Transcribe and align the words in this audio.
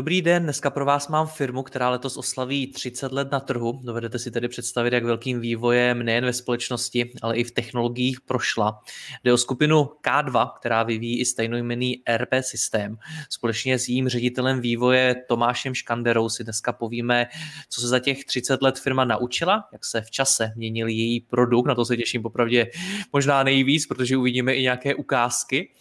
Dobrý 0.00 0.22
den, 0.22 0.42
dneska 0.42 0.70
pro 0.70 0.84
vás 0.84 1.08
mám 1.08 1.26
firmu, 1.26 1.62
která 1.62 1.90
letos 1.90 2.16
oslaví 2.16 2.66
30 2.66 3.12
let 3.12 3.30
na 3.32 3.40
trhu. 3.40 3.80
Dovedete 3.84 4.18
si 4.18 4.30
tedy 4.30 4.48
představit, 4.48 4.92
jak 4.92 5.04
velkým 5.04 5.40
vývojem 5.40 6.02
nejen 6.02 6.24
ve 6.24 6.32
společnosti, 6.32 7.12
ale 7.22 7.36
i 7.36 7.44
v 7.44 7.50
technologiích 7.50 8.20
prošla. 8.20 8.82
Jde 9.24 9.32
o 9.32 9.36
skupinu 9.36 9.90
K2, 10.06 10.50
která 10.58 10.82
vyvíjí 10.82 11.20
i 11.20 11.24
stejnojmený 11.24 12.02
ERP 12.06 12.28
systém. 12.40 12.98
Společně 13.30 13.78
s 13.78 13.88
jím 13.88 14.08
ředitelem 14.08 14.60
vývoje 14.60 15.14
Tomášem 15.28 15.74
Škanderou 15.74 16.28
si 16.28 16.44
dneska 16.44 16.72
povíme, 16.72 17.26
co 17.68 17.80
se 17.80 17.88
za 17.88 17.98
těch 17.98 18.24
30 18.24 18.62
let 18.62 18.78
firma 18.78 19.04
naučila, 19.04 19.68
jak 19.72 19.84
se 19.84 20.00
v 20.00 20.10
čase 20.10 20.52
měnil 20.56 20.88
její 20.88 21.20
produkt, 21.20 21.66
na 21.66 21.74
to 21.74 21.84
se 21.84 21.96
těším 21.96 22.22
popravdě 22.22 22.70
možná 23.12 23.42
nejvíc, 23.42 23.86
protože 23.86 24.16
uvidíme 24.16 24.54
i 24.54 24.62
nějaké 24.62 24.94
ukázky, 24.94 25.72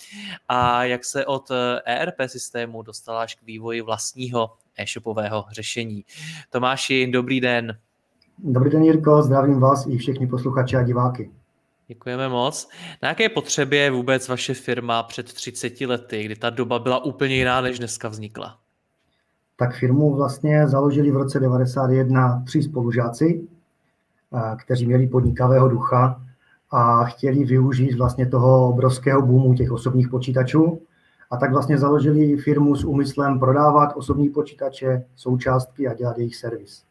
a 0.47 0.83
jak 0.83 1.05
se 1.05 1.25
od 1.25 1.51
ERP 1.85 2.15
systému 2.27 2.81
dostala 2.81 3.21
až 3.21 3.35
k 3.35 3.43
vývoji 3.43 3.81
vlastní 3.81 4.08
vlastního 4.09 4.49
e-shopového 4.77 5.45
řešení. 5.51 6.05
Tomáši, 6.49 7.07
dobrý 7.13 7.41
den. 7.41 7.77
Dobrý 8.37 8.69
den, 8.69 8.83
Jirko, 8.83 9.21
zdravím 9.21 9.59
vás 9.59 9.87
i 9.87 9.97
všechny 9.97 10.27
posluchače 10.27 10.77
a 10.77 10.83
diváky. 10.83 11.31
Děkujeme 11.87 12.29
moc. 12.29 12.69
Na 13.03 13.09
jaké 13.09 13.29
potřebě 13.29 13.79
je 13.79 13.91
vůbec 13.91 14.27
vaše 14.27 14.53
firma 14.53 15.03
před 15.03 15.33
30 15.33 15.81
lety, 15.81 16.23
kdy 16.23 16.35
ta 16.35 16.49
doba 16.49 16.79
byla 16.79 17.05
úplně 17.05 17.35
jiná, 17.35 17.61
než 17.61 17.79
dneska 17.79 18.09
vznikla? 18.09 18.57
Tak 19.55 19.75
firmu 19.75 20.15
vlastně 20.15 20.67
založili 20.67 21.11
v 21.11 21.17
roce 21.17 21.39
91 21.39 22.43
tři 22.45 22.63
spolužáci, 22.63 23.47
kteří 24.57 24.85
měli 24.85 25.07
podnikavého 25.07 25.69
ducha 25.69 26.21
a 26.71 27.05
chtěli 27.05 27.43
využít 27.43 27.97
vlastně 27.97 28.25
toho 28.25 28.69
obrovského 28.69 29.21
boomu 29.21 29.53
těch 29.53 29.71
osobních 29.71 30.09
počítačů 30.09 30.81
a 31.31 31.37
tak 31.37 31.51
vlastně 31.51 31.77
založili 31.77 32.37
firmu 32.37 32.75
s 32.75 32.83
úmyslem 32.83 33.39
prodávat 33.39 33.93
osobní 33.95 34.29
počítače, 34.29 35.03
součástky 35.15 35.87
a 35.87 35.93
dělat 35.93 36.17
jejich 36.17 36.35
servis. 36.35 36.83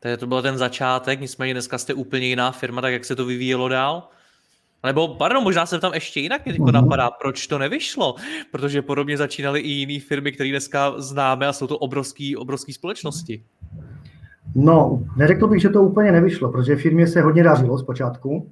Takže 0.00 0.16
to 0.16 0.26
byl 0.26 0.42
ten 0.42 0.58
začátek, 0.58 1.20
nicméně 1.20 1.54
dneska 1.54 1.78
jste 1.78 1.94
úplně 1.94 2.26
jiná 2.26 2.52
firma, 2.52 2.80
tak 2.80 2.92
jak 2.92 3.04
se 3.04 3.16
to 3.16 3.24
vyvíjelo 3.24 3.68
dál? 3.68 4.08
Nebo, 4.84 5.08
pardon, 5.08 5.42
možná 5.42 5.66
se 5.66 5.80
tam 5.80 5.94
ještě 5.94 6.20
jinak 6.20 6.46
jako 6.46 6.70
napadá, 6.70 7.10
proč 7.10 7.46
to 7.46 7.58
nevyšlo, 7.58 8.14
protože 8.50 8.82
podobně 8.82 9.16
začínaly 9.16 9.60
i 9.60 9.68
jiné 9.68 10.00
firmy, 10.00 10.32
které 10.32 10.50
dneska 10.50 10.94
známe 11.00 11.46
a 11.46 11.52
jsou 11.52 11.66
to 11.66 11.78
obrovské 11.78 12.32
obrovský 12.38 12.72
společnosti. 12.72 13.44
No, 14.54 15.02
neřekl 15.16 15.46
bych, 15.46 15.62
že 15.62 15.68
to 15.68 15.82
úplně 15.82 16.12
nevyšlo, 16.12 16.52
protože 16.52 16.76
firmě 16.76 17.06
se 17.06 17.22
hodně 17.22 17.42
dařilo 17.42 17.78
zpočátku. 17.78 18.50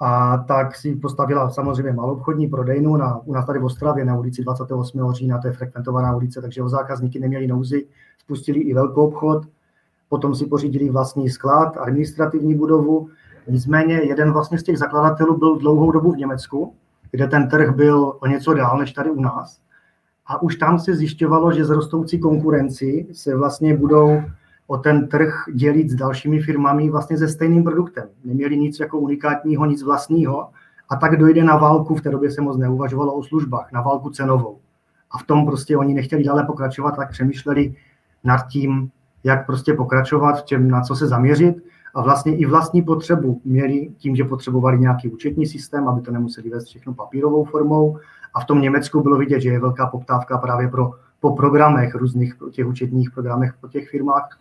A 0.00 0.38
tak 0.38 0.76
si 0.76 0.96
postavila 0.96 1.50
samozřejmě 1.50 1.92
malou 1.92 2.12
obchodní 2.12 2.48
prodejnu 2.48 2.96
na, 2.96 3.20
u 3.24 3.32
nás 3.32 3.46
tady 3.46 3.58
v 3.58 3.64
Ostravě 3.64 4.04
na 4.04 4.18
ulici 4.18 4.42
28. 4.42 5.12
října, 5.12 5.38
to 5.38 5.46
je 5.46 5.52
frekventovaná 5.52 6.16
ulice, 6.16 6.42
takže 6.42 6.62
o 6.62 6.68
zákazníky 6.68 7.20
neměli 7.20 7.46
nouzy, 7.46 7.86
spustili 8.18 8.60
i 8.60 8.74
velkou 8.74 9.06
obchod, 9.06 9.46
potom 10.08 10.34
si 10.34 10.46
pořídili 10.46 10.90
vlastní 10.90 11.30
sklad, 11.30 11.76
administrativní 11.76 12.54
budovu. 12.54 13.08
Nicméně 13.48 13.94
jeden 13.94 14.32
vlastně 14.32 14.58
z 14.58 14.62
těch 14.62 14.78
zakladatelů 14.78 15.38
byl 15.38 15.56
dlouhou 15.56 15.92
dobu 15.92 16.12
v 16.12 16.16
Německu, 16.16 16.74
kde 17.10 17.26
ten 17.26 17.48
trh 17.48 17.74
byl 17.74 18.16
o 18.20 18.26
něco 18.26 18.54
dál 18.54 18.78
než 18.78 18.92
tady 18.92 19.10
u 19.10 19.20
nás. 19.20 19.58
A 20.26 20.42
už 20.42 20.56
tam 20.56 20.78
se 20.78 20.94
zjišťovalo, 20.94 21.52
že 21.52 21.64
z 21.64 21.70
rostoucí 21.70 22.18
konkurenci 22.18 23.06
se 23.12 23.36
vlastně 23.36 23.76
budou 23.76 24.22
o 24.66 24.78
ten 24.78 25.08
trh 25.08 25.44
dělit 25.54 25.90
s 25.90 25.94
dalšími 25.94 26.40
firmami 26.40 26.90
vlastně 26.90 27.18
se 27.18 27.28
stejným 27.28 27.64
produktem. 27.64 28.08
Neměli 28.24 28.58
nic 28.58 28.80
jako 28.80 28.98
unikátního, 28.98 29.66
nic 29.66 29.82
vlastního 29.82 30.48
a 30.88 30.96
tak 30.96 31.16
dojde 31.16 31.44
na 31.44 31.56
válku, 31.56 31.94
v 31.94 32.00
té 32.00 32.10
době 32.10 32.30
se 32.30 32.40
moc 32.40 32.56
neuvažovalo 32.56 33.14
o 33.14 33.22
službách, 33.22 33.72
na 33.72 33.80
válku 33.80 34.10
cenovou. 34.10 34.58
A 35.10 35.18
v 35.18 35.22
tom 35.22 35.46
prostě 35.46 35.76
oni 35.76 35.94
nechtěli 35.94 36.24
dále 36.24 36.44
pokračovat, 36.44 36.96
tak 36.96 37.10
přemýšleli 37.10 37.74
nad 38.24 38.46
tím, 38.46 38.90
jak 39.24 39.46
prostě 39.46 39.74
pokračovat, 39.74 40.40
v 40.40 40.44
čem, 40.44 40.70
na 40.70 40.80
co 40.80 40.96
se 40.96 41.06
zaměřit 41.06 41.56
a 41.94 42.02
vlastně 42.02 42.36
i 42.36 42.46
vlastní 42.46 42.82
potřebu 42.82 43.40
měli 43.44 43.90
tím, 43.98 44.16
že 44.16 44.24
potřebovali 44.24 44.78
nějaký 44.78 45.08
účetní 45.08 45.46
systém, 45.46 45.88
aby 45.88 46.00
to 46.00 46.10
nemuseli 46.10 46.50
vést 46.50 46.64
všechno 46.64 46.94
papírovou 46.94 47.44
formou. 47.44 47.98
A 48.34 48.40
v 48.40 48.44
tom 48.44 48.60
Německu 48.60 49.02
bylo 49.02 49.18
vidět, 49.18 49.40
že 49.40 49.48
je 49.48 49.60
velká 49.60 49.86
poptávka 49.86 50.38
právě 50.38 50.68
pro, 50.68 50.90
po 51.20 51.36
programech, 51.36 51.94
různých 51.94 52.36
těch 52.50 52.66
účetních 52.66 53.10
programech 53.10 53.54
po 53.60 53.68
těch 53.68 53.90
firmách 53.90 54.38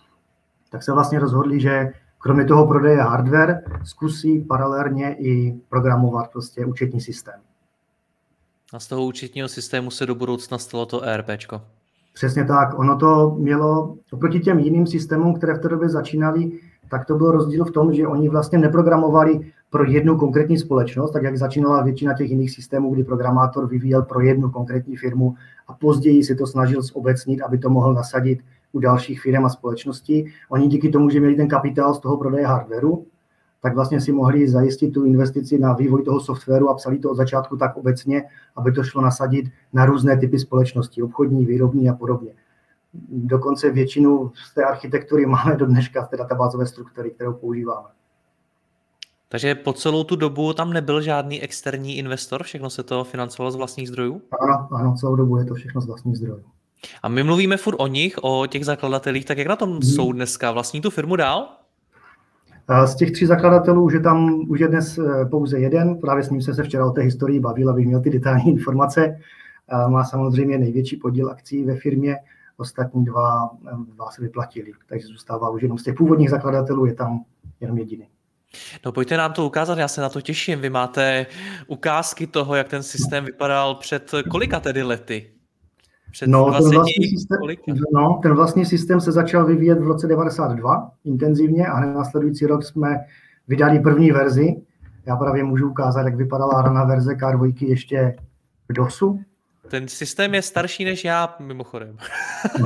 tak 0.75 0.84
se 0.84 0.91
vlastně 0.91 1.19
rozhodli, 1.19 1.59
že 1.59 1.91
kromě 2.19 2.46
toho 2.46 2.68
prodeje 2.68 3.02
hardware 3.02 3.63
zkusí 3.84 4.40
paralelně 4.40 5.16
i 5.19 5.56
programovat 5.69 6.31
prostě 6.31 6.66
účetní 6.66 7.02
systém. 7.02 7.40
A 8.74 8.80
z 8.80 8.88
toho 8.88 9.06
účetního 9.06 9.47
systému 9.47 9.91
se 9.91 10.06
do 10.06 10.16
budoucna 10.16 10.58
stalo 10.58 10.85
to 10.85 11.03
ERPčko. 11.03 11.62
Přesně 12.14 12.46
tak. 12.46 12.80
Ono 12.80 12.97
to 12.97 13.35
mělo, 13.40 13.96
oproti 14.12 14.40
těm 14.40 14.59
jiným 14.59 14.88
systémům, 14.88 15.34
které 15.34 15.53
v 15.53 15.59
té 15.59 15.69
době 15.69 15.90
začínaly, 15.90 16.52
tak 16.90 17.06
to 17.06 17.16
byl 17.16 17.31
rozdíl 17.31 17.66
v 17.66 17.72
tom, 17.72 17.94
že 17.94 18.08
oni 18.08 18.30
vlastně 18.30 18.58
neprogramovali 18.58 19.52
pro 19.69 19.84
jednu 19.84 20.18
konkrétní 20.18 20.58
společnost, 20.58 21.12
tak 21.12 21.24
jak 21.24 21.38
začínala 21.38 21.84
většina 21.84 22.14
těch 22.14 22.30
jiných 22.30 22.52
systémů, 22.52 22.94
kdy 22.94 23.03
programátor 23.03 23.68
vyvíjel 23.68 24.02
pro 24.02 24.22
jednu 24.22 24.50
konkrétní 24.50 24.96
firmu 24.97 25.35
a 25.68 25.74
později 25.74 26.24
si 26.24 26.35
to 26.35 26.47
snažil 26.47 26.81
zobecnit, 26.81 27.41
aby 27.41 27.58
to 27.58 27.69
mohl 27.69 27.94
nasadit 27.94 28.40
u 28.75 28.80
dalších 28.80 29.22
firm 29.22 29.46
a 29.46 29.50
společností. 29.50 30.25
Oni 30.50 30.68
díky 30.68 30.90
tomu, 30.90 31.09
že 31.09 31.19
měli 31.19 31.36
ten 31.36 31.47
kapitál 31.47 31.94
z 31.94 32.00
toho 32.00 32.18
prodeje 32.18 32.47
hardwareu, 32.47 33.06
tak 33.62 33.75
vlastně 33.75 34.02
si 34.02 34.12
mohli 34.12 34.50
zajistit 34.50 34.91
tu 34.91 35.06
investici 35.06 35.59
na 35.59 35.74
vývoj 35.74 36.03
toho 36.03 36.19
softwaru 36.19 36.69
a 36.69 36.74
psali 36.74 37.00
to 37.00 37.12
od 37.12 37.16
začátku 37.16 37.58
tak 37.58 37.78
obecně, 37.78 38.24
aby 38.56 38.72
to 38.72 38.84
šlo 38.84 39.02
nasadit 39.02 39.46
na 39.74 39.85
různé 39.85 40.18
typy 40.18 40.40
společnosti, 40.40 41.03
obchodní, 41.03 41.46
výrobní 41.46 41.90
a 41.90 41.94
podobně. 41.94 42.31
Dokonce 43.09 43.72
většinu 43.72 44.31
z 44.35 44.53
té 44.53 44.64
architektury 44.64 45.25
máme 45.25 45.56
do 45.56 45.66
dneška 45.66 46.06
z 46.06 46.09
té 46.09 46.18
databázové 46.18 46.66
struktury, 46.66 47.12
kterou 47.12 47.34
používáme. 47.34 47.88
Takže 49.30 49.56
po 49.56 49.74
celou 49.74 50.03
tu 50.03 50.16
dobu 50.16 50.53
tam 50.53 50.74
nebyl 50.74 51.02
žádný 51.02 51.41
externí 51.41 51.97
investor, 51.97 52.44
všechno 52.44 52.69
se 52.69 52.84
to 52.84 53.03
financovalo 53.03 53.52
z 53.52 53.56
vlastních 53.56 53.88
zdrojů? 53.88 54.22
Ano, 54.41 54.68
ano, 54.72 54.96
celou 55.00 55.16
dobu 55.16 55.38
je 55.38 55.46
to 55.46 55.53
všechno 55.53 55.81
z 55.81 55.85
vlastních 55.85 56.18
zdrojů. 56.18 56.44
A 57.03 57.07
my 57.07 57.23
mluvíme 57.23 57.57
furt 57.57 57.75
o 57.79 57.88
nich, 57.88 58.16
o 58.22 58.47
těch 58.47 58.66
zakladatelích, 58.66 59.25
tak 59.25 59.38
jak 59.38 59.47
na 59.47 59.56
tom 59.56 59.72
hmm. 59.72 59.81
jsou 59.81 60.12
dneska? 60.12 60.51
Vlastní 60.51 60.81
tu 60.81 60.90
firmu 60.90 61.16
dál? 61.16 61.47
Z 62.85 62.96
těch 62.96 63.12
tří 63.12 63.25
zakladatelů 63.25 63.84
už 63.84 63.94
je 63.94 64.00
tam 64.00 64.50
už 64.50 64.59
je 64.59 64.68
dnes 64.68 64.97
eh, 64.97 65.25
pouze 65.25 65.59
jeden, 65.59 65.97
právě 65.97 66.23
s 66.23 66.29
ním 66.29 66.41
jsem 66.41 66.56
se 66.56 66.63
včera 66.63 66.85
o 66.85 66.91
té 66.91 67.01
historii 67.01 67.40
bavil, 67.40 67.69
abych 67.69 67.88
měl 67.88 68.01
ty 68.01 68.09
detailní 68.09 68.51
informace. 68.51 69.18
Má 69.88 70.03
samozřejmě 70.03 70.57
největší 70.57 70.97
podíl 70.97 71.29
akcí 71.29 71.63
ve 71.63 71.75
firmě, 71.75 72.18
ostatní 72.57 73.06
dva, 73.06 73.50
eh, 73.67 73.72
dva 73.96 74.12
se 74.12 74.22
vyplatili, 74.22 74.72
takže 74.90 75.07
zůstává 75.07 75.50
už 75.50 75.62
jenom 75.62 75.78
z 75.78 75.84
těch 75.84 75.96
původních 75.96 76.29
zakladatelů, 76.29 76.85
je 76.85 76.94
tam 76.94 77.23
jenom 77.62 77.78
jediný. 77.78 78.07
No 78.85 78.91
pojďte 78.91 79.17
nám 79.17 79.34
to 79.34 79.46
ukázat, 79.46 79.78
já 79.78 79.88
se 79.88 80.02
na 80.02 80.09
to 80.09 80.22
těším. 80.22 80.59
Vy 80.59 80.69
máte 80.69 81.25
ukázky 81.67 82.28
toho, 82.28 82.56
jak 82.56 82.67
ten 82.67 82.84
systém 82.84 83.26
vypadal 83.26 83.76
před 83.76 84.11
kolika 84.29 84.59
tedy 84.59 84.84
lety? 84.84 85.34
Před 86.16 86.29
no, 86.29 86.50
20 86.50 86.64
ten 86.64 86.76
vlastní, 86.76 87.08
systém, 87.08 87.38
no, 87.94 88.20
ten 88.23 88.34
vlastní 88.34 88.66
systém 88.66 89.02
se 89.02 89.12
začal 89.12 89.46
vyvíjet 89.46 89.79
v 89.79 89.88
roce 89.88 90.08
92 90.08 90.91
intenzivně 91.03 91.67
a 91.67 91.76
hned 91.76 91.94
následující 91.94 92.46
rok 92.46 92.64
jsme 92.64 93.00
vydali 93.47 93.79
první 93.79 94.12
verzi. 94.12 94.56
Já 95.06 95.16
právě 95.16 95.44
můžu 95.44 95.70
ukázat, 95.70 96.02
jak 96.02 96.16
vypadala 96.16 96.62
hraná 96.62 96.84
verze 96.84 97.14
K2 97.14 97.67
ještě 97.67 98.16
v 98.70 98.73
DOSu. 98.73 99.20
Ten 99.67 99.88
systém 99.88 100.34
je 100.34 100.41
starší 100.41 100.85
než 100.85 101.06
já, 101.06 101.35
mimochodem. 101.40 101.97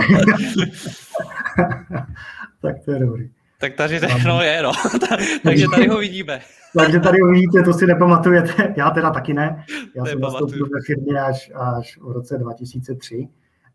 tak 2.62 2.76
to 2.86 2.92
je 2.92 3.00
dobrý. 3.00 3.30
Tak 3.60 3.74
tady 3.74 4.00
no 4.28 4.42
je, 4.42 4.64
no. 4.64 4.72
Takže 5.44 5.66
tady 5.76 5.88
ho 5.88 5.98
vidíme. 5.98 6.40
Takže 6.78 7.00
tady 7.00 7.22
ho 7.22 7.28
vidíte, 7.28 7.64
to 7.64 7.74
si 7.74 7.88
nepamatujete. 7.88 8.74
Já 8.78 8.90
teda 8.90 9.10
taky 9.10 9.34
ne. 9.34 9.64
Já 9.96 10.06
jsem 10.06 10.20
nastoupil 10.20 10.66
ve 10.66 10.82
firmě 10.86 11.22
až, 11.22 11.52
až 11.56 11.98
v 12.02 12.12
roce 12.12 12.38
2003. 12.38 13.28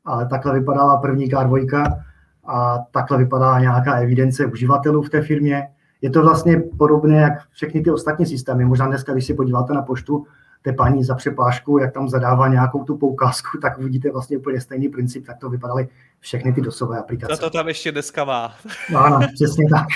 Ale 0.04 0.26
takhle 0.26 0.58
vypadala 0.58 0.96
první 0.96 1.30
K2 1.30 2.02
a 2.46 2.78
takhle 2.90 3.18
vypadá 3.18 3.58
nějaká 3.58 3.94
evidence 3.94 4.46
uživatelů 4.46 5.02
v 5.02 5.10
té 5.10 5.22
firmě. 5.22 5.68
Je 6.02 6.10
to 6.10 6.22
vlastně 6.22 6.62
podobné 6.78 7.16
jak 7.16 7.32
všechny 7.50 7.80
ty 7.80 7.90
ostatní 7.90 8.26
systémy. 8.26 8.64
Možná 8.64 8.86
dneska, 8.86 9.12
když 9.12 9.26
si 9.26 9.34
podíváte 9.34 9.74
na 9.74 9.82
poštu, 9.82 10.26
té 10.64 10.72
paní 10.72 11.04
za 11.04 11.14
přepážku, 11.14 11.78
jak 11.78 11.92
tam 11.92 12.08
zadává 12.08 12.48
nějakou 12.48 12.84
tu 12.84 12.96
poukázku, 12.96 13.58
tak 13.62 13.78
uvidíte 13.78 14.10
vlastně 14.10 14.38
úplně 14.38 14.60
stejný 14.60 14.88
princip, 14.88 15.26
tak 15.26 15.38
to 15.38 15.50
vypadaly 15.50 15.88
všechny 16.20 16.52
ty 16.52 16.60
dosové 16.60 16.98
aplikace. 16.98 17.36
To, 17.36 17.50
to 17.50 17.50
tam 17.50 17.68
ještě 17.68 17.92
dneska 17.92 18.24
má. 18.24 18.54
Ano, 18.96 19.20
přesně 19.34 19.64
tak. 19.70 19.86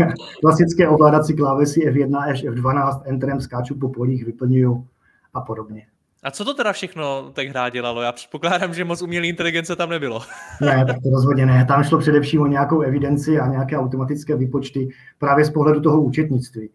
Klasické 0.40 0.88
ovládací 0.88 1.36
klávesy 1.36 1.80
F1 1.80 2.30
až 2.30 2.44
F12, 2.44 3.02
Enterem 3.04 3.40
skáču 3.40 3.78
po 3.78 3.88
polích, 3.88 4.24
vyplňuju 4.24 4.86
a 5.34 5.40
podobně. 5.40 5.86
A 6.22 6.30
co 6.30 6.44
to 6.44 6.54
teda 6.54 6.72
všechno 6.72 7.30
tak 7.32 7.48
hra 7.48 7.68
dělalo? 7.68 8.02
Já 8.02 8.12
předpokládám, 8.12 8.74
že 8.74 8.84
moc 8.84 9.02
umělé 9.02 9.26
inteligence 9.26 9.76
tam 9.76 9.90
nebylo. 9.90 10.20
ne, 10.60 10.84
tak 10.86 10.96
to 11.02 11.10
rozhodně 11.10 11.46
ne. 11.46 11.64
Tam 11.64 11.84
šlo 11.84 11.98
především 11.98 12.42
o 12.42 12.46
nějakou 12.46 12.80
evidenci 12.80 13.40
a 13.40 13.46
nějaké 13.46 13.78
automatické 13.78 14.36
výpočty 14.36 14.88
právě 15.18 15.44
z 15.44 15.50
pohledu 15.50 15.80
toho 15.80 16.00
účetnictví. 16.00 16.70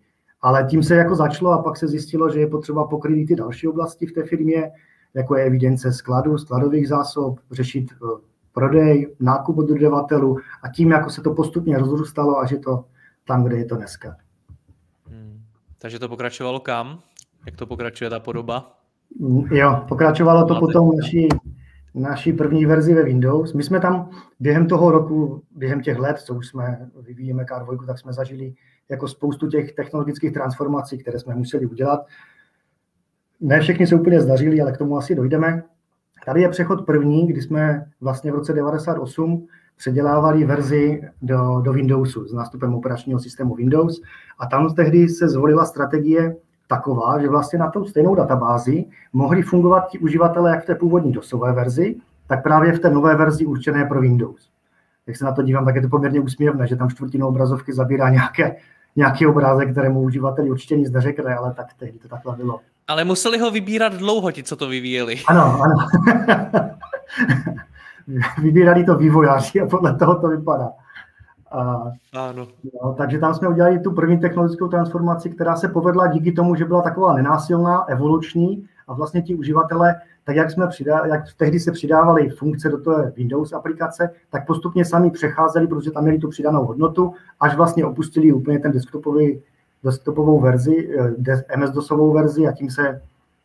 Ale 0.45 0.63
tím 0.63 0.83
se 0.83 0.95
jako 0.95 1.15
začalo 1.15 1.51
a 1.51 1.63
pak 1.63 1.77
se 1.77 1.87
zjistilo, 1.87 2.29
že 2.29 2.39
je 2.39 2.47
potřeba 2.47 2.87
pokrýt 2.87 3.27
ty 3.27 3.35
další 3.35 3.67
oblasti 3.67 4.05
v 4.05 4.11
té 4.11 4.23
firmě, 4.23 4.71
jako 5.13 5.35
je 5.35 5.45
evidence 5.45 5.93
skladu, 5.93 6.37
skladových 6.37 6.87
zásob, 6.87 7.39
řešit 7.51 7.91
eh, 7.91 8.21
prodej, 8.53 9.15
nákup 9.19 9.57
od 9.57 9.65
dodavatelů 9.65 10.37
a 10.63 10.69
tím, 10.69 10.91
jako 10.91 11.09
se 11.09 11.21
to 11.21 11.33
postupně 11.33 11.77
rozrůstalo, 11.77 12.39
až 12.39 12.51
je 12.51 12.59
to 12.59 12.85
tam, 13.27 13.43
kde 13.43 13.57
je 13.57 13.65
to 13.65 13.75
dneska. 13.75 14.15
Hmm. 15.07 15.41
Takže 15.77 15.99
to 15.99 16.09
pokračovalo 16.09 16.59
kam? 16.59 16.99
Jak 17.45 17.55
to 17.55 17.65
pokračuje 17.65 18.09
ta 18.09 18.19
podoba? 18.19 18.79
Jo, 19.51 19.85
pokračovalo 19.87 20.45
to 20.47 20.59
potom 20.59 20.91
naší, 20.97 21.27
naší 21.95 22.33
první 22.33 22.65
verzi 22.65 22.93
ve 22.93 23.03
Windows. 23.03 23.53
My 23.53 23.63
jsme 23.63 23.79
tam 23.79 24.09
během 24.39 24.67
toho 24.67 24.91
roku, 24.91 25.43
během 25.55 25.81
těch 25.81 25.97
let, 25.97 26.17
co 26.17 26.35
už 26.35 26.47
jsme 26.47 26.89
vyvíjíme 27.01 27.43
K2, 27.43 27.85
tak 27.85 27.99
jsme 27.99 28.13
zažili 28.13 28.53
jako 28.89 29.07
spoustu 29.07 29.47
těch 29.47 29.73
technologických 29.73 30.33
transformací, 30.33 30.97
které 30.97 31.19
jsme 31.19 31.35
museli 31.35 31.65
udělat. 31.65 32.05
Ne 33.41 33.59
všechny 33.59 33.87
se 33.87 33.95
úplně 33.95 34.21
zdařily, 34.21 34.61
ale 34.61 34.71
k 34.71 34.77
tomu 34.77 34.97
asi 34.97 35.15
dojdeme. 35.15 35.63
Tady 36.25 36.41
je 36.41 36.49
přechod 36.49 36.85
první, 36.85 37.27
kdy 37.27 37.41
jsme 37.41 37.85
vlastně 38.01 38.31
v 38.31 38.35
roce 38.35 38.53
98 38.53 39.47
předělávali 39.77 40.45
verzi 40.45 41.01
do, 41.21 41.61
do 41.61 41.73
Windowsu 41.73 42.27
s 42.27 42.33
nástupem 42.33 42.75
operačního 42.75 43.19
systému 43.19 43.55
Windows 43.55 44.01
a 44.39 44.45
tam 44.45 44.75
tehdy 44.75 45.09
se 45.09 45.29
zvolila 45.29 45.65
strategie 45.65 46.35
taková, 46.67 47.21
že 47.21 47.29
vlastně 47.29 47.59
na 47.59 47.71
tou 47.71 47.85
stejnou 47.85 48.15
databázi 48.15 48.85
mohli 49.13 49.41
fungovat 49.41 49.87
ti 49.89 49.99
uživatelé 49.99 50.51
jak 50.51 50.63
v 50.63 50.65
té 50.65 50.75
původní 50.75 51.11
dosové 51.11 51.53
verzi, 51.53 51.95
tak 52.27 52.43
právě 52.43 52.73
v 52.73 52.79
té 52.79 52.89
nové 52.89 53.15
verzi 53.15 53.45
určené 53.45 53.85
pro 53.85 54.01
Windows. 54.01 54.54
Jak 55.07 55.17
se 55.17 55.25
na 55.25 55.31
to 55.31 55.41
dívám, 55.41 55.65
tak 55.65 55.75
je 55.75 55.81
to 55.81 55.89
poměrně 55.89 56.19
úsměvné, 56.19 56.67
že 56.67 56.75
tam 56.75 56.89
čtvrtinu 56.89 57.27
obrazovky 57.27 57.73
zabírá 57.73 58.09
nějaké, 58.09 58.55
nějaký 58.95 59.25
obrázek, 59.25 59.71
kterému 59.71 60.01
uživateli 60.01 60.49
určitě 60.49 60.77
nic 60.77 60.91
neřekne, 60.91 61.35
ale 61.35 61.53
tak 61.53 61.73
tehdy 61.73 61.99
to 61.99 62.07
takhle 62.07 62.35
bylo. 62.35 62.59
Ale 62.87 63.03
museli 63.03 63.37
ho 63.37 63.51
vybírat 63.51 63.93
dlouho, 63.93 64.31
ti, 64.31 64.43
co 64.43 64.55
to 64.55 64.67
vyvíjeli. 64.67 65.15
Ano, 65.27 65.61
ano. 65.61 65.75
Vybírali 68.41 68.83
to 68.83 68.95
vývojáři 68.95 69.61
a 69.61 69.67
podle 69.67 69.95
toho 69.95 70.15
to 70.15 70.27
vypadá. 70.27 70.69
A, 71.51 71.91
ano. 72.13 72.47
No, 72.83 72.93
takže 72.93 73.19
tam 73.19 73.33
jsme 73.33 73.47
udělali 73.47 73.79
tu 73.79 73.91
první 73.91 74.19
technologickou 74.19 74.67
transformaci, 74.67 75.29
která 75.29 75.55
se 75.55 75.67
povedla 75.67 76.07
díky 76.07 76.31
tomu, 76.31 76.55
že 76.55 76.65
byla 76.65 76.81
taková 76.81 77.13
nenásilná, 77.13 77.83
evoluční 77.87 78.65
a 78.87 78.93
vlastně 78.93 79.21
ti 79.21 79.35
uživatelé, 79.35 79.95
tak 80.25 80.35
jak, 80.35 80.51
jsme 80.51 80.67
přidá, 80.67 81.05
jak 81.05 81.21
tehdy 81.37 81.59
se 81.59 81.71
přidávaly 81.71 82.29
funkce 82.29 82.69
do 82.69 82.77
té 82.77 83.13
Windows 83.15 83.53
aplikace, 83.53 84.09
tak 84.29 84.47
postupně 84.47 84.85
sami 84.85 85.11
přecházeli, 85.11 85.67
protože 85.67 85.91
tam 85.91 86.03
měli 86.03 86.19
tu 86.19 86.29
přidanou 86.29 86.65
hodnotu, 86.65 87.13
až 87.39 87.55
vlastně 87.55 87.85
opustili 87.85 88.33
úplně 88.33 88.59
ten 88.59 88.71
desktopový, 88.71 89.41
desktopovou 89.83 90.39
verzi, 90.39 90.89
eh, 91.29 91.57
MS-DOSovou 91.57 92.13
verzi 92.13 92.47
a 92.47 92.51
tím 92.51 92.69
se, 92.69 93.01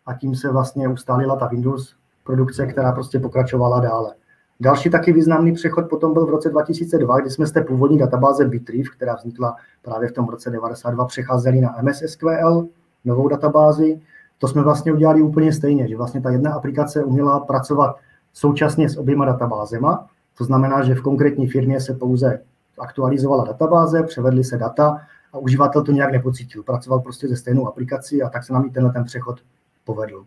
a 0.07 0.15
tím 0.15 0.35
se 0.35 0.53
vlastně 0.53 0.89
ustálila 0.89 1.37
ta 1.37 1.47
Windows 1.47 1.95
produkce, 2.25 2.67
která 2.67 2.93
prostě 2.93 3.19
pokračovala 3.19 3.81
dále. 3.81 4.15
Další 4.61 4.91
taky 4.91 5.13
významný 5.13 5.53
přechod 5.53 5.89
potom 5.91 6.13
byl 6.13 6.27
v 6.27 6.31
roce 6.31 6.51
2002, 6.51 7.21
kdy 7.21 7.31
jsme 7.31 7.47
z 7.47 7.53
té 7.53 7.61
původní 7.61 7.99
databáze 7.99 8.45
Bitreef, 8.45 8.91
která 8.91 9.15
vznikla 9.15 9.57
právě 9.83 10.09
v 10.09 10.13
tom 10.13 10.29
roce 10.29 10.51
92, 10.51 11.05
přecházeli 11.05 11.61
na 11.61 11.77
MS 11.83 12.03
SQL, 12.07 12.67
novou 13.05 13.29
databázi. 13.29 14.01
To 14.41 14.49
jsme 14.49 14.63
vlastně 14.63 14.93
udělali 14.93 15.23
úplně 15.23 15.53
stejně, 15.53 15.89
že 15.89 15.97
vlastně 15.97 16.21
ta 16.21 16.31
jedna 16.31 16.53
aplikace 16.53 17.05
uměla 17.05 17.41
pracovat 17.41 17.97
současně 18.33 18.89
s 18.89 18.97
oběma 18.97 19.25
databázema. 19.25 20.07
To 20.39 20.45
znamená, 20.45 20.83
že 20.83 20.95
v 20.95 21.03
konkrétní 21.03 21.47
firmě 21.47 21.81
se 21.81 21.95
pouze 21.95 22.41
aktualizovala 22.79 23.45
databáze, 23.45 24.03
převedly 24.03 24.45
se 24.45 24.59
data 24.59 25.01
a 25.33 25.39
uživatel 25.39 25.85
to 25.85 25.93
nějak 25.93 26.13
nepocítil. 26.13 26.63
Pracoval 26.63 27.01
prostě 27.01 27.29
se 27.29 27.37
stejnou 27.37 27.69
aplikací 27.69 28.23
a 28.23 28.29
tak 28.29 28.45
se 28.45 28.53
nám 28.53 28.67
i 28.67 28.71
tenhle 28.71 28.93
ten 28.93 29.05
přechod 29.05 29.41
povedl. 29.85 30.25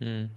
Hmm. 0.00 0.28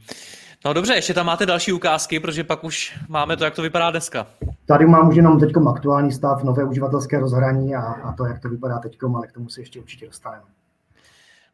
No 0.65 0.73
dobře, 0.73 0.93
ještě 0.93 1.13
tam 1.13 1.25
máte 1.25 1.45
další 1.45 1.73
ukázky, 1.73 2.19
protože 2.19 2.43
pak 2.43 2.63
už 2.63 2.99
máme 3.07 3.37
to, 3.37 3.43
jak 3.43 3.55
to 3.55 3.61
vypadá 3.61 3.91
dneska. 3.91 4.27
Tady 4.65 4.85
mám 4.85 5.09
už 5.09 5.15
jenom 5.15 5.39
teď 5.39 5.51
aktuální 5.69 6.11
stav, 6.11 6.43
nové 6.43 6.63
uživatelské 6.63 7.19
rozhraní 7.19 7.75
a, 7.75 7.81
a 7.81 8.13
to, 8.13 8.25
jak 8.25 8.39
to 8.39 8.49
vypadá 8.49 8.79
teď, 8.79 8.97
ale 9.15 9.27
k 9.27 9.31
tomu 9.31 9.49
se 9.49 9.61
ještě 9.61 9.79
určitě 9.79 10.05
dostaneme. 10.05 10.56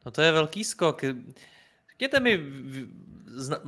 No 0.06 0.12
to 0.12 0.22
je 0.22 0.32
velký 0.32 0.64
skok. 0.64 1.02
Řekněte 1.92 2.20
mi, 2.20 2.40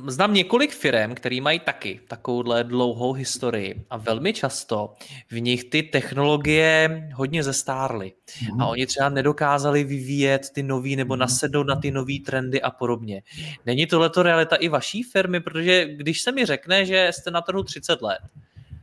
znám 0.06 0.34
několik 0.34 0.74
firm, 0.74 1.14
které 1.14 1.40
mají 1.40 1.60
taky 1.60 2.00
takovouhle 2.08 2.64
dlouhou 2.64 3.12
historii 3.12 3.84
a 3.90 3.96
velmi 3.96 4.32
často 4.32 4.94
v 5.30 5.40
nich 5.40 5.64
ty 5.64 5.82
technologie 5.82 7.08
hodně 7.14 7.42
zestárly 7.42 8.12
mm. 8.42 8.52
a 8.52 8.64
mhm. 8.64 8.70
oni 8.70 8.86
třeba 8.86 9.08
nedokázali 9.08 9.84
vyvíjet 9.84 10.50
ty 10.54 10.62
nový 10.62 10.96
nebo 10.96 11.14
mhm. 11.14 11.20
nasednout 11.20 11.66
na 11.66 11.76
ty 11.76 11.90
nový 11.90 12.20
trendy 12.20 12.62
a 12.62 12.70
podobně. 12.70 13.22
Není 13.66 13.86
tohleto 13.86 14.22
realita 14.22 14.56
i 14.56 14.68
vaší 14.68 15.02
firmy, 15.02 15.40
protože 15.40 15.86
když 15.94 16.22
se 16.22 16.32
mi 16.32 16.46
řekne, 16.46 16.86
že 16.86 17.10
jste 17.12 17.30
na 17.30 17.40
trhu 17.40 17.62
30 17.62 18.02
let, 18.02 18.20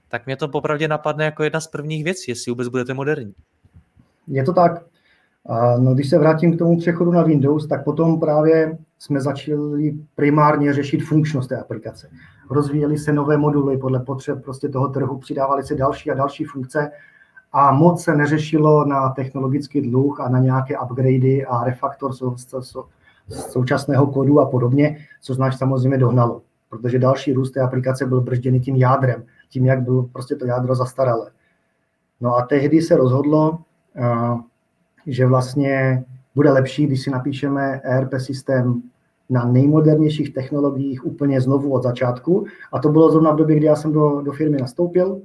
tak 0.08 0.26
mě 0.26 0.36
to 0.36 0.48
popravdě 0.48 0.88
napadne 0.88 1.26
jako 1.26 1.44
jedna 1.44 1.60
z 1.60 1.68
prvních 1.68 2.04
věcí, 2.04 2.32
jestli 2.32 2.52
vůbec 2.52 2.68
budete 2.68 2.94
moderní. 2.94 3.34
Je 4.28 4.44
to 4.44 4.54
tak. 4.54 4.93
No, 5.80 5.94
když 5.94 6.10
se 6.10 6.20
vrátím 6.20 6.56
k 6.56 6.60
tomu 6.60 6.78
přechodu 6.78 7.12
na 7.12 7.24
Windows, 7.24 7.68
tak 7.68 7.84
potom 7.84 8.20
právě 8.20 8.78
jsme 9.00 9.22
začali 9.22 9.98
primárně 10.16 10.74
řešit 10.74 11.00
funkčnost 11.00 11.48
té 11.48 11.58
aplikace. 11.58 12.10
Rozvíjely 12.50 12.98
se 12.98 13.14
nové 13.14 13.38
moduly 13.38 13.78
podle 13.78 14.00
potřeb 14.00 14.44
prostě 14.44 14.70
toho 14.70 14.88
trhu, 14.88 15.18
přidávaly 15.18 15.64
se 15.64 15.76
další 15.76 16.12
a 16.12 16.14
další 16.14 16.44
funkce 16.44 16.92
a 17.54 17.72
moc 17.72 18.04
se 18.04 18.16
neřešilo 18.16 18.86
na 18.86 19.10
technologický 19.10 19.82
dluh 19.82 20.20
a 20.20 20.30
na 20.30 20.40
nějaké 20.40 20.80
upgradey 20.80 21.46
a 21.50 21.64
refaktor 21.64 22.14
sou, 22.14 22.36
sou, 22.38 22.84
současného 23.28 24.08
kódu 24.08 24.40
a 24.40 24.46
podobně, 24.46 24.98
což 25.22 25.38
nás 25.38 25.58
samozřejmě 25.58 25.98
dohnalo, 25.98 26.42
protože 26.70 27.00
další 27.00 27.34
růst 27.34 27.52
té 27.52 27.62
aplikace 27.62 28.06
byl 28.06 28.22
bržděný 28.22 28.60
tím 28.60 28.76
jádrem, 28.76 29.24
tím, 29.50 29.66
jak 29.66 29.82
bylo 29.82 30.04
prostě 30.04 30.36
to 30.36 30.46
jádro 30.46 30.76
zastaralé. 30.76 31.32
No 32.22 32.36
a 32.36 32.42
tehdy 32.42 32.82
se 32.82 32.98
rozhodlo, 32.98 33.58
že 35.08 35.26
vlastně 35.26 36.04
bude 36.36 36.52
lepší, 36.52 36.88
když 36.88 37.02
si 37.02 37.12
napíšeme 37.12 37.82
ERP 37.84 38.14
systém 38.18 38.82
na 39.30 39.46
nejmodernějších 39.46 40.34
technologiích 40.34 41.06
úplně 41.06 41.42
znovu 41.42 41.74
od 41.74 41.84
začátku. 41.84 42.46
A 42.72 42.80
to 42.80 42.90
bylo 42.90 43.12
zrovna 43.12 43.32
v 43.32 43.36
době, 43.36 43.56
kdy 43.56 43.66
já 43.66 43.76
jsem 43.76 43.92
do, 43.92 44.22
do 44.22 44.32
firmy 44.32 44.58
nastoupil. 44.58 45.22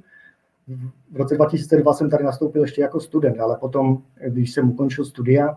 V 1.12 1.16
roce 1.16 1.35
2002 1.35 1.92
jsem 1.92 2.11
tady 2.11 2.25
nastoupil 2.25 2.62
ještě 2.62 2.82
jako 2.82 3.00
student, 3.00 3.40
ale 3.40 3.56
potom, 3.56 3.99
když 4.28 4.52
jsem 4.52 4.70
ukončil 4.70 5.04
studia, 5.04 5.56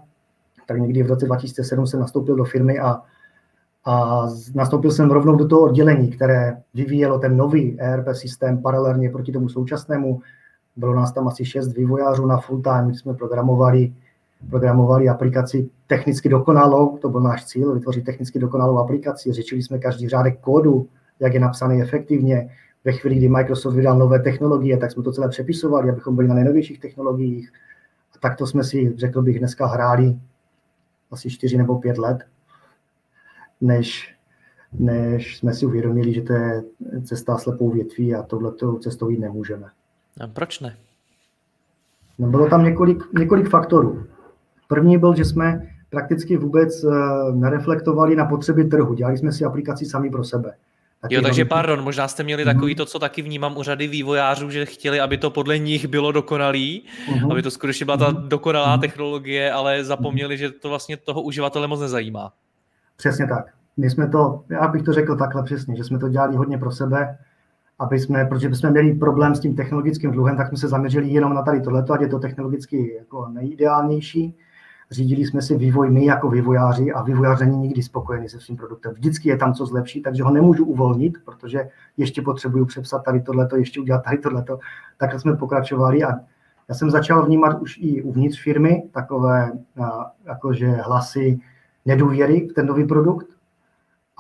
tak 0.68 0.78
někdy 0.78 1.04
v 1.04 1.08
roce 1.08 1.26
2007 1.26 1.88
jsem 1.88 2.00
nastoupil 2.00 2.36
do 2.36 2.44
firmy 2.44 2.80
a, 2.80 3.02
a 3.86 4.26
nastoupil 4.56 4.92
jsem 4.92 5.12
rovnou 5.12 5.36
do 5.36 5.48
toho 5.48 5.62
oddělení, 5.62 6.10
které 6.10 6.58
vyvíjelo 6.74 7.20
ten 7.20 7.38
nový 7.38 7.78
ERP 7.80 8.08
systém 8.12 8.62
paralelně 8.62 9.10
proti 9.10 9.32
tomu 9.32 9.50
současnému. 9.50 10.22
Bylo 10.76 10.96
nás 10.96 11.12
tam 11.12 11.28
asi 11.28 11.46
šest 11.46 11.78
vývojářů 11.78 12.26
na 12.26 12.38
full 12.38 12.62
time, 12.62 12.94
jsme 12.94 13.14
programovali 13.14 13.94
programovali 14.50 15.10
aplikaci 15.10 15.70
technicky 15.88 16.30
dokonalou, 16.30 16.98
to 16.98 17.10
byl 17.10 17.22
náš 17.22 17.46
cíl, 17.46 17.74
vytvořit 17.74 18.06
technicky 18.06 18.40
dokonalou 18.40 18.78
aplikaci. 18.78 19.34
Řečili 19.34 19.64
jsme 19.64 19.80
každý 19.80 20.10
řádek 20.10 20.40
kódu, 20.40 20.88
jak 21.20 21.34
je 21.34 21.40
napsaný 21.40 21.82
efektivně. 21.82 22.50
Ve 22.86 22.92
chvíli, 22.92 23.16
kdy 23.16 23.30
Microsoft 23.30 23.76
vydal 23.76 23.98
nové 23.98 24.20
technologie, 24.20 24.78
tak 24.78 24.92
jsme 24.92 25.04
to 25.04 25.12
celé 25.12 25.30
přepisovali, 25.30 25.90
abychom 25.90 26.16
byli 26.16 26.28
na 26.28 26.36
nejnovějších 26.36 26.80
technologiích. 26.80 27.54
A 28.16 28.20
takto 28.20 28.48
jsme 28.48 28.64
si, 28.64 28.94
řekl 28.98 29.22
bych, 29.22 29.40
dneska 29.40 29.66
hráli 29.66 30.20
asi 31.12 31.30
čtyři 31.30 31.58
nebo 31.58 31.80
pět 31.80 31.98
let, 31.98 32.18
než, 33.62 34.16
než 34.74 35.38
jsme 35.38 35.54
si 35.54 35.66
uvědomili, 35.66 36.14
že 36.14 36.22
to 36.22 36.34
je 36.34 36.64
cesta 37.04 37.38
slepou 37.38 37.70
větví 37.70 38.16
a 38.16 38.24
tohleto 38.24 38.80
cestou 38.80 39.10
jít 39.10 39.20
nemůžeme. 39.20 39.68
A 40.22 40.28
proč 40.28 40.60
ne? 40.60 40.78
No 42.20 42.28
bylo 42.28 42.50
tam 42.50 42.64
několik, 42.64 43.04
několik 43.14 43.50
faktorů. 43.50 44.04
První 44.72 44.98
byl, 44.98 45.16
že 45.16 45.26
jsme 45.26 45.68
prakticky 45.90 46.38
vůbec 46.38 46.84
eh, 46.84 46.88
nereflektovali 47.34 48.16
na 48.16 48.26
potřeby 48.26 48.66
trhu. 48.66 48.94
Dělali 48.94 49.18
jsme 49.18 49.32
si 49.32 49.46
aplikaci 49.46 49.86
sami 49.86 50.10
pro 50.10 50.24
sebe. 50.24 50.54
Taky 51.02 51.16
jo, 51.16 51.22
takže 51.22 51.46
pardon, 51.46 51.84
možná 51.84 52.08
jste 52.08 52.24
měli 52.24 52.46
takový 52.46 52.76
to, 52.76 52.86
co 52.86 53.00
taky 53.00 53.22
vnímám 53.22 53.58
u 53.58 53.64
řady 53.64 53.88
vývojářů, 53.88 54.50
že 54.50 54.66
chtěli, 54.66 55.00
aby 55.00 55.18
to 55.18 55.30
podle 55.30 55.60
nich 55.60 55.88
bylo 55.88 56.12
dokonalý, 56.12 56.84
mm-hmm. 57.10 57.32
aby 57.32 57.42
to 57.42 57.52
skutečně 57.52 57.86
byla 57.86 57.98
ta 57.98 58.10
mhm. 58.10 58.30
dokonalá 58.30 58.78
mm-hmm. 58.78 58.82
technologie, 58.82 59.52
ale 59.52 59.84
zapomněli, 59.84 60.38
že 60.38 60.52
to 60.52 60.70
vlastně 60.70 60.98
toho 60.98 61.22
uživatele 61.22 61.68
moc 61.68 61.80
nezajímá. 61.80 62.34
Přesně 62.98 63.28
tak. 63.28 63.46
My 63.78 63.90
jsme 63.90 64.08
to, 64.08 64.44
já 64.50 64.68
bych 64.68 64.84
to 64.84 64.94
řekl 64.94 65.16
takhle 65.16 65.44
přesně, 65.44 65.76
že 65.76 65.84
jsme 65.84 66.00
to 66.00 66.10
dělali 66.10 66.36
hodně 66.36 66.58
pro 66.58 66.72
sebe, 66.72 67.18
aby 67.80 68.00
jsme, 68.00 68.26
protože 68.26 68.56
jsme 68.56 68.72
měli 68.72 68.94
problém 68.94 69.36
s 69.36 69.40
tím 69.40 69.56
technologickým 69.56 70.12
dluhem, 70.12 70.38
tak 70.38 70.48
jsme 70.48 70.58
se 70.58 70.68
zaměřili 70.68 71.08
jenom 71.08 71.34
na 71.34 71.42
tady 71.42 71.62
tohleto, 71.62 71.94
ať 71.94 72.02
je 72.02 72.08
to 72.08 72.20
technologicky 72.20 72.96
jako 72.98 73.28
nejideálnější. 73.28 74.36
Řídili 74.92 75.26
jsme 75.26 75.42
si 75.42 75.58
vývoj 75.58 75.92
my 75.92 76.06
jako 76.06 76.30
vývojáři 76.30 76.92
a 76.92 77.04
vývojář 77.04 77.40
není 77.40 77.58
nikdy 77.58 77.84
spokojený 77.84 78.30
se 78.30 78.40
svým 78.40 78.58
produktem. 78.58 78.94
Vždycky 78.94 79.30
je 79.30 79.38
tam 79.38 79.54
co 79.54 79.66
zlepší, 79.66 80.02
takže 80.02 80.24
ho 80.24 80.32
nemůžu 80.32 80.66
uvolnit, 80.66 81.14
protože 81.26 81.70
ještě 81.98 82.22
potřebuju 82.22 82.66
přepsat 82.66 83.04
tady 83.04 83.22
tohleto, 83.22 83.56
ještě 83.58 83.80
udělat 83.80 84.04
tady 84.04 84.18
tohleto. 84.18 84.60
Takhle 84.98 85.20
jsme 85.20 85.38
pokračovali 85.38 86.04
a 86.04 86.12
já 86.70 86.76
jsem 86.76 86.90
začal 86.90 87.26
vnímat 87.26 87.62
už 87.62 87.78
i 87.82 88.02
uvnitř 88.02 88.44
firmy 88.44 88.84
takové 88.92 89.52
jakože 90.26 90.68
hlasy 90.68 91.40
nedůvěry 91.86 92.48
v 92.48 92.54
ten 92.54 92.66
nový 92.66 92.88
produkt, 92.88 93.28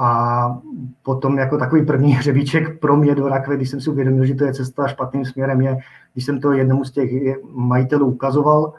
a 0.03 0.61
potom 1.03 1.37
jako 1.37 1.57
takový 1.57 1.85
první 1.85 2.11
hřebíček 2.15 2.79
pro 2.79 2.97
mě 2.97 3.15
do 3.15 3.27
rakve, 3.27 3.55
když 3.55 3.69
jsem 3.69 3.81
si 3.81 3.89
uvědomil, 3.89 4.25
že 4.25 4.35
to 4.35 4.45
je 4.45 4.53
cesta 4.53 4.87
špatným 4.87 5.25
směrem, 5.25 5.61
je, 5.61 5.77
když 6.13 6.25
jsem 6.25 6.39
to 6.39 6.51
jednomu 6.51 6.85
z 6.85 6.91
těch 6.91 7.11
majitelů 7.51 8.05
ukazoval 8.05 8.73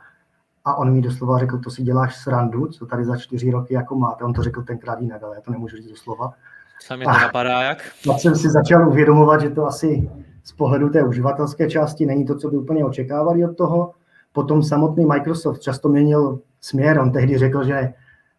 a 0.65 0.75
on 0.75 0.93
mi 0.93 1.01
doslova 1.01 1.39
řekl, 1.39 1.59
to 1.59 1.71
si 1.71 1.83
děláš 1.83 2.17
srandu, 2.17 2.67
co 2.67 2.87
tady 2.87 3.05
za 3.05 3.17
čtyři 3.17 3.51
roky 3.51 3.75
jako 3.75 3.95
máte. 3.95 4.25
On 4.25 4.33
to 4.33 4.43
řekl 4.43 4.63
tenkrát 4.63 5.01
jinak, 5.01 5.23
ale 5.23 5.37
já 5.37 5.41
to 5.41 5.51
nemůžu 5.51 5.77
říct 5.77 5.91
doslova. 5.91 6.33
Co 6.81 6.97
mě 6.97 7.07
to 7.07 7.13
napadá 7.13 7.63
jak? 7.63 7.79
Tak 8.07 8.21
jsem 8.21 8.35
si 8.37 8.51
začal 8.51 8.89
uvědomovat, 8.89 9.41
že 9.41 9.51
to 9.51 9.67
asi 9.67 10.11
z 10.45 10.53
pohledu 10.53 10.89
té 10.89 11.05
uživatelské 11.05 11.71
části 11.71 12.07
není 12.07 12.25
to, 12.25 12.37
co 12.37 12.51
by 12.51 12.57
úplně 12.57 12.85
očekávali 12.85 13.45
od 13.45 13.57
toho. 13.57 13.95
Potom 14.33 14.63
samotný 14.63 15.07
Microsoft 15.07 15.61
často 15.61 15.89
měnil 15.89 16.41
směr. 16.61 16.99
On 16.99 17.13
tehdy 17.13 17.39
řekl, 17.39 17.65
že 17.65 17.93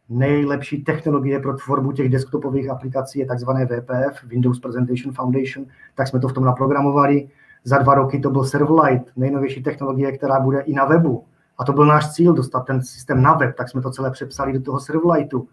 nejlepší 0.09 0.83
technologie 0.83 1.39
pro 1.39 1.57
tvorbu 1.57 1.91
těch 1.91 2.09
desktopových 2.09 2.69
aplikací 2.69 3.19
je 3.19 3.25
takzvané 3.25 3.65
VPF, 3.65 4.23
Windows 4.23 4.59
Presentation 4.59 5.13
Foundation, 5.13 5.65
tak 5.95 6.07
jsme 6.07 6.19
to 6.19 6.27
v 6.27 6.33
tom 6.33 6.43
naprogramovali. 6.43 7.29
Za 7.63 7.77
dva 7.77 7.95
roky 7.95 8.19
to 8.19 8.29
byl 8.29 8.43
Serverlight, 8.43 9.11
nejnovější 9.15 9.63
technologie, 9.63 10.11
která 10.11 10.39
bude 10.39 10.59
i 10.59 10.73
na 10.73 10.85
webu. 10.85 11.25
A 11.57 11.63
to 11.63 11.73
byl 11.73 11.85
náš 11.85 12.13
cíl, 12.13 12.33
dostat 12.33 12.59
ten 12.59 12.81
systém 12.81 13.21
na 13.21 13.33
web, 13.33 13.55
tak 13.55 13.69
jsme 13.69 13.81
to 13.81 13.91
celé 13.91 14.11
přepsali 14.11 14.53
do 14.53 14.61
toho 14.61 14.79
Serverlightu. 14.79 15.47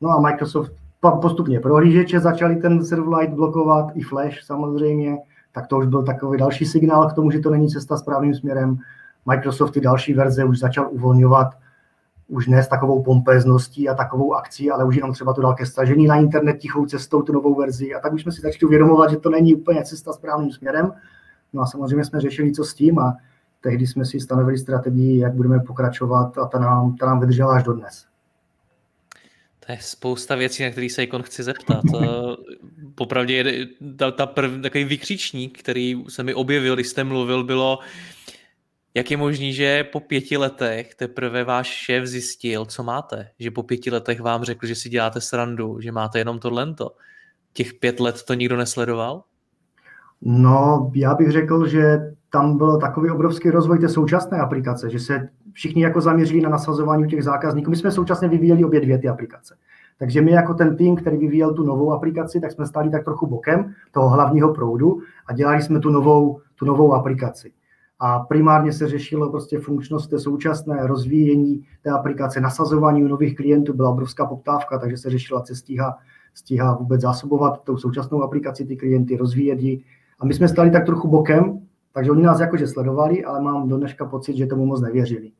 No 0.00 0.10
a 0.10 0.20
Microsoft 0.20 0.72
postupně 1.20 1.60
prohlížeče 1.60 2.20
začali 2.20 2.56
ten 2.56 2.84
Serverlight 2.84 3.34
blokovat, 3.34 3.86
i 3.94 4.02
Flash 4.02 4.42
samozřejmě, 4.42 5.16
tak 5.52 5.66
to 5.66 5.78
už 5.78 5.86
byl 5.86 6.02
takový 6.02 6.38
další 6.38 6.66
signál 6.66 7.10
k 7.10 7.12
tomu, 7.12 7.30
že 7.30 7.38
to 7.38 7.50
není 7.50 7.68
cesta 7.68 7.96
správným 7.96 8.34
směrem. 8.34 8.78
Microsoft 9.26 9.70
ty 9.70 9.80
další 9.80 10.14
verze 10.14 10.44
už 10.44 10.58
začal 10.58 10.88
uvolňovat 10.90 11.48
už 12.28 12.46
ne 12.46 12.62
s 12.62 12.68
takovou 12.68 13.02
pompézností 13.02 13.88
a 13.88 13.94
takovou 13.94 14.34
akcí, 14.34 14.70
ale 14.70 14.84
už 14.84 14.96
jenom 14.96 15.12
třeba 15.12 15.32
to 15.34 15.42
dal 15.42 15.54
ke 15.54 15.66
stažení 15.66 16.06
na 16.06 16.16
internet 16.16 16.58
tichou 16.58 16.86
cestou, 16.86 17.22
tu 17.22 17.32
novou 17.32 17.54
verzi. 17.54 17.94
A 17.94 18.00
tak 18.00 18.12
už 18.12 18.22
jsme 18.22 18.32
si 18.32 18.40
začali 18.40 18.66
uvědomovat, 18.66 19.10
že 19.10 19.16
to 19.16 19.30
není 19.30 19.54
úplně 19.54 19.84
cesta 19.84 20.12
správným 20.12 20.52
směrem. 20.52 20.92
No 21.52 21.62
a 21.62 21.66
samozřejmě 21.66 22.04
jsme 22.04 22.20
řešili, 22.20 22.52
co 22.52 22.64
s 22.64 22.74
tím 22.74 22.98
a 22.98 23.16
tehdy 23.60 23.86
jsme 23.86 24.04
si 24.04 24.20
stanovili 24.20 24.58
strategii, 24.58 25.18
jak 25.18 25.34
budeme 25.34 25.60
pokračovat 25.60 26.38
a 26.38 26.46
ta 26.46 26.58
nám, 26.58 26.96
ta 26.96 27.06
nám 27.06 27.20
vydržela 27.20 27.54
až 27.54 27.62
do 27.62 27.72
dnes. 27.72 28.06
To 29.66 29.72
je 29.72 29.78
spousta 29.80 30.34
věcí, 30.34 30.62
na 30.62 30.70
které 30.70 30.88
se 30.90 31.02
Ikon 31.02 31.22
chci 31.22 31.42
zeptat. 31.42 31.82
Popravdě 32.94 33.34
je 33.34 33.66
ta, 33.96 34.10
ta 34.10 34.26
prv, 34.26 34.62
takový 34.62 34.84
vykřičník, 34.84 35.58
který 35.58 36.04
se 36.08 36.22
mi 36.22 36.34
objevil, 36.34 36.74
když 36.74 36.88
jste 36.88 37.04
mluvil, 37.04 37.44
bylo 37.44 37.78
jak 38.96 39.10
je 39.10 39.16
možný, 39.16 39.52
že 39.52 39.84
po 39.84 40.00
pěti 40.00 40.36
letech 40.36 40.94
teprve 40.94 41.44
váš 41.44 41.66
šéf 41.66 42.04
zjistil, 42.04 42.64
co 42.64 42.82
máte? 42.82 43.30
Že 43.38 43.50
po 43.50 43.62
pěti 43.62 43.90
letech 43.90 44.20
vám 44.20 44.44
řekl, 44.44 44.66
že 44.66 44.74
si 44.74 44.88
děláte 44.88 45.20
srandu, 45.20 45.80
že 45.80 45.92
máte 45.92 46.18
jenom 46.18 46.38
to 46.38 46.50
lento. 46.50 46.96
Těch 47.52 47.74
pět 47.74 48.00
let 48.00 48.22
to 48.22 48.34
nikdo 48.34 48.56
nesledoval? 48.56 49.22
No, 50.22 50.90
já 50.94 51.14
bych 51.14 51.30
řekl, 51.30 51.66
že 51.66 51.98
tam 52.36 52.58
byl 52.58 52.80
takový 52.80 53.10
obrovský 53.10 53.50
rozvoj 53.50 53.78
té 53.78 53.88
současné 53.88 54.38
aplikace, 54.38 54.90
že 54.90 54.98
se 54.98 55.28
všichni 55.52 55.82
jako 55.82 56.00
zaměřili 56.00 56.40
na 56.40 56.48
nasazování 56.48 57.08
těch 57.08 57.24
zákazníků. 57.24 57.70
My 57.70 57.76
jsme 57.76 57.90
současně 57.90 58.28
vyvíjeli 58.28 58.64
obě 58.64 58.80
dvě 58.80 58.98
ty 58.98 59.08
aplikace. 59.08 59.56
Takže 59.98 60.22
my 60.22 60.30
jako 60.30 60.54
ten 60.54 60.76
tým, 60.76 60.96
který 60.96 61.16
vyvíjel 61.16 61.54
tu 61.54 61.62
novou 61.62 61.92
aplikaci, 61.92 62.40
tak 62.40 62.52
jsme 62.52 62.66
stáli 62.66 62.90
tak 62.90 63.04
trochu 63.04 63.26
bokem 63.26 63.72
toho 63.90 64.08
hlavního 64.08 64.54
proudu 64.54 64.98
a 65.26 65.32
dělali 65.32 65.62
jsme 65.62 65.80
tu 65.80 65.90
novou, 65.90 66.40
tu 66.54 66.64
novou 66.64 66.92
aplikaci 66.92 67.52
a 68.00 68.18
primárně 68.18 68.72
se 68.72 68.88
řešilo 68.88 69.30
prostě 69.30 69.58
funkčnost 69.58 70.10
té 70.10 70.18
současné 70.18 70.86
rozvíjení 70.86 71.64
té 71.82 71.90
aplikace, 71.90 72.40
nasazování 72.40 73.04
u 73.04 73.08
nových 73.08 73.36
klientů, 73.36 73.72
byla 73.72 73.90
obrovská 73.90 74.26
poptávka, 74.26 74.78
takže 74.78 74.96
se 74.96 75.10
řešila, 75.10 75.42
co 75.42 75.54
stíhá, 75.54 75.96
stíhá 76.34 76.74
vůbec 76.74 77.00
zásobovat 77.00 77.62
tou 77.64 77.76
současnou 77.76 78.22
aplikaci 78.22 78.64
ty 78.64 78.76
klienty, 78.76 79.16
rozvíjet 79.16 79.60
ji. 79.60 79.84
A 80.20 80.26
my 80.26 80.34
jsme 80.34 80.48
stali 80.48 80.70
tak 80.70 80.86
trochu 80.86 81.08
bokem, 81.08 81.65
takže 81.96 82.10
oni 82.10 82.22
nás 82.22 82.40
jakože 82.40 82.66
sledovali, 82.66 83.24
ale 83.24 83.40
mám 83.40 83.68
do 83.68 83.76
dneška 83.76 84.04
pocit, 84.04 84.36
že 84.36 84.46
tomu 84.46 84.66
moc 84.66 84.80
nevěřili. 84.80 85.32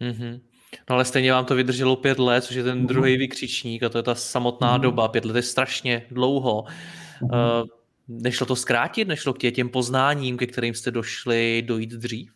Mm-hmm. 0.00 0.40
No 0.90 0.94
ale 0.94 1.04
stejně 1.04 1.32
vám 1.32 1.44
to 1.44 1.54
vydrželo 1.54 1.96
pět 1.96 2.18
let, 2.18 2.44
což 2.44 2.56
je 2.56 2.62
ten 2.62 2.78
mm-hmm. 2.78 2.86
druhý 2.86 3.16
vykřičník 3.16 3.82
a 3.82 3.88
to 3.88 3.98
je 3.98 4.02
ta 4.02 4.14
samotná 4.14 4.78
mm-hmm. 4.78 4.82
doba. 4.82 5.08
Pět 5.08 5.24
let 5.24 5.36
je 5.36 5.42
strašně 5.42 6.06
dlouho. 6.10 6.64
Uh, 7.22 7.30
Nešlo 8.08 8.46
to 8.46 8.56
zkrátit? 8.56 9.08
Nešlo 9.08 9.32
k 9.32 9.38
tě 9.38 9.50
těm 9.50 9.68
poznáním, 9.68 10.36
ke 10.36 10.46
kterým 10.46 10.74
jste 10.74 10.90
došli, 10.90 11.62
dojít 11.66 11.90
dřív? 11.90 12.32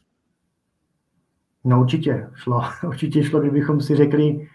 No 1.65 1.81
určitě 1.81 2.27
šlo. 2.35 2.63
Určitě 2.87 3.25
šlo, 3.25 3.41
kdybychom 3.41 3.81
si 3.81 3.97
řekli, 3.97 4.49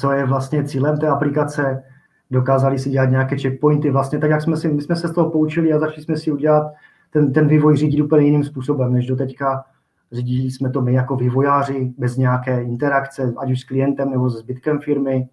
co 0.00 0.12
je 0.12 0.26
vlastně 0.26 0.64
cílem 0.64 0.98
té 0.98 1.08
aplikace, 1.08 1.82
dokázali 2.30 2.78
si 2.78 2.90
dělat 2.90 3.10
nějaké 3.10 3.38
checkpointy, 3.38 3.90
vlastně 3.90 4.18
tak, 4.18 4.30
jak 4.30 4.42
jsme, 4.42 4.56
si, 4.56 4.68
my 4.68 4.82
jsme 4.82 4.96
se 4.96 5.08
z 5.08 5.12
toho 5.12 5.30
poučili 5.30 5.72
a 5.72 5.78
začali 5.78 6.02
jsme 6.02 6.16
si 6.16 6.32
udělat 6.32 6.72
ten, 7.14 7.32
ten 7.32 7.48
vývoj 7.48 7.76
řídit 7.76 8.02
úplně 8.02 8.26
jiným 8.26 8.44
způsobem, 8.44 8.92
než 8.92 9.06
do 9.06 9.16
teďka 9.16 9.64
řídili 10.12 10.50
jsme 10.50 10.70
to 10.70 10.82
my 10.82 10.92
jako 10.92 11.16
vývojáři, 11.16 11.92
bez 11.98 12.16
nějaké 12.16 12.62
interakce, 12.62 13.34
ať 13.38 13.50
už 13.50 13.60
s 13.60 13.64
klientem 13.64 14.10
nebo 14.10 14.30
se 14.30 14.38
zbytkem 14.38 14.80
firmy, 14.80 15.28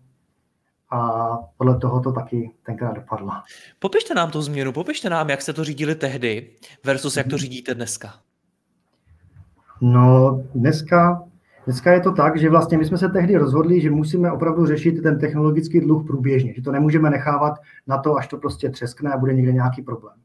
a 0.92 1.30
podle 1.58 1.78
toho 1.78 2.02
to 2.02 2.12
taky 2.12 2.52
tenkrát 2.66 2.94
dopadlo. 2.94 3.32
Popište 3.80 4.14
nám 4.14 4.32
tu 4.32 4.42
změnu, 4.42 4.72
popište 4.72 5.10
nám, 5.10 5.30
jak 5.30 5.42
jste 5.42 5.54
to 5.54 5.64
řídili 5.64 5.96
tehdy 5.96 6.50
versus 6.86 7.18
jak 7.18 7.28
to 7.28 7.36
mhm. 7.36 7.40
řídíte 7.40 7.76
dneska. 7.76 8.14
No, 9.82 10.44
dneska, 10.56 11.24
dneska 11.66 11.92
je 11.92 12.00
to 12.00 12.12
tak, 12.12 12.40
že 12.40 12.50
vlastně 12.50 12.78
my 12.78 12.86
jsme 12.86 12.98
se 12.98 13.10
tehdy 13.10 13.38
rozhodli, 13.38 13.82
že 13.82 13.92
musíme 13.92 14.32
opravdu 14.32 14.66
řešit 14.66 15.02
ten 15.04 15.20
technologický 15.20 15.80
dluh 15.80 16.08
průběžně, 16.08 16.54
že 16.54 16.62
to 16.62 16.72
nemůžeme 16.72 17.10
nechávat 17.10 17.54
na 17.88 17.98
to, 17.98 18.16
až 18.16 18.28
to 18.28 18.38
prostě 18.38 18.70
třeskne 18.70 19.12
a 19.14 19.18
bude 19.18 19.34
někde 19.34 19.52
nějaký 19.52 19.82
problém. 19.82 20.16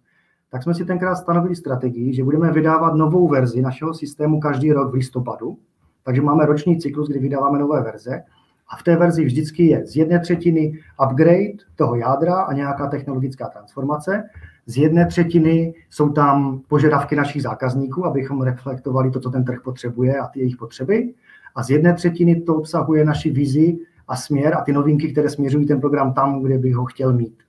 Tak 0.51 0.63
jsme 0.63 0.75
si 0.75 0.85
tenkrát 0.85 1.15
stanovili 1.15 1.57
strategii, 1.57 2.15
že 2.15 2.25
budeme 2.25 2.53
vydávat 2.53 2.95
novou 2.95 3.29
verzi 3.29 3.63
našeho 3.63 3.95
systému 3.95 4.41
každý 4.41 4.73
rok 4.73 4.91
v 4.91 4.95
listopadu, 4.95 5.59
takže 6.03 6.23
máme 6.23 6.47
roční 6.47 6.79
cyklus, 6.79 7.09
kdy 7.09 7.19
vydáváme 7.19 7.59
nové 7.59 7.83
verze 7.83 8.23
a 8.69 8.77
v 8.77 8.83
té 8.83 8.97
verzi 8.97 9.25
vždycky 9.25 9.67
je 9.67 9.87
z 9.87 9.97
jedné 9.97 10.21
třetiny 10.21 10.73
upgrade 11.05 11.65
toho 11.77 11.97
jádra 11.97 12.41
a 12.41 12.53
nějaká 12.53 12.87
technologická 12.87 13.49
transformace. 13.49 14.25
Z 14.67 14.77
jedné 14.77 15.07
třetiny 15.07 15.75
jsou 15.91 16.09
tam 16.09 16.61
požadavky 16.69 17.17
našich 17.17 17.43
zákazníků, 17.43 18.07
abychom 18.07 18.43
reflektovali 18.43 19.11
to, 19.11 19.21
co 19.21 19.31
ten 19.31 19.45
trh 19.45 19.59
potřebuje 19.65 20.19
a 20.19 20.27
ty 20.27 20.41
jejich 20.41 20.57
potřeby. 20.57 21.15
A 21.55 21.63
z 21.63 21.71
jedné 21.71 21.95
třetiny 21.95 22.41
to 22.41 22.57
obsahuje 22.57 23.05
naši 23.05 23.31
vizi 23.31 23.79
a 24.09 24.17
směr 24.17 24.55
a 24.55 24.61
ty 24.61 24.73
novinky, 24.73 25.13
které 25.13 25.31
směřují 25.31 25.67
ten 25.67 25.81
program 25.81 26.13
tam, 26.15 26.43
kde 26.43 26.59
bych 26.59 26.75
ho 26.75 26.85
chtěl 26.85 27.13
mít. 27.13 27.46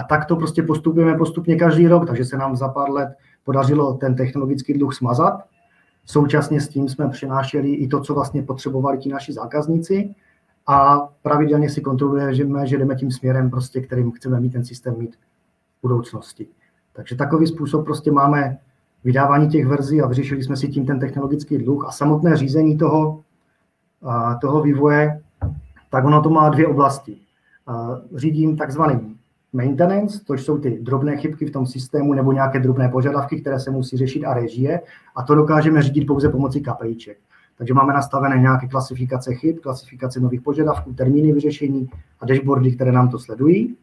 A 0.00 0.04
tak 0.04 0.24
to 0.24 0.36
prostě 0.36 0.62
postupujeme 0.62 1.18
postupně 1.18 1.56
každý 1.56 1.88
rok, 1.88 2.06
takže 2.06 2.24
se 2.24 2.36
nám 2.36 2.56
za 2.56 2.68
pár 2.68 2.90
let 2.90 3.08
podařilo 3.44 3.94
ten 3.94 4.16
technologický 4.16 4.74
dluh 4.74 4.94
smazat. 4.94 5.44
Současně 6.06 6.60
s 6.60 6.68
tím 6.68 6.88
jsme 6.88 7.08
přinášeli 7.08 7.70
i 7.70 7.88
to, 7.88 8.00
co 8.00 8.14
vlastně 8.14 8.42
potřebovali 8.42 8.98
ti 8.98 9.08
naši 9.08 9.32
zákazníci 9.32 10.14
a 10.66 11.08
pravidelně 11.22 11.70
si 11.70 11.80
kontrolujeme, 11.80 12.66
že 12.66 12.78
jdeme 12.78 12.94
tím 12.94 13.10
směrem, 13.10 13.50
prostě, 13.50 13.80
kterým 13.80 14.12
chceme 14.12 14.40
mít 14.40 14.52
ten 14.52 14.64
systém 14.64 14.94
mít 14.98 15.16
v 15.78 15.82
budoucnosti. 15.82 16.46
Takže 16.92 17.16
takový 17.16 17.46
způsob 17.46 17.84
prostě 17.84 18.12
máme 18.12 18.58
vydávání 19.04 19.48
těch 19.48 19.66
verzí 19.66 20.02
a 20.02 20.06
vyřešili 20.06 20.42
jsme 20.42 20.56
si 20.56 20.68
tím 20.68 20.86
ten 20.86 21.00
technologický 21.00 21.58
dluh 21.58 21.88
a 21.88 21.90
samotné 21.90 22.36
řízení 22.36 22.78
toho, 22.78 23.22
toho 24.40 24.62
vývoje, 24.62 25.20
tak 25.90 26.04
ono 26.04 26.22
to 26.22 26.30
má 26.30 26.48
dvě 26.48 26.66
oblasti. 26.66 27.16
Řídím 28.14 28.56
takzvaný 28.56 29.16
maintenance, 29.52 30.24
to 30.24 30.34
jsou 30.34 30.58
ty 30.58 30.78
drobné 30.80 31.16
chybky 31.16 31.46
v 31.46 31.50
tom 31.50 31.66
systému 31.66 32.14
nebo 32.14 32.32
nějaké 32.32 32.60
drobné 32.60 32.88
požadavky, 32.88 33.40
které 33.40 33.60
se 33.60 33.70
musí 33.70 33.96
řešit 33.96 34.24
a 34.24 34.34
režie 34.34 34.80
a 35.16 35.22
to 35.22 35.34
dokážeme 35.34 35.82
řídit 35.82 36.04
pouze 36.04 36.28
pomocí 36.28 36.62
KPIček. 36.62 37.18
Takže 37.58 37.74
máme 37.74 37.92
nastavené 37.92 38.38
nějaké 38.38 38.68
klasifikace 38.68 39.34
chyb, 39.34 39.56
klasifikace 39.62 40.20
nových 40.20 40.40
požadavků, 40.40 40.92
termíny 40.92 41.32
vyřešení 41.32 41.90
a 42.20 42.26
dashboardy, 42.26 42.72
které 42.72 42.92
nám 42.92 43.08
to 43.08 43.18
sledují. 43.18 43.76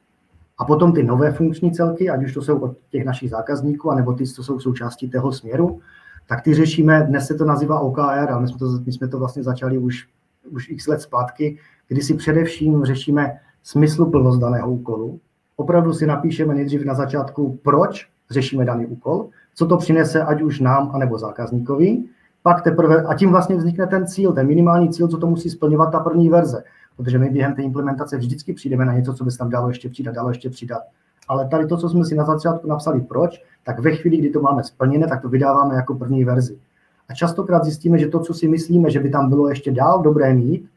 A 0.57 0.65
potom 0.65 0.93
ty 0.93 1.03
nové 1.03 1.31
funkční 1.31 1.71
celky, 1.71 2.09
ať 2.09 2.23
už 2.23 2.33
to 2.33 2.41
jsou 2.41 2.59
od 2.59 2.77
těch 2.89 3.05
našich 3.05 3.29
zákazníků, 3.29 3.91
anebo 3.91 4.13
ty, 4.13 4.27
co 4.27 4.43
jsou 4.43 4.59
součástí 4.59 5.09
toho 5.09 5.31
směru, 5.31 5.79
tak 6.27 6.41
ty 6.41 6.53
řešíme, 6.53 7.03
dnes 7.03 7.27
se 7.27 7.35
to 7.35 7.45
nazývá 7.45 7.79
OKR, 7.79 8.31
ale 8.31 8.41
my 8.41 8.47
jsme 8.47 8.57
to, 8.57 8.65
my 8.85 8.91
jsme 8.91 9.07
to 9.07 9.19
vlastně 9.19 9.43
začali 9.43 9.77
už, 9.77 10.07
už 10.49 10.69
x 10.69 10.87
let 10.87 11.01
zpátky, 11.01 11.57
kdy 11.87 12.01
si 12.01 12.13
především 12.13 12.85
řešíme 12.85 13.39
smysluplnost 13.63 14.39
daného 14.39 14.71
úkolu. 14.71 15.19
Opravdu 15.59 15.93
si 15.93 16.07
napíšeme 16.07 16.53
nejdřív 16.53 16.85
na 16.85 16.93
začátku, 16.93 17.59
proč 17.63 18.07
řešíme 18.29 18.65
daný 18.65 18.85
úkol, 18.85 19.29
co 19.55 19.67
to 19.67 19.77
přinese 19.77 20.23
ať 20.23 20.41
už 20.41 20.59
nám, 20.59 20.91
anebo 20.93 21.17
zákazníkovi, 21.17 22.03
pak 22.43 22.61
teprve, 22.61 23.03
a 23.03 23.13
tím 23.13 23.29
vlastně 23.29 23.55
vznikne 23.55 23.87
ten 23.87 24.07
cíl, 24.07 24.33
ten 24.33 24.47
minimální 24.47 24.89
cíl, 24.89 25.07
co 25.07 25.17
to 25.17 25.27
musí 25.27 25.49
splňovat 25.49 25.91
ta 25.91 25.99
první 25.99 26.29
verze. 26.29 26.63
Protože 26.97 27.19
my 27.19 27.29
během 27.29 27.55
té 27.55 27.61
implementace 27.61 28.17
vždycky 28.17 28.53
přijdeme 28.53 28.85
na 28.85 28.93
něco, 28.93 29.13
co 29.13 29.23
by 29.23 29.31
se 29.31 29.37
tam 29.37 29.49
dalo 29.49 29.67
ještě 29.67 29.89
přidat, 29.89 30.15
dalo 30.15 30.29
ještě 30.29 30.49
přidat. 30.49 30.81
Ale 31.27 31.47
tady 31.47 31.65
to, 31.65 31.77
co 31.77 31.89
jsme 31.89 32.05
si 32.05 32.15
na 32.15 32.25
začátku 32.25 32.67
napsali 32.67 33.01
proč, 33.01 33.43
tak 33.63 33.79
ve 33.79 33.95
chvíli, 33.95 34.17
kdy 34.17 34.29
to 34.29 34.41
máme 34.41 34.63
splněné, 34.63 35.07
tak 35.07 35.21
to 35.21 35.29
vydáváme 35.29 35.75
jako 35.75 35.95
první 35.95 36.23
verzi. 36.23 36.57
A 37.09 37.13
častokrát 37.13 37.63
zjistíme, 37.63 37.99
že 37.99 38.07
to, 38.07 38.19
co 38.19 38.33
si 38.33 38.47
myslíme, 38.47 38.91
že 38.91 38.99
by 38.99 39.09
tam 39.09 39.29
bylo 39.29 39.49
ještě 39.49 39.71
dál 39.71 40.01
dobré 40.01 40.33
mít, 40.33 40.69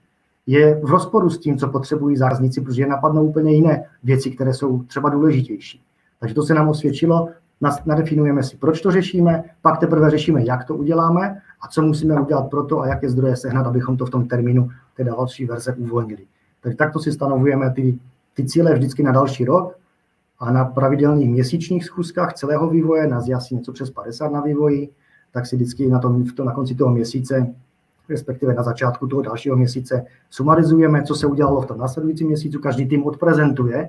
je 0.47 0.81
v 0.83 0.91
rozporu 0.91 1.31
s 1.31 1.39
tím, 1.39 1.59
co 1.59 1.69
potřebují 1.69 2.17
zákazníci, 2.17 2.61
protože 2.61 2.87
napadnou 2.87 3.25
úplně 3.25 3.53
jiné 3.53 3.85
věci, 4.03 4.31
které 4.31 4.55
jsou 4.55 4.83
třeba 4.83 5.09
důležitější. 5.09 5.83
Takže 6.21 6.35
to 6.35 6.43
se 6.43 6.55
nám 6.55 6.69
osvědčilo, 6.69 7.29
nadefinujeme 7.87 8.43
si, 8.43 8.57
proč 8.57 8.81
to 8.81 8.91
řešíme, 8.91 9.45
pak 9.63 9.79
teprve 9.79 10.11
řešíme, 10.11 10.45
jak 10.45 10.65
to 10.65 10.77
uděláme 10.77 11.41
a 11.61 11.69
co 11.69 11.83
musíme 11.83 12.21
udělat 12.21 12.51
pro 12.51 12.65
to 12.65 12.81
a 12.81 12.87
jaké 12.87 13.11
zdroje 13.11 13.37
sehnat, 13.37 13.67
abychom 13.67 13.97
to 13.97 14.07
v 14.07 14.11
tom 14.11 14.29
termínu 14.29 14.69
té 14.97 15.05
další 15.05 15.45
verze 15.45 15.75
uvolnili. 15.75 16.27
Takže 16.63 16.77
takto 16.77 16.99
si 16.99 17.13
stanovujeme 17.13 17.71
ty, 17.71 17.99
ty 18.35 18.45
cíle 18.45 18.75
vždycky 18.75 19.03
na 19.03 19.13
další 19.13 19.45
rok 19.45 19.77
a 20.39 20.53
na 20.53 20.65
pravidelných 20.65 21.31
měsíčních 21.31 21.85
schůzkách 21.85 22.35
celého 22.35 22.71
vývoje, 22.71 23.07
nás 23.07 23.27
je 23.27 23.35
asi 23.35 23.55
něco 23.55 23.73
přes 23.73 23.91
50 23.91 24.33
na 24.33 24.41
vývoji, 24.41 24.91
tak 25.33 25.47
si 25.47 25.57
vždycky 25.57 25.89
na, 25.89 25.99
tom, 25.99 26.25
to, 26.25 26.45
na 26.45 26.53
konci 26.53 26.75
toho 26.75 26.91
měsíce, 26.91 27.55
respektive 28.11 28.55
na 28.55 28.63
začátku 28.63 29.07
toho 29.07 29.23
dalšího 29.23 29.57
měsíce, 29.57 30.05
sumarizujeme, 30.31 31.03
co 31.03 31.15
se 31.15 31.27
udělalo 31.27 31.61
v 31.61 31.67
tom 31.67 31.79
následujícím 31.79 32.27
měsíci. 32.27 32.59
Každý 32.59 32.89
tým 32.89 33.05
odprezentuje 33.05 33.89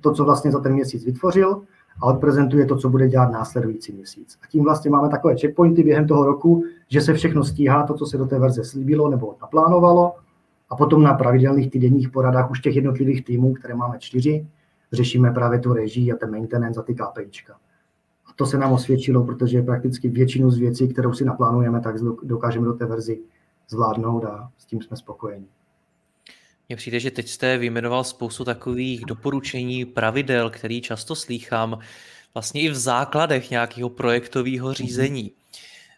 to, 0.00 0.12
co 0.12 0.24
vlastně 0.24 0.50
za 0.50 0.60
ten 0.60 0.72
měsíc 0.72 1.04
vytvořil 1.04 1.62
a 2.00 2.06
odprezentuje 2.06 2.66
to, 2.66 2.76
co 2.76 2.88
bude 2.88 3.08
dělat 3.08 3.32
následující 3.32 3.92
měsíc. 3.92 4.38
A 4.42 4.46
tím 4.46 4.64
vlastně 4.64 4.90
máme 4.90 5.08
takové 5.08 5.36
checkpointy 5.36 5.82
během 5.82 6.06
toho 6.06 6.26
roku, 6.26 6.64
že 6.88 7.00
se 7.00 7.14
všechno 7.14 7.44
stíhá, 7.44 7.86
to, 7.86 7.94
co 7.94 8.06
se 8.06 8.18
do 8.18 8.26
té 8.26 8.38
verze 8.38 8.64
slíbilo 8.64 9.10
nebo 9.10 9.36
naplánovalo. 9.42 10.14
A 10.70 10.76
potom 10.76 11.02
na 11.02 11.14
pravidelných 11.14 11.70
týdenních 11.70 12.08
poradách 12.08 12.50
už 12.50 12.60
těch 12.60 12.76
jednotlivých 12.76 13.24
týmů, 13.24 13.52
které 13.52 13.74
máme 13.74 13.98
čtyři, 13.98 14.46
řešíme 14.92 15.30
právě 15.30 15.58
tu 15.58 15.72
režii 15.72 16.12
a 16.12 16.16
ten 16.16 16.30
maintenance 16.30 16.80
a 16.80 16.82
ty 16.82 16.94
KPIčka. 16.94 17.54
A 18.26 18.32
to 18.36 18.46
se 18.46 18.58
nám 18.58 18.72
osvědčilo, 18.72 19.24
protože 19.24 19.62
prakticky 19.62 20.08
většinu 20.08 20.50
z 20.50 20.58
věcí, 20.58 20.88
kterou 20.88 21.12
si 21.12 21.24
naplánujeme, 21.24 21.80
tak 21.80 21.96
dokážeme 22.22 22.66
do 22.66 22.72
té 22.72 22.86
verzi 22.86 23.20
zvládnout 23.68 24.24
a 24.24 24.52
s 24.58 24.64
tím 24.64 24.82
jsme 24.82 24.96
spokojeni. 24.96 25.46
Mně 26.68 26.76
přijde, 26.76 27.00
že 27.00 27.10
teď 27.10 27.28
jste 27.28 27.58
vyjmenoval 27.58 28.04
spoustu 28.04 28.44
takových 28.44 29.04
doporučení, 29.04 29.84
pravidel, 29.84 30.50
který 30.50 30.80
často 30.80 31.14
slýchám 31.14 31.78
vlastně 32.34 32.60
i 32.62 32.68
v 32.68 32.74
základech 32.74 33.50
nějakého 33.50 33.88
projektového 33.88 34.66
mhm. 34.66 34.74
řízení. 34.74 35.32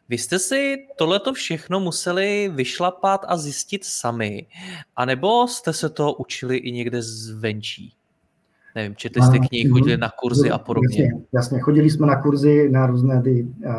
Vy 0.09 0.19
jste 0.19 0.39
si 0.39 0.77
tohleto 0.97 1.33
všechno 1.33 1.81
museli 1.81 2.51
vyšlapat 2.55 3.25
a 3.29 3.37
zjistit 3.37 3.85
sami, 3.85 4.47
anebo 4.97 5.49
jste 5.49 5.73
se 5.73 5.89
to 5.89 6.15
učili 6.15 6.57
i 6.57 6.73
někde 6.73 7.03
zvenčí? 7.03 7.95
Nevím, 8.75 8.97
četli 8.97 9.23
jste 9.23 9.39
knihy, 9.39 9.69
chodili 9.69 9.97
na 9.97 10.11
kurzy 10.21 10.51
a 10.51 10.59
podobně. 10.59 11.03
Jasně, 11.03 11.23
jasně, 11.33 11.61
chodili 11.61 11.91
jsme 11.91 12.07
na 12.07 12.23
kurzy, 12.23 12.71
na 12.71 12.87
různé 12.87 13.23
ty 13.23 13.43
uh, 13.67 13.73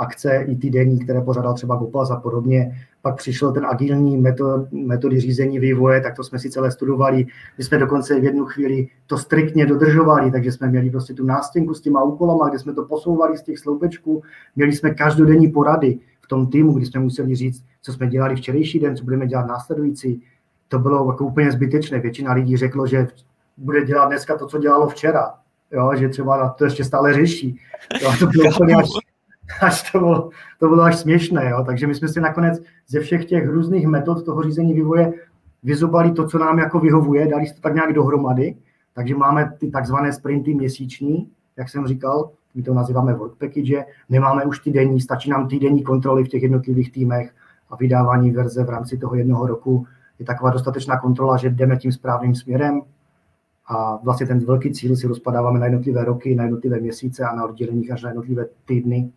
akce, 0.00 0.44
i 0.48 0.56
ty 0.56 0.70
denní, 0.70 0.98
které 0.98 1.20
pořádal 1.20 1.54
třeba 1.54 1.76
Gopas 1.76 2.10
a 2.10 2.16
podobně. 2.16 2.86
Pak 3.02 3.16
přišel 3.16 3.52
ten 3.52 3.66
agilní 3.66 4.16
metod, 4.16 4.72
metody 4.72 5.20
řízení 5.20 5.58
vývoje, 5.58 6.00
tak 6.00 6.16
to 6.16 6.24
jsme 6.24 6.38
si 6.38 6.50
celé 6.50 6.70
studovali. 6.70 7.26
My 7.58 7.64
jsme 7.64 7.78
dokonce 7.78 8.20
v 8.20 8.24
jednu 8.24 8.44
chvíli 8.44 8.88
to 9.06 9.18
striktně 9.18 9.66
dodržovali, 9.66 10.30
takže 10.30 10.52
jsme 10.52 10.68
měli 10.68 10.90
prostě 10.90 11.14
tu 11.14 11.24
nástěnku 11.24 11.74
s 11.74 11.80
těma 11.80 12.02
úkolama, 12.02 12.48
kde 12.48 12.58
jsme 12.58 12.74
to 12.74 12.84
posouvali 12.84 13.38
z 13.38 13.42
těch 13.42 13.58
sloupečků. 13.58 14.22
Měli 14.56 14.72
jsme 14.72 14.94
každodenní 14.94 15.48
porady 15.48 15.98
v 16.20 16.28
tom 16.28 16.46
týmu, 16.46 16.72
kdy 16.72 16.86
jsme 16.86 17.00
museli 17.00 17.34
říct, 17.34 17.64
co 17.82 17.92
jsme 17.92 18.06
dělali 18.06 18.36
včerejší 18.36 18.80
den, 18.80 18.96
co 18.96 19.04
budeme 19.04 19.26
dělat 19.26 19.46
následující. 19.46 20.22
To 20.68 20.78
bylo 20.78 21.10
jako 21.12 21.24
úplně 21.24 21.52
zbytečné. 21.52 22.00
Většina 22.00 22.32
lidí 22.32 22.56
řeklo, 22.56 22.86
že 22.86 23.06
bude 23.56 23.84
dělat 23.84 24.06
dneska 24.06 24.38
to, 24.38 24.46
co 24.46 24.58
dělalo 24.58 24.88
včera. 24.88 25.34
Jo, 25.72 25.90
že 25.96 26.08
třeba 26.08 26.48
to 26.48 26.64
ještě 26.64 26.84
stále 26.84 27.14
řeší. 27.14 27.60
Jo, 28.02 28.12
to 28.18 28.26
bylo 28.26 28.50
úplně 28.54 28.74
až, 28.74 28.88
až 29.60 29.92
to, 29.92 29.98
bylo, 29.98 30.30
to 30.58 30.68
bylo 30.68 30.82
až 30.82 30.96
směšné. 30.96 31.50
Jo. 31.50 31.64
Takže 31.66 31.86
my 31.86 31.94
jsme 31.94 32.08
si 32.08 32.20
nakonec 32.20 32.62
ze 32.88 33.00
všech 33.00 33.24
těch 33.24 33.48
různých 33.48 33.86
metod 33.86 34.24
toho 34.24 34.42
řízení 34.42 34.74
vývoje 34.74 35.12
vyzobali 35.62 36.12
to, 36.12 36.26
co 36.26 36.38
nám 36.38 36.58
jako 36.58 36.80
vyhovuje, 36.80 37.28
dali 37.28 37.46
to 37.46 37.60
tak 37.60 37.74
nějak 37.74 37.92
dohromady. 37.92 38.56
Takže 38.94 39.14
máme 39.14 39.52
ty 39.58 39.70
takzvané 39.70 40.12
sprinty 40.12 40.54
měsíční, 40.54 41.30
jak 41.56 41.68
jsem 41.68 41.86
říkal, 41.86 42.30
my 42.54 42.62
to 42.62 42.74
nazýváme 42.74 43.14
work 43.14 43.38
package, 43.38 43.84
nemáme 44.08 44.44
už 44.44 44.58
ty 44.58 44.70
denní, 44.70 45.00
stačí 45.00 45.30
nám 45.30 45.48
týdenní 45.48 45.82
kontroly 45.82 46.24
v 46.24 46.28
těch 46.28 46.42
jednotlivých 46.42 46.92
týmech 46.92 47.30
a 47.70 47.76
vydávání 47.76 48.30
verze 48.30 48.64
v 48.64 48.70
rámci 48.70 48.98
toho 48.98 49.14
jednoho 49.14 49.46
roku 49.46 49.86
je 50.18 50.26
taková 50.26 50.50
dostatečná 50.50 51.00
kontrola, 51.00 51.36
že 51.36 51.50
jdeme 51.50 51.76
tím 51.76 51.92
správným 51.92 52.34
směrem, 52.34 52.82
a 53.70 53.96
vlastně 53.96 54.26
ten 54.26 54.44
velký 54.44 54.72
cíl 54.72 54.96
si 54.96 55.06
rozpadáváme 55.06 55.58
na 55.58 55.66
jednotlivé 55.66 56.04
roky, 56.04 56.34
na 56.34 56.42
jednotlivé 56.42 56.80
měsíce 56.80 57.24
a 57.24 57.34
na 57.34 57.44
odděleních 57.44 57.92
až 57.92 58.02
na 58.02 58.08
jednotlivé 58.08 58.46
týdny, 58.64 59.10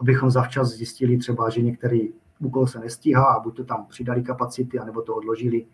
abychom 0.00 0.30
zavčas 0.30 0.68
zjistili 0.68 1.18
třeba, 1.18 1.50
že 1.50 1.62
některý 1.62 2.08
úkol 2.38 2.66
se 2.66 2.80
nestíhá 2.80 3.24
a 3.24 3.40
buď 3.40 3.56
to 3.56 3.64
tam 3.64 3.86
přidali 3.88 4.22
kapacity, 4.22 4.78
anebo 4.78 5.02
to 5.02 5.14
odložili 5.14 5.66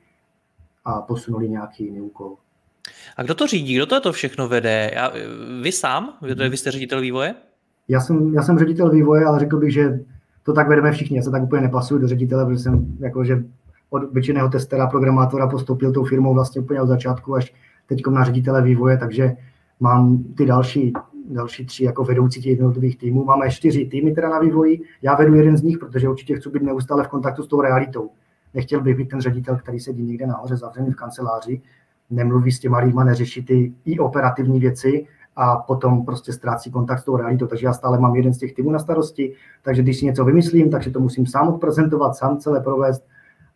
a 0.85 1.01
posunuli 1.01 1.49
nějaký 1.49 1.85
jiný 1.85 2.01
úkol. 2.01 2.37
A 3.17 3.23
kdo 3.23 3.35
to 3.35 3.47
řídí? 3.47 3.75
Kdo 3.75 3.87
to, 3.87 4.01
to 4.01 4.13
všechno 4.13 4.49
vede? 4.49 4.91
Já, 4.95 5.13
vy 5.63 5.73
sám? 5.73 6.19
Vy, 6.23 6.49
vy 6.49 6.57
jste 6.57 6.71
ředitel 6.71 7.01
vývoje? 7.01 7.35
Já 7.89 8.01
jsem, 8.01 8.35
já 8.35 8.43
jsem 8.43 8.59
ředitel 8.59 8.91
vývoje, 8.91 9.25
ale 9.25 9.39
řekl 9.39 9.59
bych, 9.59 9.73
že 9.73 10.01
to 10.43 10.53
tak 10.53 10.69
vedeme 10.69 10.93
všichni. 10.93 11.17
Já 11.17 11.23
se 11.23 11.31
tak 11.31 11.43
úplně 11.43 11.63
nepasuju 11.63 12.01
do 12.01 12.09
ředitele, 12.09 12.47
protože 12.47 12.59
jsem 12.59 12.97
jakože 12.99 13.45
od 13.91 14.03
obyčejného 14.03 14.49
testera, 14.49 14.87
programátora 14.87 15.49
postoupil 15.49 15.93
tou 15.93 16.05
firmou 16.05 16.35
vlastně 16.35 16.61
úplně 16.61 16.81
od 16.81 16.87
začátku 16.87 17.35
až 17.35 17.55
teď 17.87 18.07
na 18.07 18.25
ředitele 18.25 18.63
vývoje, 18.63 18.99
takže 18.99 19.37
mám 19.81 20.25
ty 20.37 20.47
další, 20.47 20.93
další 21.31 21.67
tři 21.67 21.85
jako 21.85 22.05
vedoucí 22.05 22.43
těch 22.43 22.51
jednotlivých 22.51 22.99
týmů. 22.99 23.25
Máme 23.25 23.51
čtyři 23.51 23.87
týmy 23.87 24.13
teda 24.13 24.29
na 24.29 24.39
vývoji, 24.39 24.81
já 25.03 25.15
vedu 25.15 25.35
jeden 25.35 25.57
z 25.57 25.63
nich, 25.63 25.79
protože 25.79 26.09
určitě 26.09 26.37
chci 26.37 26.49
být 26.49 26.63
neustále 26.63 27.05
v 27.05 27.09
kontaktu 27.09 27.43
s 27.43 27.49
tou 27.49 27.61
realitou. 27.61 28.11
Nechtěl 28.55 28.81
bych 28.81 28.97
být 28.97 29.09
ten 29.09 29.21
ředitel, 29.21 29.57
který 29.57 29.81
sedí 29.81 30.03
někde 30.03 30.27
nahoře 30.27 30.57
zavřený 30.57 30.91
v 30.91 30.97
kanceláři, 30.97 31.63
nemluví 32.11 32.53
s 32.53 32.59
těma 32.59 32.79
lidma, 32.79 33.05
neřeší 33.05 33.45
ty 33.45 33.73
i 33.85 33.99
operativní 33.99 34.61
věci 34.61 35.07
a 35.37 35.57
potom 35.57 36.05
prostě 36.05 36.33
ztrácí 36.33 36.71
kontakt 36.71 36.99
s 36.99 37.05
tou 37.05 37.17
realitou. 37.17 37.47
Takže 37.47 37.67
já 37.67 37.73
stále 37.73 37.99
mám 37.99 38.17
jeden 38.17 38.35
z 38.35 38.39
těch 38.39 38.55
týmů 38.55 38.71
na 38.71 38.79
starosti, 38.79 39.35
takže 39.63 39.83
když 39.83 39.99
si 39.99 40.05
něco 40.05 40.25
vymyslím, 40.25 40.71
takže 40.71 40.91
to 40.91 41.01
musím 41.01 41.27
sám 41.27 41.49
odprezentovat, 41.49 42.17
sám 42.17 42.39
celé 42.39 42.61
provést 42.61 43.07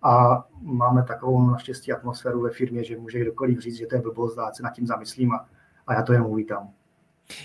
a 0.02 0.44
máme 0.62 1.02
takovou 1.02 1.50
naštěstí 1.50 1.92
atmosféru 1.92 2.40
ve 2.40 2.50
firmě, 2.50 2.84
že 2.84 2.98
může 2.98 3.20
kdokoliv 3.20 3.58
říct, 3.58 3.76
že 3.76 3.86
to 3.86 3.94
je 3.94 4.02
blbost 4.02 4.38
a 4.38 4.52
se 4.52 4.62
nad 4.62 4.70
tím 4.70 4.86
zamyslím 4.86 5.32
a, 5.32 5.46
a 5.86 5.94
já 5.94 6.02
to 6.02 6.12
jen 6.12 6.22
uvítám. 6.22 6.68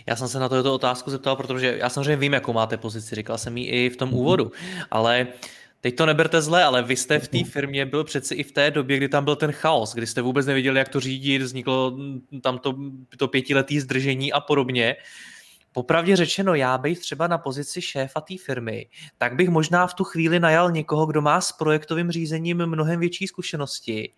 Já 0.08 0.16
jsem 0.16 0.28
se 0.28 0.40
na 0.40 0.50
to 0.50 0.74
otázku 0.74 1.12
zeptal, 1.12 1.36
protože 1.36 1.78
já 1.80 1.90
samozřejmě 1.90 2.16
vím, 2.16 2.34
jakou 2.34 2.54
máte 2.54 2.78
pozici, 2.78 3.16
říkal 3.16 3.38
jsem 3.38 3.58
ji 3.58 3.66
i 3.66 3.90
v 3.90 3.98
tom 3.98 4.14
úvodu, 4.14 4.52
ale 4.92 5.28
teď 5.82 5.96
to 5.96 6.06
neberte 6.06 6.42
zle, 6.42 6.64
ale 6.64 6.84
vy 6.84 6.96
jste 6.96 7.20
v 7.20 7.28
té 7.28 7.44
firmě 7.44 7.86
byl 7.86 8.04
přeci 8.04 8.36
i 8.36 8.44
v 8.44 8.52
té 8.52 8.72
době, 8.72 8.98
kdy 8.98 9.10
tam 9.10 9.26
byl 9.26 9.36
ten 9.36 9.52
chaos, 9.52 9.94
kdy 9.94 10.08
jste 10.08 10.22
vůbec 10.22 10.46
nevěděli, 10.46 10.80
jak 10.80 10.90
to 10.90 11.00
řídit, 11.00 11.42
vzniklo 11.42 11.98
tam 12.42 12.60
to, 12.60 12.76
to 13.18 13.28
pětiletý 13.28 13.80
zdržení 13.80 14.34
a 14.34 14.40
podobně. 14.40 14.96
Popravdě 15.74 16.16
řečeno, 16.16 16.56
já 16.56 16.78
bych 16.78 17.00
třeba 17.00 17.28
na 17.28 17.38
pozici 17.38 17.82
šéfa 17.82 18.22
té 18.22 18.34
firmy, 18.46 18.88
tak 19.18 19.36
bych 19.36 19.50
možná 19.50 19.88
v 19.88 19.94
tu 19.94 20.04
chvíli 20.04 20.40
najal 20.40 20.72
někoho, 20.72 21.06
kdo 21.06 21.22
má 21.22 21.42
s 21.42 21.52
projektovým 21.52 22.12
řízením 22.12 22.66
mnohem 22.66 23.00
větší 23.00 23.28
zkušenosti 23.28 24.14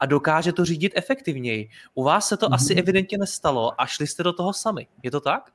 a 0.00 0.06
dokáže 0.06 0.52
to 0.52 0.64
řídit 0.64 0.92
efektivněji. 0.96 1.68
U 1.94 2.04
vás 2.04 2.28
se 2.28 2.36
to 2.36 2.46
mm-hmm. 2.46 2.54
asi 2.54 2.74
evidentně 2.74 3.18
nestalo 3.18 3.80
a 3.80 3.86
šli 3.86 4.06
jste 4.06 4.22
do 4.22 4.32
toho 4.32 4.52
sami. 4.52 4.86
Je 5.02 5.10
to 5.10 5.20
tak? 5.20 5.50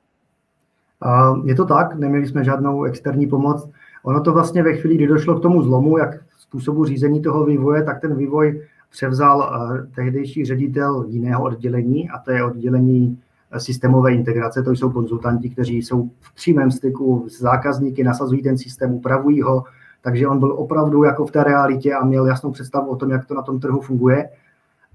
Je 1.44 1.54
to 1.54 1.64
tak, 1.64 1.94
neměli 1.94 2.26
jsme 2.26 2.44
žádnou 2.44 2.84
externí 2.84 3.26
pomoc. 3.26 3.68
Ono 4.02 4.20
to 4.20 4.32
vlastně 4.32 4.62
ve 4.62 4.76
chvíli, 4.76 4.96
kdy 4.96 5.06
došlo 5.06 5.38
k 5.38 5.42
tomu 5.42 5.62
zlomu, 5.62 5.98
jak 5.98 6.10
způsobu 6.38 6.84
řízení 6.84 7.22
toho 7.22 7.44
vývoje, 7.44 7.82
tak 7.82 8.00
ten 8.00 8.16
vývoj 8.16 8.66
převzal 8.90 9.42
eh, 9.42 9.86
tehdejší 9.94 10.44
ředitel 10.44 11.04
jiného 11.08 11.44
oddělení 11.44 12.10
a 12.10 12.18
to 12.18 12.30
je 12.30 12.44
oddělení 12.44 13.22
systémové 13.60 14.14
integrace, 14.14 14.62
to 14.62 14.70
jsou 14.70 14.90
konzultanti, 14.90 15.50
kteří 15.50 15.76
jsou 15.76 16.10
v 16.20 16.34
přímém 16.34 16.70
styku 16.70 17.26
s 17.28 17.40
zákazníky, 17.40 18.04
nasazují 18.04 18.42
ten 18.42 18.58
systém, 18.58 18.94
upravují 18.94 19.42
ho, 19.42 19.64
takže 20.02 20.28
on 20.28 20.38
byl 20.38 20.52
opravdu 20.52 21.04
jako 21.04 21.26
v 21.26 21.30
té 21.30 21.44
realitě 21.44 21.94
a 21.94 22.04
měl 22.04 22.26
jasnou 22.26 22.50
představu 22.50 22.90
o 22.90 22.96
tom, 22.96 23.10
jak 23.10 23.26
to 23.26 23.34
na 23.34 23.42
tom 23.42 23.60
trhu 23.60 23.80
funguje. 23.80 24.28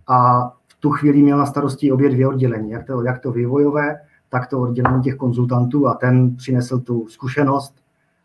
A 0.08 0.50
v 0.68 0.76
tu 0.80 0.90
chvíli 0.90 1.22
měl 1.22 1.38
na 1.38 1.46
starosti 1.46 1.92
obě 1.92 2.10
dvě 2.10 2.28
oddělení, 2.28 2.72
jak 2.72 2.88
to, 2.88 3.04
jak 3.04 3.20
to 3.20 3.32
vývojové, 3.32 4.00
tak 4.30 4.48
to 4.48 4.60
oddělení 4.60 5.02
těch 5.02 5.16
konzultantů 5.16 5.88
a 5.88 5.94
ten 5.94 6.36
přinesl 6.36 6.80
tu 6.80 7.08
zkušenost 7.08 7.76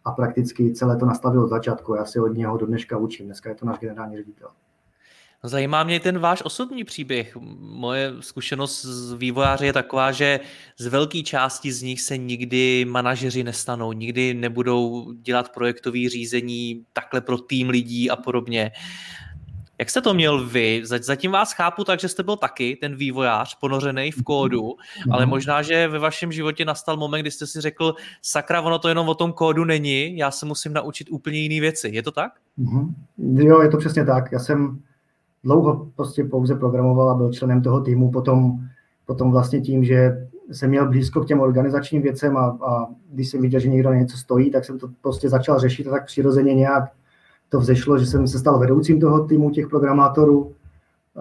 a 0.04 0.10
prakticky 0.10 0.72
celé 0.72 0.96
to 0.96 1.06
nastavil 1.06 1.44
od 1.44 1.48
začátku. 1.48 1.94
Já 1.94 2.04
si 2.04 2.20
od 2.20 2.36
něho 2.36 2.56
do 2.56 2.66
dneška 2.66 2.96
učím. 2.96 3.26
Dneska 3.26 3.48
je 3.48 3.54
to 3.54 3.66
náš 3.66 3.78
generální 3.78 4.16
ředitel. 4.16 4.48
Zajímá 5.42 5.84
mě 5.84 6.00
ten 6.00 6.18
váš 6.18 6.42
osobní 6.44 6.84
příběh. 6.84 7.36
Moje 7.60 8.12
zkušenost 8.20 8.84
z 8.84 9.12
vývojáře 9.12 9.66
je 9.66 9.72
taková, 9.72 10.12
že 10.12 10.40
z 10.78 10.86
velké 10.86 11.22
části 11.22 11.72
z 11.72 11.82
nich 11.82 12.00
se 12.00 12.16
nikdy 12.16 12.84
manažeři 12.84 13.44
nestanou, 13.44 13.92
nikdy 13.92 14.34
nebudou 14.34 15.12
dělat 15.12 15.52
projektové 15.54 16.08
řízení 16.08 16.84
takhle 16.92 17.20
pro 17.20 17.38
tým 17.38 17.68
lidí 17.68 18.10
a 18.10 18.16
podobně. 18.16 18.72
Jak 19.78 19.90
jste 19.90 20.00
to 20.00 20.14
měl 20.14 20.46
vy? 20.46 20.82
Zatím 20.84 21.30
vás 21.30 21.52
chápu 21.52 21.84
tak, 21.84 22.00
že 22.00 22.08
jste 22.08 22.22
byl 22.22 22.36
taky 22.36 22.76
ten 22.80 22.96
vývojář 22.96 23.58
ponořený 23.60 24.10
v 24.10 24.22
kódu, 24.22 24.62
mm-hmm. 24.62 25.12
ale 25.12 25.26
možná, 25.26 25.62
že 25.62 25.88
ve 25.88 25.98
vašem 25.98 26.32
životě 26.32 26.64
nastal 26.64 26.96
moment, 26.96 27.20
kdy 27.20 27.30
jste 27.30 27.46
si 27.46 27.60
řekl, 27.60 27.94
sakra, 28.22 28.60
ono 28.60 28.78
to 28.78 28.88
jenom 28.88 29.08
o 29.08 29.14
tom 29.14 29.32
kódu 29.32 29.64
není, 29.64 30.16
já 30.16 30.30
se 30.30 30.46
musím 30.46 30.72
naučit 30.72 31.08
úplně 31.10 31.38
jiné 31.38 31.60
věci. 31.60 31.88
Je 31.92 32.02
to 32.02 32.10
tak? 32.10 32.32
Mm-hmm. 32.58 32.94
Jo, 33.18 33.62
je 33.62 33.68
to 33.68 33.76
přesně 33.78 34.04
tak. 34.04 34.32
Já 34.32 34.38
jsem 34.38 34.82
dlouho 35.46 35.86
prostě 35.96 36.24
pouze 36.24 36.54
programoval 36.54 37.10
a 37.10 37.14
byl 37.14 37.32
členem 37.32 37.62
toho 37.62 37.80
týmu, 37.80 38.10
potom, 38.10 38.58
potom 39.06 39.30
vlastně 39.30 39.60
tím, 39.60 39.84
že 39.84 40.26
jsem 40.50 40.70
měl 40.70 40.88
blízko 40.88 41.20
k 41.20 41.26
těm 41.26 41.40
organizačním 41.40 42.02
věcem 42.02 42.36
a, 42.36 42.58
a 42.66 42.86
když 43.12 43.28
jsem 43.28 43.42
viděl, 43.42 43.60
že 43.60 43.68
někdo 43.68 43.92
něco 43.92 44.16
stojí, 44.16 44.50
tak 44.50 44.64
jsem 44.64 44.78
to 44.78 44.88
prostě 45.02 45.28
začal 45.28 45.58
řešit 45.58 45.86
a 45.86 45.90
tak 45.90 46.06
přirozeně 46.06 46.54
nějak 46.54 46.84
to 47.48 47.60
vzešlo, 47.60 47.98
že 47.98 48.06
jsem 48.06 48.28
se 48.28 48.38
stal 48.38 48.58
vedoucím 48.58 49.00
toho 49.00 49.26
týmu 49.26 49.50
těch 49.50 49.68
programátorů. 49.68 50.52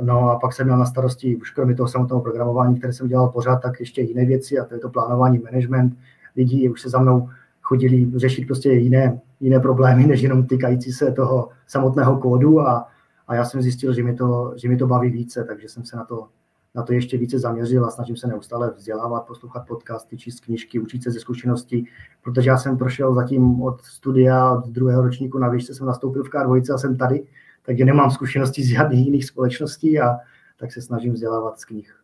No 0.01 0.29
a 0.29 0.39
pak 0.39 0.53
jsem 0.53 0.65
měl 0.65 0.77
na 0.77 0.85
starosti, 0.85 1.35
už 1.35 1.51
kromě 1.51 1.75
toho 1.75 1.88
samotného 1.88 2.21
programování, 2.21 2.77
které 2.77 2.93
jsem 2.93 3.07
dělal 3.07 3.29
pořád, 3.29 3.55
tak 3.55 3.79
ještě 3.79 4.01
jiné 4.01 4.25
věci 4.25 4.59
a 4.59 4.65
to 4.65 4.73
je 4.73 4.79
to 4.79 4.89
plánování, 4.89 5.39
management 5.39 5.97
lidí, 6.35 6.69
už 6.69 6.81
se 6.81 6.89
za 6.89 6.99
mnou 6.99 7.29
chodili 7.61 8.11
řešit 8.15 8.45
prostě 8.45 8.71
jiné, 8.71 9.19
jiné 9.39 9.59
problémy, 9.59 10.07
než 10.07 10.21
jenom 10.21 10.45
týkající 10.45 10.91
se 10.91 11.11
toho 11.11 11.49
samotného 11.67 12.17
kódu 12.17 12.61
a, 12.61 12.88
a 13.27 13.35
já 13.35 13.45
jsem 13.45 13.61
zjistil, 13.61 13.93
že 13.93 14.03
mi, 14.03 14.15
to, 14.15 14.53
že 14.55 14.69
mi 14.69 14.77
to 14.77 14.88
baví 14.88 15.09
více, 15.09 15.43
takže 15.43 15.69
jsem 15.69 15.85
se 15.85 15.97
na 15.97 16.03
to, 16.03 16.29
na 16.75 16.83
to 16.83 16.93
ještě 16.93 17.17
více 17.17 17.39
zaměřil 17.39 17.85
a 17.85 17.91
snažím 17.91 18.17
se 18.17 18.27
neustále 18.27 18.71
vzdělávat, 18.71 19.27
poslouchat 19.27 19.67
podcasty, 19.67 20.17
číst 20.17 20.39
knížky, 20.39 20.79
učit 20.79 21.03
se 21.03 21.11
ze 21.11 21.19
zkušeností, 21.19 21.88
protože 22.23 22.49
já 22.49 22.57
jsem 22.57 22.77
prošel 22.77 23.13
zatím 23.13 23.61
od 23.61 23.81
studia, 23.85 24.51
od 24.51 24.67
druhého 24.67 25.01
ročníku 25.01 25.38
na 25.38 25.49
výšce 25.49 25.73
jsem 25.73 25.88
nastoupil 25.88 26.23
v 26.23 26.29
K2 26.29 26.73
a 26.73 26.77
jsem 26.77 26.97
tady, 26.97 27.27
takže 27.61 27.85
nemám 27.85 28.11
zkušenosti 28.11 28.63
z 28.63 28.67
žádných 28.67 29.05
jiných 29.05 29.25
společností 29.25 29.99
a 29.99 30.15
tak 30.57 30.71
se 30.71 30.81
snažím 30.81 31.13
vzdělávat 31.13 31.59
z 31.59 31.65
knih. 31.65 32.01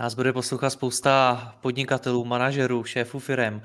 Nás 0.00 0.14
bude 0.14 0.32
poslouchat 0.32 0.70
spousta 0.70 1.38
podnikatelů, 1.62 2.24
manažerů, 2.24 2.84
šéfů 2.84 3.18
firm. 3.18 3.60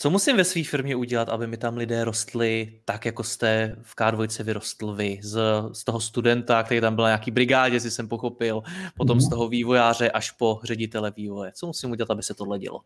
Co 0.00 0.10
musím 0.10 0.36
ve 0.36 0.44
své 0.44 0.64
firmě 0.64 0.96
udělat, 0.96 1.28
aby 1.28 1.46
mi 1.46 1.56
tam 1.56 1.76
lidé 1.76 2.04
rostli 2.04 2.72
tak, 2.84 3.06
jako 3.06 3.22
jste 3.22 3.76
v 3.82 3.96
K2 3.96 4.44
vyrostl 4.44 4.94
vy? 4.94 5.18
Z, 5.22 5.40
z 5.72 5.84
toho 5.84 6.00
studenta, 6.00 6.62
který 6.62 6.80
tam 6.80 6.94
byl 6.94 7.02
na 7.02 7.08
nějaký 7.08 7.30
brigádě, 7.30 7.80
si 7.80 7.90
jsem 7.90 8.08
pochopil, 8.08 8.62
potom 8.96 9.16
mm. 9.16 9.20
z 9.20 9.28
toho 9.28 9.48
vývojáře 9.48 10.10
až 10.10 10.30
po 10.30 10.60
ředitele 10.64 11.12
vývoje. 11.16 11.52
Co 11.54 11.66
musím 11.66 11.90
udělat, 11.90 12.10
aby 12.10 12.22
se 12.22 12.34
tohle 12.34 12.58
dělo? 12.58 12.80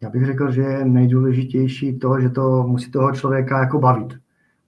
Já 0.00 0.10
bych 0.10 0.26
řekl, 0.26 0.50
že 0.50 0.60
je 0.60 0.84
nejdůležitější 0.84 1.98
to, 1.98 2.20
že 2.20 2.28
to 2.28 2.62
musí 2.62 2.90
toho 2.90 3.12
člověka 3.12 3.58
jako 3.58 3.78
bavit. 3.78 4.14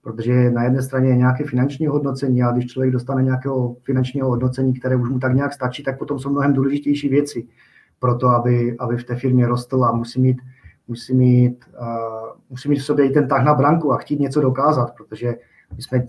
Protože 0.01 0.51
na 0.51 0.63
jedné 0.63 0.81
straně 0.81 1.09
je 1.09 1.15
nějaké 1.15 1.43
finanční 1.43 1.87
hodnocení 1.87 2.43
a 2.43 2.51
když 2.51 2.65
člověk 2.65 2.93
dostane 2.93 3.23
nějakého 3.23 3.75
finančního 3.83 4.27
hodnocení, 4.29 4.73
které 4.73 4.95
už 4.95 5.09
mu 5.09 5.19
tak 5.19 5.35
nějak 5.35 5.53
stačí, 5.53 5.83
tak 5.83 5.99
potom 5.99 6.19
jsou 6.19 6.29
mnohem 6.29 6.53
důležitější 6.53 7.09
věci 7.09 7.47
pro 7.99 8.17
to, 8.17 8.27
aby, 8.27 8.75
aby 8.79 8.97
v 8.97 9.03
té 9.03 9.15
firmě 9.15 9.47
rostl 9.47 9.83
a 9.83 9.91
musí 9.91 10.21
mít 10.21 10.37
musí 10.87 11.13
mít, 11.13 11.65
uh, 11.81 12.39
musí 12.49 12.69
mít 12.69 12.79
v 12.79 12.85
sobě 12.85 13.05
i 13.05 13.09
ten 13.09 13.27
tah 13.27 13.45
na 13.45 13.53
branku 13.53 13.93
a 13.93 13.97
chtít 13.97 14.19
něco 14.19 14.41
dokázat, 14.41 14.93
protože 14.97 15.35
my 15.75 15.81
jsme, 15.81 15.99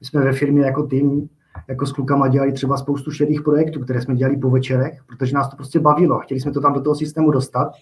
my 0.00 0.06
jsme 0.06 0.20
ve 0.20 0.32
firmě 0.32 0.64
jako 0.64 0.82
tým, 0.82 1.28
jako 1.68 1.86
s 1.86 1.92
klukama 1.92 2.28
dělali 2.28 2.52
třeba 2.52 2.76
spoustu 2.76 3.10
šedých 3.10 3.42
projektů, 3.42 3.80
které 3.80 4.02
jsme 4.02 4.14
dělali 4.14 4.36
po 4.36 4.50
večerech, 4.50 5.00
protože 5.06 5.34
nás 5.34 5.50
to 5.50 5.56
prostě 5.56 5.80
bavilo 5.80 6.16
a 6.16 6.22
chtěli 6.22 6.40
jsme 6.40 6.52
to 6.52 6.60
tam 6.60 6.72
do 6.72 6.80
toho 6.80 6.96
systému 6.96 7.30
dostat. 7.30 7.72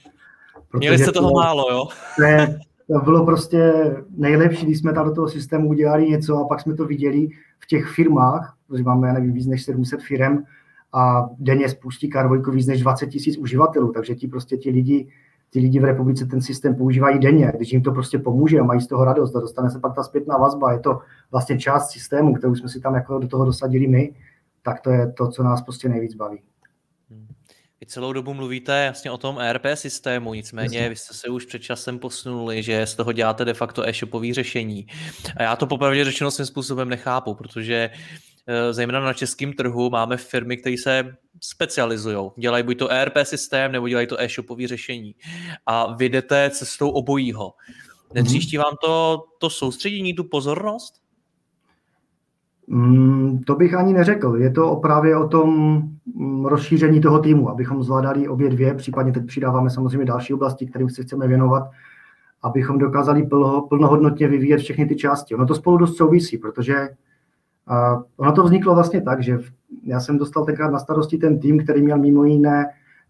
Měli 0.78 0.98
jste 0.98 1.12
toho 1.12 1.28
to, 1.28 1.34
málo, 1.34 1.70
jo? 1.70 1.86
Ne, 2.20 2.58
to 2.92 2.98
bylo 3.00 3.26
prostě 3.26 3.72
nejlepší, 4.16 4.66
když 4.66 4.78
jsme 4.78 4.92
tam 4.92 5.08
do 5.08 5.14
toho 5.14 5.28
systému 5.28 5.68
udělali 5.68 6.10
něco 6.10 6.36
a 6.36 6.48
pak 6.48 6.60
jsme 6.60 6.74
to 6.74 6.84
viděli 6.84 7.28
v 7.58 7.66
těch 7.66 7.86
firmách, 7.86 8.56
protože 8.68 8.82
máme, 8.82 9.08
já 9.08 9.14
nevím, 9.14 9.32
víc 9.32 9.46
než 9.46 9.62
700 9.62 10.02
firm 10.02 10.42
a 10.92 11.28
denně 11.38 11.68
spustí 11.68 12.10
Karvojko 12.10 12.50
víc 12.50 12.66
než 12.66 12.80
20 12.80 13.06
tisíc 13.06 13.36
uživatelů, 13.36 13.92
takže 13.92 14.14
ti 14.14 14.28
prostě 14.28 14.56
ti 14.56 14.70
lidi 14.70 15.08
ty 15.54 15.60
lidi 15.60 15.80
v 15.80 15.84
republice 15.84 16.26
ten 16.26 16.42
systém 16.42 16.74
používají 16.74 17.18
denně, 17.18 17.52
když 17.56 17.72
jim 17.72 17.82
to 17.82 17.92
prostě 17.92 18.18
pomůže 18.18 18.58
a 18.60 18.64
mají 18.64 18.80
z 18.80 18.86
toho 18.86 19.04
radost 19.04 19.36
a 19.36 19.40
dostane 19.40 19.70
se 19.70 19.78
pak 19.78 19.94
ta 19.94 20.02
zpětná 20.02 20.36
vazba, 20.36 20.72
je 20.72 20.80
to 20.80 20.98
vlastně 21.30 21.58
část 21.58 21.90
systému, 21.90 22.34
kterou 22.34 22.54
jsme 22.54 22.68
si 22.68 22.80
tam 22.80 22.94
jako 22.94 23.18
do 23.18 23.28
toho 23.28 23.44
dosadili 23.44 23.86
my, 23.86 24.14
tak 24.62 24.80
to 24.80 24.90
je 24.90 25.12
to, 25.12 25.28
co 25.28 25.42
nás 25.42 25.62
prostě 25.62 25.88
nejvíc 25.88 26.14
baví. 26.14 26.38
Hmm. 27.10 27.26
Vy 27.80 27.86
celou 27.86 28.12
dobu 28.12 28.34
mluvíte 28.34 28.84
jasně 28.84 29.10
o 29.10 29.18
tom 29.18 29.38
ERP 29.38 29.64
systému, 29.74 30.34
nicméně 30.34 30.78
Jasně. 30.78 30.88
vy 30.88 30.96
jste 30.96 31.14
se 31.14 31.28
už 31.28 31.44
před 31.44 31.62
časem 31.62 31.98
posunuli, 31.98 32.62
že 32.62 32.86
z 32.86 32.94
toho 32.94 33.12
děláte 33.12 33.44
de 33.44 33.54
facto 33.54 33.88
e-shopové 33.88 34.34
řešení. 34.34 34.86
A 35.36 35.42
já 35.42 35.56
to 35.56 35.66
popravdě 35.66 36.04
řečeno 36.04 36.30
svým 36.30 36.46
způsobem 36.46 36.88
nechápu, 36.88 37.34
protože 37.34 37.90
Eh, 37.90 38.33
zejména 38.70 39.00
na 39.00 39.12
českém 39.12 39.52
trhu 39.52 39.90
máme 39.90 40.16
firmy, 40.16 40.56
které 40.56 40.76
se 40.78 41.16
specializují. 41.40 42.30
Dělají 42.36 42.64
buď 42.64 42.78
to 42.78 42.90
ERP 42.90 43.14
systém, 43.22 43.72
nebo 43.72 43.88
dělají 43.88 44.06
to 44.06 44.20
e-shopové 44.20 44.66
řešení. 44.66 45.14
A 45.66 45.94
vy 45.94 46.08
jdete 46.08 46.50
cestou 46.50 46.90
obojího. 46.90 47.52
Netříští 48.14 48.56
vám 48.56 48.76
to, 48.84 49.24
to 49.38 49.50
soustředění, 49.50 50.14
tu 50.14 50.24
pozornost? 50.24 50.94
Mm, 52.66 53.42
to 53.46 53.54
bych 53.54 53.74
ani 53.74 53.92
neřekl. 53.92 54.36
Je 54.36 54.50
to 54.50 54.76
právě 54.76 55.16
o 55.16 55.28
tom 55.28 55.82
mm, 56.14 56.46
rozšíření 56.46 57.00
toho 57.00 57.18
týmu, 57.18 57.50
abychom 57.50 57.82
zvládali 57.82 58.28
obě 58.28 58.50
dvě, 58.50 58.74
případně 58.74 59.12
teď 59.12 59.26
přidáváme 59.26 59.70
samozřejmě 59.70 60.04
další 60.04 60.34
oblasti, 60.34 60.66
kterým 60.66 60.90
se 60.90 61.02
chceme 61.02 61.28
věnovat, 61.28 61.70
abychom 62.42 62.78
dokázali 62.78 63.28
plnohodnotně 63.68 64.28
vyvíjet 64.28 64.58
všechny 64.58 64.86
ty 64.86 64.96
části. 64.96 65.34
Ono 65.34 65.46
to 65.46 65.54
spolu 65.54 65.76
dost 65.76 65.96
souvisí, 65.96 66.38
protože 66.38 66.88
a 67.66 68.02
ono 68.16 68.32
to 68.32 68.42
vzniklo 68.42 68.74
vlastně 68.74 69.00
tak, 69.00 69.22
že 69.22 69.38
já 69.84 70.00
jsem 70.00 70.18
dostal 70.18 70.44
tenkrát 70.44 70.70
na 70.70 70.78
starosti 70.78 71.18
ten 71.18 71.38
tým, 71.38 71.62
který 71.62 71.82
měl 71.82 71.98
mimo 71.98 72.24
jiné, 72.24 72.66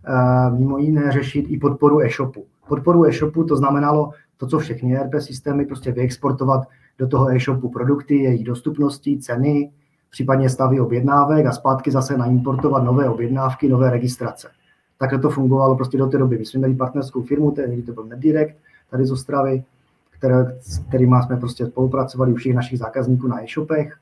uh, 0.09 0.59
mimo 0.59 0.79
jiné 0.79 1.13
řešit 1.13 1.47
i 1.49 1.59
podporu 1.59 2.01
e-shopu. 2.01 2.45
Podporu 2.69 3.05
e-shopu 3.05 3.45
to 3.45 3.57
znamenalo 3.57 4.11
to, 4.37 4.47
co 4.47 4.59
všechny 4.59 4.97
ERP 4.97 5.15
systémy, 5.19 5.67
prostě 5.67 5.93
vyexportovat 5.93 6.69
do 6.99 7.09
toho 7.09 7.31
e-shopu 7.31 7.69
produkty, 7.69 8.17
jejich 8.17 8.45
dostupnosti, 8.45 9.19
ceny, 9.19 9.71
případně 10.11 10.49
stavy 10.49 10.81
objednávek 10.81 11.47
a 11.47 11.53
zpátky 11.53 11.91
zase 11.91 12.19
naimportovat 12.19 12.85
nové 12.85 13.09
objednávky, 13.09 13.69
nové 13.69 13.91
registrace. 13.91 14.51
Takhle 14.99 15.19
to 15.19 15.31
fungovalo 15.31 15.77
prostě 15.77 15.99
do 15.99 16.07
té 16.07 16.19
doby. 16.19 16.39
My 16.39 16.45
jsme 16.45 16.59
měli 16.59 16.75
partnerskou 16.75 17.23
firmu, 17.23 17.51
tehdy 17.51 17.83
to 17.83 17.93
byl 17.93 18.05
NetDirect, 18.05 18.57
tady 18.91 19.07
z 19.07 19.13
Ostravy, 19.13 19.65
které, 20.11 20.59
s 20.61 20.79
kterými 20.79 21.17
jsme 21.27 21.37
prostě 21.37 21.67
spolupracovali 21.67 22.33
u 22.33 22.37
všech 22.37 22.55
našich 22.55 22.79
zákazníků 22.79 23.29
na 23.29 23.45
e-shopech 23.45 23.99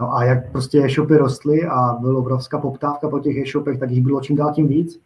No 0.00 0.14
a 0.14 0.24
jak 0.24 0.52
prostě 0.52 0.84
e-shopy 0.84 1.16
rostly 1.16 1.66
a 1.66 1.96
byla 2.00 2.18
obrovská 2.18 2.58
poptávka 2.58 3.08
po 3.08 3.18
těch 3.18 3.36
e-shopech, 3.36 3.78
tak 3.78 3.90
jich 3.90 4.04
bylo 4.04 4.20
čím 4.20 4.36
dál 4.36 4.52
tím 4.54 4.68
víc. 4.68 5.00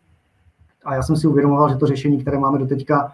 A 0.85 0.95
já 0.95 1.03
jsem 1.03 1.17
si 1.17 1.27
uvědomoval, 1.27 1.69
že 1.69 1.77
to 1.77 1.87
řešení, 1.87 2.21
které 2.21 2.39
máme 2.39 2.59
do 2.59 2.67
teďka, 2.67 3.13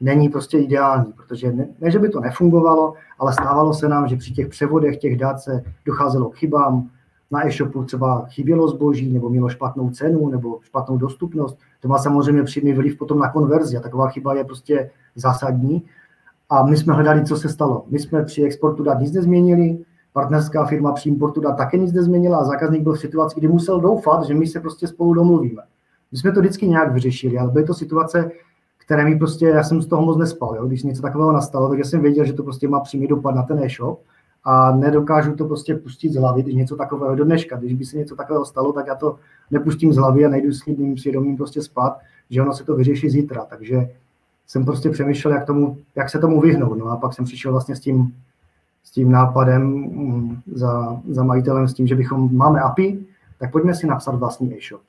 není 0.00 0.28
prostě 0.28 0.58
ideální, 0.58 1.12
protože 1.12 1.52
ne, 1.52 1.68
ne, 1.80 1.90
že 1.90 1.98
by 1.98 2.08
to 2.08 2.20
nefungovalo, 2.20 2.94
ale 3.18 3.32
stávalo 3.32 3.74
se 3.74 3.88
nám, 3.88 4.08
že 4.08 4.16
při 4.16 4.32
těch 4.32 4.48
převodech 4.48 4.96
těch 4.96 5.16
dat 5.16 5.40
se 5.40 5.62
docházelo 5.86 6.30
k 6.30 6.36
chybám, 6.36 6.90
na 7.30 7.46
e-shopu 7.46 7.84
třeba 7.84 8.26
chybělo 8.28 8.68
zboží, 8.68 9.12
nebo 9.12 9.28
mělo 9.28 9.48
špatnou 9.48 9.90
cenu, 9.90 10.28
nebo 10.28 10.58
špatnou 10.62 10.96
dostupnost. 10.96 11.58
To 11.80 11.88
má 11.88 11.98
samozřejmě 11.98 12.42
přímý 12.42 12.72
vliv 12.72 12.98
potom 12.98 13.18
na 13.18 13.32
konverzi 13.32 13.76
a 13.76 13.80
taková 13.80 14.08
chyba 14.08 14.34
je 14.34 14.44
prostě 14.44 14.90
zásadní. 15.14 15.82
A 16.50 16.66
my 16.66 16.76
jsme 16.76 16.94
hledali, 16.94 17.24
co 17.24 17.36
se 17.36 17.48
stalo. 17.48 17.84
My 17.90 17.98
jsme 17.98 18.24
při 18.24 18.42
exportu 18.42 18.82
dat 18.82 19.00
nic 19.00 19.12
nezměnili, 19.12 19.78
partnerská 20.14 20.64
firma 20.64 20.92
při 20.92 21.08
importu 21.08 21.40
dat 21.40 21.56
také 21.56 21.78
nic 21.78 21.92
nezměnila 21.92 22.38
a 22.38 22.44
zákazník 22.44 22.82
byl 22.82 22.92
v 22.92 23.00
situaci, 23.00 23.40
kdy 23.40 23.48
musel 23.48 23.80
doufat, 23.80 24.24
že 24.24 24.34
my 24.34 24.46
se 24.46 24.60
prostě 24.60 24.86
spolu 24.86 25.14
domluvíme. 25.14 25.62
My 26.12 26.18
jsme 26.18 26.32
to 26.32 26.40
vždycky 26.40 26.68
nějak 26.68 26.92
vyřešili, 26.92 27.38
ale 27.38 27.50
byly 27.50 27.64
to 27.64 27.74
situace, 27.74 28.30
které 28.78 29.04
mi 29.04 29.18
prostě, 29.18 29.46
já 29.46 29.62
jsem 29.62 29.82
z 29.82 29.86
toho 29.86 30.02
moc 30.02 30.18
nespal, 30.18 30.56
jo? 30.56 30.66
když 30.66 30.82
něco 30.82 31.02
takového 31.02 31.32
nastalo, 31.32 31.68
takže 31.68 31.84
jsem 31.84 32.02
věděl, 32.02 32.24
že 32.24 32.32
to 32.32 32.42
prostě 32.42 32.68
má 32.68 32.80
přímý 32.80 33.06
dopad 33.06 33.34
na 33.34 33.42
ten 33.42 33.58
e-shop 33.58 34.00
a 34.44 34.76
nedokážu 34.76 35.34
to 35.34 35.44
prostě 35.44 35.74
pustit 35.74 36.12
z 36.12 36.16
hlavy, 36.16 36.42
když 36.42 36.54
něco 36.54 36.76
takového 36.76 37.14
do 37.14 37.24
dneška. 37.24 37.56
Když 37.56 37.74
by 37.74 37.84
se 37.84 37.96
něco 37.96 38.16
takového 38.16 38.44
stalo, 38.44 38.72
tak 38.72 38.86
já 38.86 38.94
to 38.94 39.16
nepustím 39.50 39.92
z 39.92 39.96
hlavy 39.96 40.24
a 40.24 40.28
nejdu 40.28 40.52
s 40.52 40.64
tím 40.64 40.98
svědomím 40.98 41.36
prostě 41.36 41.62
spát, 41.62 41.98
že 42.30 42.42
ono 42.42 42.52
se 42.52 42.64
to 42.64 42.76
vyřeší 42.76 43.10
zítra. 43.10 43.44
Takže 43.44 43.90
jsem 44.46 44.64
prostě 44.64 44.90
přemýšlel, 44.90 45.34
jak, 45.34 45.46
tomu, 45.46 45.78
jak 45.96 46.10
se 46.10 46.18
tomu 46.18 46.40
vyhnout. 46.40 46.78
No 46.78 46.86
a 46.86 46.96
pak 46.96 47.12
jsem 47.12 47.24
přišel 47.24 47.52
vlastně 47.52 47.76
s 47.76 47.80
tím, 47.80 48.14
s 48.84 48.90
tím 48.90 49.10
nápadem 49.10 49.62
mm, 49.62 50.40
za, 50.54 51.00
za 51.08 51.24
majitelem, 51.24 51.68
s 51.68 51.74
tím, 51.74 51.86
že 51.86 51.94
bychom 51.94 52.36
máme 52.36 52.60
API, 52.60 53.06
tak 53.38 53.52
pojďme 53.52 53.74
si 53.74 53.86
napsat 53.86 54.14
vlastní 54.14 54.56
e-shop. 54.56 54.80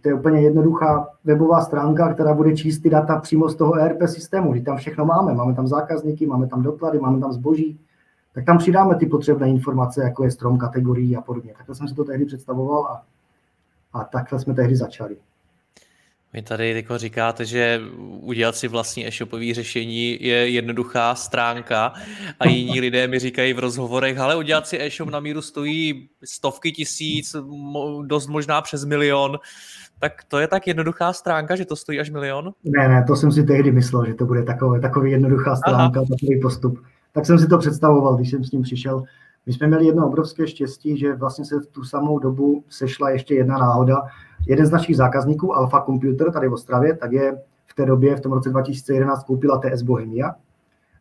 To 0.00 0.08
je 0.08 0.14
úplně 0.14 0.40
jednoduchá 0.40 1.08
webová 1.24 1.60
stránka, 1.60 2.14
která 2.14 2.34
bude 2.34 2.56
číst 2.56 2.78
ty 2.78 2.90
data 2.90 3.20
přímo 3.20 3.48
z 3.48 3.54
toho 3.54 3.74
ERP 3.74 3.98
systému. 4.06 4.52
Kdy 4.52 4.60
tam 4.60 4.76
všechno 4.76 5.04
máme. 5.04 5.34
Máme 5.34 5.54
tam 5.54 5.66
zákazníky, 5.66 6.26
máme 6.26 6.46
tam 6.46 6.62
doklady, 6.62 6.98
máme 6.98 7.20
tam 7.20 7.32
zboží. 7.32 7.80
tak 8.32 8.44
tam 8.44 8.58
přidáme 8.58 8.94
ty 8.94 9.06
potřebné 9.06 9.48
informace, 9.48 10.02
jako 10.02 10.24
je 10.24 10.30
strom 10.30 10.58
kategorií 10.58 11.16
a 11.16 11.20
podobně. 11.20 11.54
Takhle 11.56 11.74
jsem 11.74 11.88
si 11.88 11.94
to 11.94 12.04
tehdy 12.04 12.24
představoval 12.24 12.86
a, 12.86 13.02
a 13.92 14.04
takhle 14.04 14.38
jsme 14.38 14.54
tehdy 14.54 14.76
začali. 14.76 15.16
Vy 16.36 16.42
tady 16.42 16.76
jako 16.76 16.98
říkáte, 16.98 17.44
že 17.44 17.80
udělat 18.20 18.56
si 18.56 18.68
vlastní 18.68 19.06
e-shopové 19.06 19.54
řešení 19.54 20.18
je 20.20 20.48
jednoduchá 20.48 21.14
stránka 21.14 21.92
a 22.40 22.48
jiní 22.48 22.80
lidé 22.86 23.08
mi 23.08 23.18
říkají 23.18 23.52
v 23.52 23.58
rozhovorech, 23.58 24.18
ale 24.18 24.36
udělat 24.36 24.66
si 24.66 24.80
e-shop 24.80 25.10
na 25.10 25.20
míru 25.20 25.42
stojí 25.42 26.08
stovky 26.24 26.72
tisíc, 26.72 27.36
dost 28.02 28.26
možná 28.26 28.62
přes 28.62 28.84
milion. 28.84 29.38
Tak 29.98 30.24
to 30.28 30.38
je 30.38 30.48
tak 30.48 30.66
jednoduchá 30.66 31.12
stránka, 31.12 31.56
že 31.56 31.64
to 31.64 31.76
stojí 31.76 32.00
až 32.00 32.10
milion? 32.10 32.52
Ne, 32.64 32.88
ne, 32.88 33.04
to 33.06 33.16
jsem 33.16 33.32
si 33.32 33.44
tehdy 33.44 33.72
myslel, 33.72 34.06
že 34.06 34.14
to 34.14 34.26
bude 34.26 34.42
takové, 34.42 34.80
takový 34.80 35.10
jednoduchá 35.10 35.56
stránka, 35.56 36.00
Aha. 36.00 36.08
takový 36.10 36.40
postup. 36.40 36.82
Tak 37.12 37.26
jsem 37.26 37.38
si 37.38 37.46
to 37.46 37.58
představoval, 37.58 38.16
když 38.16 38.30
jsem 38.30 38.44
s 38.44 38.50
tím 38.50 38.62
přišel. 38.62 39.04
My 39.46 39.52
jsme 39.52 39.66
měli 39.66 39.86
jedno 39.86 40.06
obrovské 40.06 40.46
štěstí, 40.46 40.98
že 40.98 41.14
vlastně 41.14 41.44
se 41.44 41.60
v 41.60 41.66
tu 41.66 41.84
samou 41.84 42.18
dobu 42.18 42.64
sešla 42.68 43.10
ještě 43.10 43.34
jedna 43.34 43.58
náhoda. 43.58 44.02
Jeden 44.46 44.66
z 44.66 44.70
našich 44.70 44.96
zákazníků, 44.96 45.56
Alpha 45.56 45.80
Computer, 45.80 46.32
tady 46.32 46.48
v 46.48 46.52
Ostravě, 46.52 46.96
tak 46.96 47.12
je 47.12 47.42
v 47.66 47.74
té 47.74 47.86
době, 47.86 48.16
v 48.16 48.20
tom 48.20 48.32
roce 48.32 48.50
2011, 48.50 49.24
koupila 49.24 49.58
TS 49.60 49.82
Bohemia. 49.82 50.34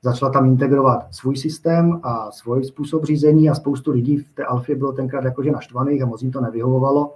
Začala 0.01 0.31
tam 0.31 0.45
integrovat 0.45 1.07
svůj 1.11 1.37
systém 1.37 1.99
a 2.03 2.31
svůj 2.31 2.63
způsob 2.63 3.05
řízení 3.05 3.49
a 3.49 3.55
spoustu 3.55 3.91
lidí 3.91 4.17
v 4.17 4.33
té 4.33 4.45
Alfě 4.45 4.75
bylo 4.75 4.91
tenkrát 4.91 5.23
jakože 5.23 5.51
naštvaných 5.51 6.01
a 6.01 6.05
moc 6.05 6.21
jim 6.21 6.31
to 6.31 6.41
nevyhovovalo. 6.41 7.15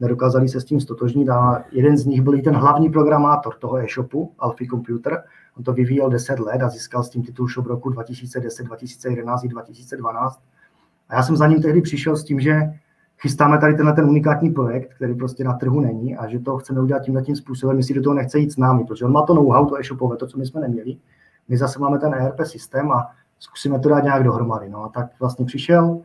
Nedokázali 0.00 0.48
se 0.48 0.60
s 0.60 0.64
tím 0.64 0.80
stotožnit 0.80 1.28
a 1.28 1.64
jeden 1.72 1.96
z 1.96 2.06
nich 2.06 2.22
byl 2.22 2.34
i 2.34 2.42
ten 2.42 2.54
hlavní 2.54 2.90
programátor 2.90 3.54
toho 3.54 3.78
e-shopu, 3.78 4.32
Alfie 4.38 4.68
Computer. 4.68 5.22
On 5.58 5.64
to 5.64 5.72
vyvíjel 5.72 6.10
10 6.10 6.40
let 6.40 6.62
a 6.62 6.68
získal 6.68 7.04
s 7.04 7.10
tím 7.10 7.22
titul 7.22 7.48
shop 7.48 7.66
roku 7.66 7.90
2010, 7.90 8.64
2011 8.64 9.44
i 9.44 9.48
2012. 9.48 10.40
A 11.10 11.14
já 11.16 11.22
jsem 11.22 11.36
za 11.36 11.46
ním 11.46 11.62
tehdy 11.62 11.80
přišel 11.80 12.16
s 12.16 12.24
tím, 12.24 12.40
že 12.40 12.60
chystáme 13.18 13.58
tady 13.58 13.74
tenhle 13.74 13.92
ten 13.92 14.04
unikátní 14.04 14.50
projekt, 14.50 14.94
který 14.94 15.14
prostě 15.14 15.44
na 15.44 15.52
trhu 15.52 15.80
není 15.80 16.16
a 16.16 16.28
že 16.28 16.38
to 16.38 16.58
chceme 16.58 16.80
udělat 16.80 17.02
tímhle 17.02 17.22
tím 17.22 17.36
způsobem, 17.36 17.76
jestli 17.76 17.94
do 17.94 18.02
toho 18.02 18.14
nechce 18.14 18.38
jít 18.38 18.52
s 18.52 18.56
námi, 18.56 18.84
protože 18.84 19.04
on 19.04 19.12
má 19.12 19.22
to 19.22 19.34
know-how, 19.34 19.66
to 19.66 19.80
e-shopové, 19.80 20.16
to, 20.16 20.26
co 20.26 20.38
my 20.38 20.46
jsme 20.46 20.60
neměli. 20.60 20.96
My 21.48 21.56
zase 21.56 21.78
máme 21.78 21.98
ten 21.98 22.14
ERP 22.14 22.40
systém 22.44 22.92
a 22.92 23.06
zkusíme 23.38 23.78
to 23.78 23.88
dát 23.88 24.04
nějak 24.04 24.24
dohromady. 24.24 24.68
No 24.68 24.84
a 24.84 24.88
tak 24.88 25.06
vlastně 25.20 25.44
přišel, 25.44 26.00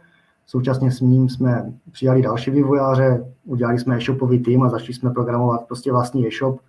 současně 0.45 0.91
s 0.91 1.01
ním 1.01 1.29
jsme 1.29 1.73
přijali 1.91 2.21
další 2.21 2.51
vývojáře, 2.51 3.25
udělali 3.45 3.79
jsme 3.79 3.97
e-shopový 3.97 4.39
tým 4.39 4.63
a 4.63 4.69
začali 4.69 4.93
jsme 4.93 5.11
programovat 5.11 5.67
prostě 5.67 5.91
vlastní 5.91 6.27
e-shop. 6.27 6.59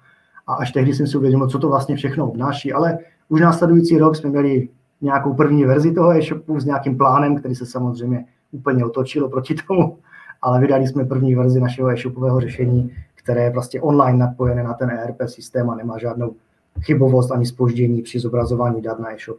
A 0.47 0.55
až 0.55 0.73
tehdy 0.73 0.95
jsem 0.95 1.07
si 1.07 1.19
uvědomil, 1.19 1.49
co 1.49 1.59
to 1.59 1.69
vlastně 1.69 1.97
všechno 1.97 2.31
obnáší, 2.31 2.73
ale 2.73 2.99
už 3.29 3.41
následující 3.41 3.99
rok 3.99 4.17
jsme 4.17 4.31
měli 4.31 4.69
nějakou 5.01 5.35
první 5.35 5.65
verzi 5.65 5.95
toho 5.95 6.13
e-shopu 6.13 6.61
s 6.61 6.65
nějakým 6.65 6.97
plánem, 6.97 7.39
který 7.39 7.55
se 7.55 7.67
samozřejmě 7.67 8.25
úplně 8.53 8.85
otočil 8.85 9.29
proti 9.29 9.55
tomu, 9.55 9.99
ale 10.43 10.61
vydali 10.61 10.87
jsme 10.87 11.05
první 11.05 11.35
verzi 11.35 11.61
našeho 11.61 11.91
e-shopového 11.91 12.41
řešení, 12.41 12.97
které 13.15 13.43
je 13.43 13.51
vlastně 13.51 13.81
online 13.81 14.19
napojené 14.19 14.63
na 14.63 14.75
ten 14.75 14.91
ERP 14.91 15.17
systém 15.27 15.71
a 15.71 15.75
nemá 15.75 15.99
žádnou 15.99 16.35
chybovost 16.81 17.31
ani 17.31 17.47
spoždění 17.47 18.03
při 18.03 18.21
zobrazování 18.21 18.83
dat 18.83 18.99
na 18.99 19.13
e-shop. 19.15 19.39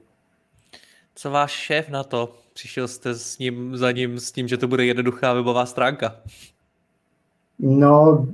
Co 1.15 1.31
váš 1.31 1.51
šéf 1.51 1.89
na 1.89 2.03
to? 2.03 2.33
Přišel 2.53 2.87
jste 2.87 3.15
s 3.15 3.37
ním, 3.37 3.77
za 3.77 3.91
ním 3.91 4.19
s 4.19 4.31
tím, 4.31 4.47
že 4.47 4.57
to 4.57 4.67
bude 4.67 4.85
jednoduchá 4.85 5.33
webová 5.33 5.65
stránka? 5.65 6.15
No, 7.59 8.27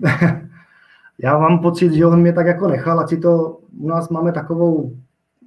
já 1.19 1.37
mám 1.37 1.59
pocit, 1.59 1.93
že 1.93 2.05
on 2.05 2.21
mě 2.21 2.33
tak 2.33 2.45
jako 2.45 2.67
nechal, 2.67 2.99
ať 2.99 3.09
si 3.09 3.17
to, 3.17 3.59
u 3.79 3.87
nás 3.87 4.09
máme 4.09 4.31
takovou, 4.31 4.95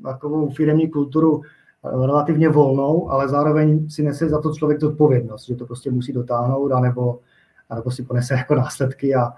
takovou 0.03 0.51
firmní 0.51 0.91
kulturu, 0.91 1.43
relativně 1.93 2.49
volnou, 2.49 3.11
ale 3.11 3.29
zároveň 3.29 3.91
si 3.91 4.03
nese 4.03 4.29
za 4.29 4.41
to 4.41 4.53
člověk 4.55 4.81
zodpovědnost, 4.81 5.47
že 5.47 5.57
to 5.57 5.67
prostě 5.67 5.91
musí 5.91 6.13
dotáhnout, 6.13 6.73
anebo, 6.73 7.19
anebo 7.71 7.91
si 7.91 8.03
ponese 8.03 8.35
jako 8.35 8.55
následky 8.55 9.15
a, 9.15 9.33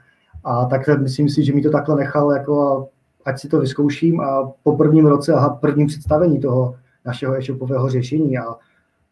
a 0.45 0.65
tak 0.65 0.99
myslím 0.99 1.29
si, 1.29 1.45
že 1.45 1.53
mi 1.53 1.63
to 1.63 1.71
takhle 1.71 1.97
nechal, 1.97 2.33
jako 2.33 2.89
ať 3.25 3.41
si 3.41 3.49
to 3.49 3.61
vyzkouším 3.61 4.21
a 4.21 4.53
po 4.63 4.77
prvním 4.77 5.07
roce 5.07 5.35
a 5.35 5.49
prvním 5.49 5.87
představení 5.87 6.41
toho 6.41 6.77
našeho 7.05 7.37
e-shopového 7.37 7.89
řešení 7.89 8.39
a 8.39 8.45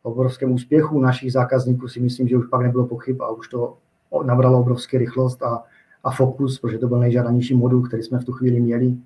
obrovském 0.03 0.53
úspěchu 0.53 1.01
našich 1.01 1.33
zákazníků 1.33 1.89
si 1.89 2.01
myslím, 2.01 2.29
že 2.29 2.37
už 2.37 2.47
pak 2.47 2.63
nebylo 2.63 2.87
pochyb 2.87 3.23
a 3.23 3.31
už 3.31 3.49
to 3.49 3.77
nabralo 4.25 4.61
obrovské 4.61 4.99
rychlost 4.99 5.43
a, 5.43 5.63
a 6.05 6.11
fokus, 6.11 6.59
protože 6.59 6.79
to 6.79 6.89
byl 6.89 6.99
nejžádanější 6.99 7.55
modul, 7.55 7.83
který 7.83 8.03
jsme 8.03 8.19
v 8.19 8.25
tu 8.25 8.33
chvíli 8.33 8.61
měli 8.61 8.97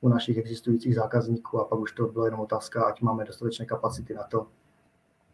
u 0.00 0.08
našich 0.08 0.38
existujících 0.38 0.94
zákazníků 0.94 1.60
a 1.60 1.64
pak 1.64 1.78
už 1.78 1.92
to 1.92 2.06
bylo 2.06 2.24
jenom 2.24 2.40
otázka, 2.40 2.84
ať 2.84 3.00
máme 3.00 3.24
dostatečné 3.24 3.66
kapacity 3.66 4.14
na 4.14 4.22
to 4.22 4.46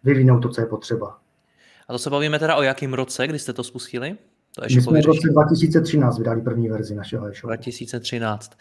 vyvinout 0.05 0.40
to, 0.40 0.48
co 0.48 0.61
je 0.61 0.66
potřeba. 0.66 1.18
A 1.88 1.92
to 1.92 1.98
se 1.98 2.11
bavíme 2.11 2.38
teda 2.38 2.57
o 2.57 2.62
jakém 2.62 2.94
roce, 2.94 3.27
kdy 3.27 3.38
jste 3.38 3.53
to 3.53 3.64
spustili? 3.64 4.16
To 4.55 4.62
My 4.75 4.83
jsme 4.83 5.03
v 5.03 5.07
roce 5.07 5.29
2013 5.33 6.18
vydali 6.18 6.42
první 6.42 6.68
verzi 6.68 6.94
našeho 6.94 7.27
e-shopu. 7.27 7.46
2013. 7.46 8.59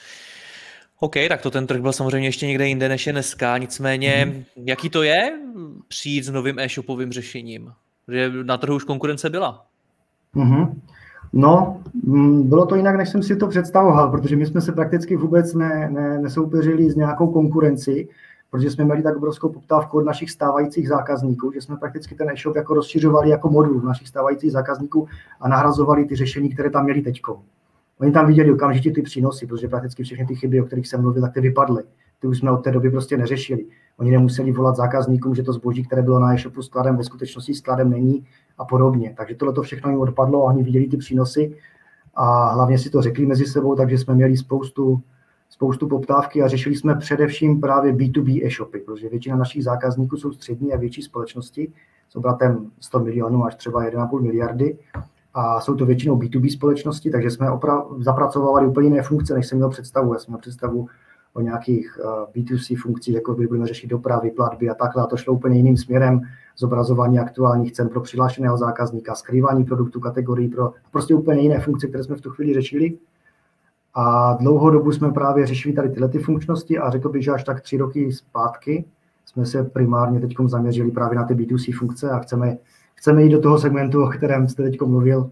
OK, 1.00 1.16
tak 1.30 1.42
to 1.42 1.52
ten 1.52 1.68
trh 1.68 1.82
byl 1.82 1.94
samozřejmě 1.94 2.28
ještě 2.28 2.48
někde 2.48 2.68
jinde 2.68 2.90
než 2.90 3.08
je 3.08 3.14
dneska, 3.14 3.58
nicméně 3.58 4.26
mm. 4.26 4.44
jaký 4.56 4.90
to 4.90 5.04
je 5.04 5.40
přijít 5.88 6.24
s 6.24 6.30
novým 6.30 6.60
e-shopovým 6.60 7.12
řešením? 7.12 7.74
Že 8.08 8.32
na 8.44 8.58
trhu 8.58 8.76
už 8.76 8.84
konkurence 8.84 9.30
byla. 9.30 9.66
Mm-hmm. 10.36 10.76
No, 11.34 11.82
mm, 12.04 12.50
bylo 12.50 12.65
to 12.65 12.76
jinak, 12.76 12.96
než 12.96 13.10
jsem 13.10 13.24
si 13.24 13.36
to 13.36 13.48
představoval, 13.48 14.12
protože 14.12 14.36
my 14.36 14.46
jsme 14.46 14.62
se 14.62 14.72
prakticky 14.72 15.15
vůbec 15.15 15.54
ne, 15.54 15.89
ne, 15.89 16.20
nesoupeřili 16.20 16.89
s 16.89 16.96
nějakou 16.96 17.28
konkurencí, 17.28 18.08
protože 18.50 18.72
jsme 18.72 18.86
měli 18.86 19.04
tak 19.04 19.17
obrovskou 19.17 19.50
poptávku 19.50 19.98
od 19.98 20.06
našich 20.06 20.32
stávajících 20.32 20.88
zákazníků, 20.88 21.52
že 21.52 21.62
jsme 21.62 21.78
prakticky 21.78 22.15
ten 22.15 22.30
e-shop 22.30 22.56
jako 22.56 22.74
rozšiřovali 22.74 23.30
jako 23.30 23.50
modul 23.50 23.82
našich 23.82 24.08
stávajících 24.08 24.52
zákazníků 24.52 25.08
a 25.41 25.48
nahrazovali 25.50 26.06
ty 26.06 26.15
řešení, 26.15 26.50
které 26.50 26.70
tam 26.70 26.84
měli 26.84 27.02
teď. 27.02 27.22
Oni 28.00 28.12
tam 28.12 28.28
viděli 28.28 28.52
okamžitě 28.52 28.91
ty 28.91 29.02
přínosy, 29.02 29.48
protože 29.48 29.67
prakticky 29.67 30.04
všechny 30.04 30.26
ty 30.26 30.36
chyby, 30.36 30.62
o 30.62 30.65
kterých 30.65 30.88
jsem 30.88 31.02
mluvil, 31.02 31.22
tak 31.22 31.34
ty 31.34 31.41
vypadly. 31.41 31.84
Ty 32.21 32.27
už 32.27 32.39
jsme 32.39 32.51
od 32.51 32.57
té 32.57 32.71
doby 32.71 32.89
prostě 32.89 33.17
neřešili. 33.17 33.65
Oni 33.97 34.12
nemuseli 34.12 34.51
volat 34.51 34.75
zákazníkům, 34.75 35.36
že 35.36 35.43
to 35.43 35.53
zboží, 35.53 35.84
které 35.84 36.01
bylo 36.01 36.19
na 36.19 36.34
e-shopu 36.34 36.62
skladem, 36.62 36.97
ve 36.97 37.03
skutečnosti 37.03 37.53
skladem 37.53 37.89
není 37.89 38.25
a 38.57 38.65
podobně. 38.65 39.13
Takže 39.17 39.36
tohle 39.36 39.53
to 39.53 39.62
všechno 39.62 39.89
jim 39.89 39.99
odpadlo 39.99 40.43
a 40.43 40.45
oni 40.45 40.63
viděli 40.63 40.88
ty 40.88 40.97
přínosy 40.97 41.55
a 42.15 42.53
hlavně 42.53 42.77
si 42.77 42.89
to 42.89 43.01
řekli 43.01 43.25
mezi 43.25 43.45
sebou, 43.45 43.75
takže 43.75 43.97
jsme 43.97 44.15
měli 44.15 44.38
spoustu, 44.38 45.01
spoustu 45.49 45.88
poptávky 45.88 46.43
a 46.43 46.47
řešili 46.47 46.75
jsme 46.75 46.95
především 46.95 47.62
právě 47.62 47.93
B2B 47.93 48.45
e-shopy, 48.45 48.79
protože 48.79 49.10
většina 49.10 49.36
našich 49.36 49.63
zákazníků 49.63 50.17
jsou 50.17 50.31
střední 50.31 50.73
a 50.73 50.77
větší 50.77 51.01
společnosti 51.01 51.73
s 52.10 52.15
obratem 52.15 52.71
100 52.79 52.99
milionů 52.99 53.45
až 53.45 53.55
třeba 53.55 53.84
1,5 53.84 54.21
miliardy 54.21 54.77
a 55.34 55.62
jsou 55.62 55.75
to 55.75 55.86
většinou 55.86 56.17
B2B 56.17 56.53
společnosti, 56.53 57.12
takže 57.12 57.29
jsme 57.29 57.47
opra- 57.47 58.03
zapracovali 58.03 58.67
úplně 58.67 58.88
jiné 58.88 59.01
funkce, 59.01 59.34
než 59.34 59.47
jsem 59.47 59.57
měl 59.57 59.69
představu. 59.69 60.13
Já 60.13 60.19
jsem 60.19 60.31
měl 60.31 60.39
představu 60.39 60.88
o 61.34 61.41
nějakých 61.41 62.00
uh, 62.04 62.44
B2C 62.44 62.78
funkcích, 62.78 63.15
jako 63.15 63.34
by 63.34 63.48
budeme 63.48 63.67
řešit 63.67 63.88
dopravy, 63.88 64.32
platby 64.32 64.70
a 64.70 64.74
takhle. 64.74 65.04
A 65.04 65.06
to 65.06 65.17
šlo 65.17 65.34
úplně 65.34 65.58
jiným 65.58 65.78
směrem. 65.78 66.22
Zobrazování 66.58 67.20
aktuálních 67.20 67.72
cen 67.72 67.89
pro 67.89 68.02
přihlášeného 68.02 68.58
zákazníka, 68.58 69.15
skrývání 69.15 69.63
produktů, 69.63 70.00
kategorií, 70.00 70.48
pro 70.48 70.74
prostě 70.91 71.15
úplně 71.15 71.41
jiné 71.41 71.60
funkce, 71.60 71.88
které 71.88 72.04
jsme 72.04 72.15
v 72.15 72.22
tu 72.22 72.30
chvíli 72.30 72.54
řešili. 72.54 72.98
A 73.94 74.34
dlouhou 74.34 74.70
dobu 74.70 74.91
jsme 74.91 75.12
právě 75.12 75.48
řešili 75.48 75.76
tady 75.76 75.89
tyhle 75.89 76.10
ty 76.10 76.20
funkčnosti 76.20 76.80
a 76.80 76.89
řekl 76.89 77.10
bych, 77.10 77.24
že 77.24 77.32
až 77.32 77.44
tak 77.44 77.62
tři 77.62 77.78
roky 77.78 78.12
zpátky 78.12 78.86
jsme 79.26 79.46
se 79.46 79.63
primárně 79.63 80.20
teď 80.20 80.36
zaměřili 80.46 80.91
právě 80.91 81.15
na 81.15 81.26
ty 81.26 81.34
B2C 81.34 81.78
funkce 81.78 82.10
a 82.10 82.20
chceme 82.20 82.58
chceme 83.02 83.24
jít 83.24 83.30
do 83.30 83.41
toho 83.41 83.60
segmentu, 83.60 84.04
o 84.04 84.10
kterém 84.10 84.48
jste 84.48 84.63
teď 84.63 84.82
mluvil, 84.82 85.32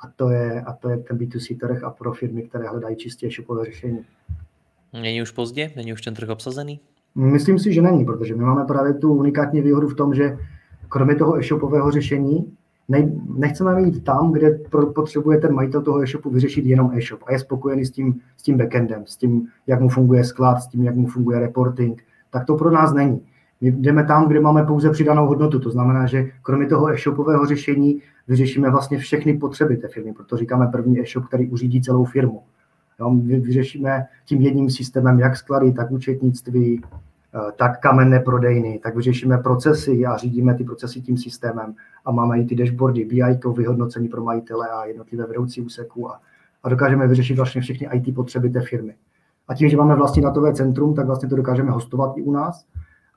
a 0.00 0.08
to, 0.16 0.30
je, 0.30 0.60
a 0.60 0.72
to 0.72 0.88
je 0.88 0.96
ten 0.96 1.18
B2C 1.18 1.58
trh 1.58 1.84
a 1.84 1.90
pro 1.90 2.12
firmy, 2.12 2.42
které 2.42 2.68
hledají 2.68 2.96
čistě 2.96 3.30
shopové 3.30 3.64
řešení. 3.64 4.04
Není 4.92 5.22
už 5.22 5.30
pozdě? 5.30 5.70
Není 5.76 5.92
už 5.92 6.02
ten 6.02 6.14
trh 6.14 6.28
obsazený? 6.28 6.80
Myslím 7.14 7.58
si, 7.58 7.72
že 7.72 7.82
není, 7.82 8.04
protože 8.04 8.34
my 8.34 8.44
máme 8.44 8.64
právě 8.64 8.94
tu 8.94 9.14
unikátní 9.14 9.60
výhodu 9.60 9.88
v 9.88 9.94
tom, 9.94 10.14
že 10.14 10.38
kromě 10.88 11.14
toho 11.14 11.38
e-shopového 11.38 11.90
řešení 11.90 12.52
ne, 12.88 13.12
nechceme 13.36 13.82
jít 13.82 14.04
tam, 14.04 14.32
kde 14.32 14.58
potřebuje 14.94 15.38
ten 15.38 15.54
majitel 15.54 15.82
toho 15.82 16.02
e-shopu 16.02 16.30
vyřešit 16.30 16.66
jenom 16.66 16.90
e-shop 16.94 17.20
a 17.26 17.32
je 17.32 17.38
spokojený 17.38 17.84
s 17.84 17.90
tím, 17.90 18.20
s 18.36 18.42
tím 18.42 18.58
backendem, 18.58 19.02
s 19.06 19.16
tím, 19.16 19.48
jak 19.66 19.80
mu 19.80 19.88
funguje 19.88 20.24
sklad, 20.24 20.58
s 20.58 20.68
tím, 20.68 20.84
jak 20.84 20.94
mu 20.94 21.06
funguje 21.06 21.40
reporting, 21.40 22.02
tak 22.30 22.46
to 22.46 22.56
pro 22.56 22.70
nás 22.70 22.92
není. 22.92 23.20
My 23.60 23.72
jdeme 23.72 24.04
tam, 24.04 24.28
kde 24.28 24.40
máme 24.40 24.64
pouze 24.64 24.90
přidanou 24.90 25.26
hodnotu. 25.26 25.58
To 25.58 25.70
znamená, 25.70 26.06
že 26.06 26.30
kromě 26.42 26.66
toho 26.66 26.92
e-shopového 26.92 27.46
řešení 27.46 28.00
vyřešíme 28.28 28.70
vlastně 28.70 28.98
všechny 28.98 29.38
potřeby 29.38 29.76
té 29.76 29.88
firmy, 29.88 30.12
proto 30.12 30.36
říkáme 30.36 30.66
první 30.66 31.00
e-shop, 31.00 31.24
který 31.24 31.50
uřídí 31.50 31.82
celou 31.82 32.04
firmu. 32.04 32.42
Jo, 33.00 33.10
my 33.10 33.40
vyřešíme 33.40 34.06
tím 34.24 34.40
jedním 34.40 34.70
systémem 34.70 35.18
jak 35.18 35.36
sklady, 35.36 35.72
tak 35.72 35.90
účetnictví, 35.90 36.82
eh, 37.34 37.52
tak 37.56 37.80
kamenné 37.80 38.20
prodejny, 38.20 38.80
tak 38.82 38.96
vyřešíme 38.96 39.38
procesy 39.38 40.06
a 40.06 40.16
řídíme 40.16 40.54
ty 40.54 40.64
procesy 40.64 41.00
tím 41.00 41.18
systémem 41.18 41.74
a 42.04 42.12
máme 42.12 42.40
i 42.40 42.44
ty 42.44 42.56
dashboardy, 42.56 43.04
BI, 43.04 43.38
vyhodnocení 43.56 44.08
pro 44.08 44.24
majitele 44.24 44.68
a 44.68 44.84
jednotlivé 44.84 45.26
vedoucí 45.26 45.60
úseků 45.60 46.10
a, 46.10 46.20
a 46.62 46.68
dokážeme 46.68 47.08
vyřešit 47.08 47.36
vlastně 47.36 47.60
všechny 47.60 47.88
IT 47.92 48.14
potřeby 48.14 48.50
té 48.50 48.60
firmy. 48.60 48.94
A 49.48 49.54
tím, 49.54 49.68
že 49.68 49.76
máme 49.76 49.96
vlastně 49.96 50.22
datové 50.22 50.54
centrum, 50.54 50.94
tak 50.94 51.06
vlastně 51.06 51.28
to 51.28 51.36
dokážeme 51.36 51.70
hostovat 51.70 52.12
i 52.16 52.22
u 52.22 52.32
nás 52.32 52.66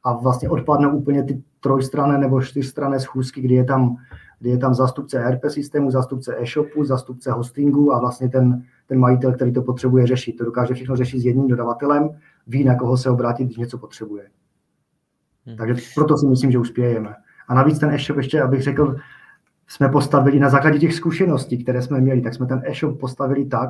a 0.03 0.13
vlastně 0.13 0.49
odpadnou 0.49 0.97
úplně 0.97 1.23
ty 1.23 1.43
trojstrané 1.59 2.17
nebo 2.17 2.41
čtyřstrané 2.41 2.99
schůzky, 2.99 3.41
kdy 3.41 3.55
je 3.55 3.63
tam, 3.63 3.95
kdy 4.39 4.49
je 4.49 4.57
tam 4.57 4.73
zástupce 4.73 5.19
ERP 5.19 5.41
systému, 5.47 5.91
zástupce 5.91 6.35
e-shopu, 6.39 6.83
zástupce 6.83 7.31
hostingu 7.31 7.93
a 7.93 7.99
vlastně 7.99 8.29
ten, 8.29 8.63
ten 8.87 8.99
majitel, 8.99 9.33
který 9.33 9.53
to 9.53 9.61
potřebuje 9.61 10.07
řešit. 10.07 10.37
To 10.37 10.45
dokáže 10.45 10.73
všechno 10.73 10.95
řešit 10.95 11.19
s 11.19 11.25
jedním 11.25 11.47
dodavatelem, 11.47 12.09
ví, 12.47 12.63
na 12.63 12.75
koho 12.75 12.97
se 12.97 13.09
obrátit, 13.09 13.45
když 13.45 13.57
něco 13.57 13.77
potřebuje. 13.77 14.23
Hmm. 15.45 15.57
Takže 15.57 15.75
proto 15.95 16.17
si 16.17 16.27
myslím, 16.27 16.51
že 16.51 16.59
uspějeme. 16.59 17.15
A 17.47 17.53
navíc 17.53 17.79
ten 17.79 17.89
e-shop 17.89 18.17
ještě, 18.17 18.41
abych 18.41 18.61
řekl, 18.61 18.95
jsme 19.67 19.89
postavili 19.89 20.39
na 20.39 20.49
základě 20.49 20.79
těch 20.79 20.93
zkušeností, 20.93 21.63
které 21.63 21.81
jsme 21.81 22.01
měli, 22.01 22.21
tak 22.21 22.33
jsme 22.33 22.45
ten 22.45 22.61
e-shop 22.65 22.99
postavili 22.99 23.45
tak, 23.45 23.69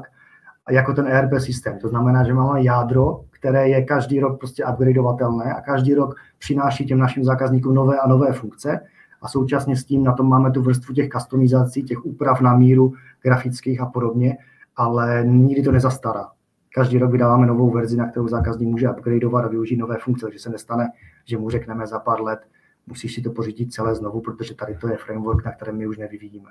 jako 0.69 0.93
ten 0.93 1.07
ERP 1.07 1.31
systém. 1.39 1.79
To 1.79 1.87
znamená, 1.87 2.23
že 2.23 2.33
máme 2.33 2.63
jádro, 2.63 3.21
které 3.29 3.69
je 3.69 3.83
každý 3.83 4.19
rok 4.19 4.39
prostě 4.39 4.65
upgradeovatelné 4.65 5.53
a 5.53 5.61
každý 5.61 5.93
rok 5.93 6.15
přináší 6.39 6.85
těm 6.85 6.99
našim 6.99 7.23
zákazníkům 7.23 7.73
nové 7.75 7.99
a 7.99 8.07
nové 8.07 8.33
funkce 8.33 8.79
a 9.21 9.27
současně 9.27 9.75
s 9.75 9.85
tím 9.85 10.03
na 10.03 10.13
tom 10.13 10.29
máme 10.29 10.51
tu 10.51 10.61
vrstvu 10.61 10.93
těch 10.93 11.09
customizací, 11.09 11.83
těch 11.83 12.05
úprav 12.05 12.41
na 12.41 12.57
míru 12.57 12.93
grafických 13.21 13.81
a 13.81 13.85
podobně, 13.85 14.37
ale 14.75 15.23
nikdy 15.25 15.63
to 15.63 15.71
nezastará. 15.71 16.29
Každý 16.75 16.97
rok 16.97 17.11
vydáváme 17.11 17.47
novou 17.47 17.71
verzi, 17.71 17.97
na 17.97 18.09
kterou 18.09 18.27
zákazník 18.27 18.69
může 18.69 18.89
upgradeovat 18.89 19.45
a 19.45 19.47
využít 19.47 19.77
nové 19.77 19.97
funkce, 19.97 20.25
takže 20.25 20.39
se 20.39 20.49
nestane, 20.49 20.89
že 21.25 21.37
mu 21.37 21.49
řekneme 21.49 21.87
za 21.87 21.99
pár 21.99 22.21
let, 22.21 22.39
musíš 22.87 23.15
si 23.15 23.21
to 23.21 23.31
pořídit 23.31 23.73
celé 23.73 23.95
znovu, 23.95 24.21
protože 24.21 24.55
tady 24.55 24.75
to 24.75 24.87
je 24.87 24.97
framework, 24.97 25.45
na 25.45 25.51
kterém 25.51 25.77
my 25.77 25.87
už 25.87 25.97
nevyvíjíme. 25.97 26.49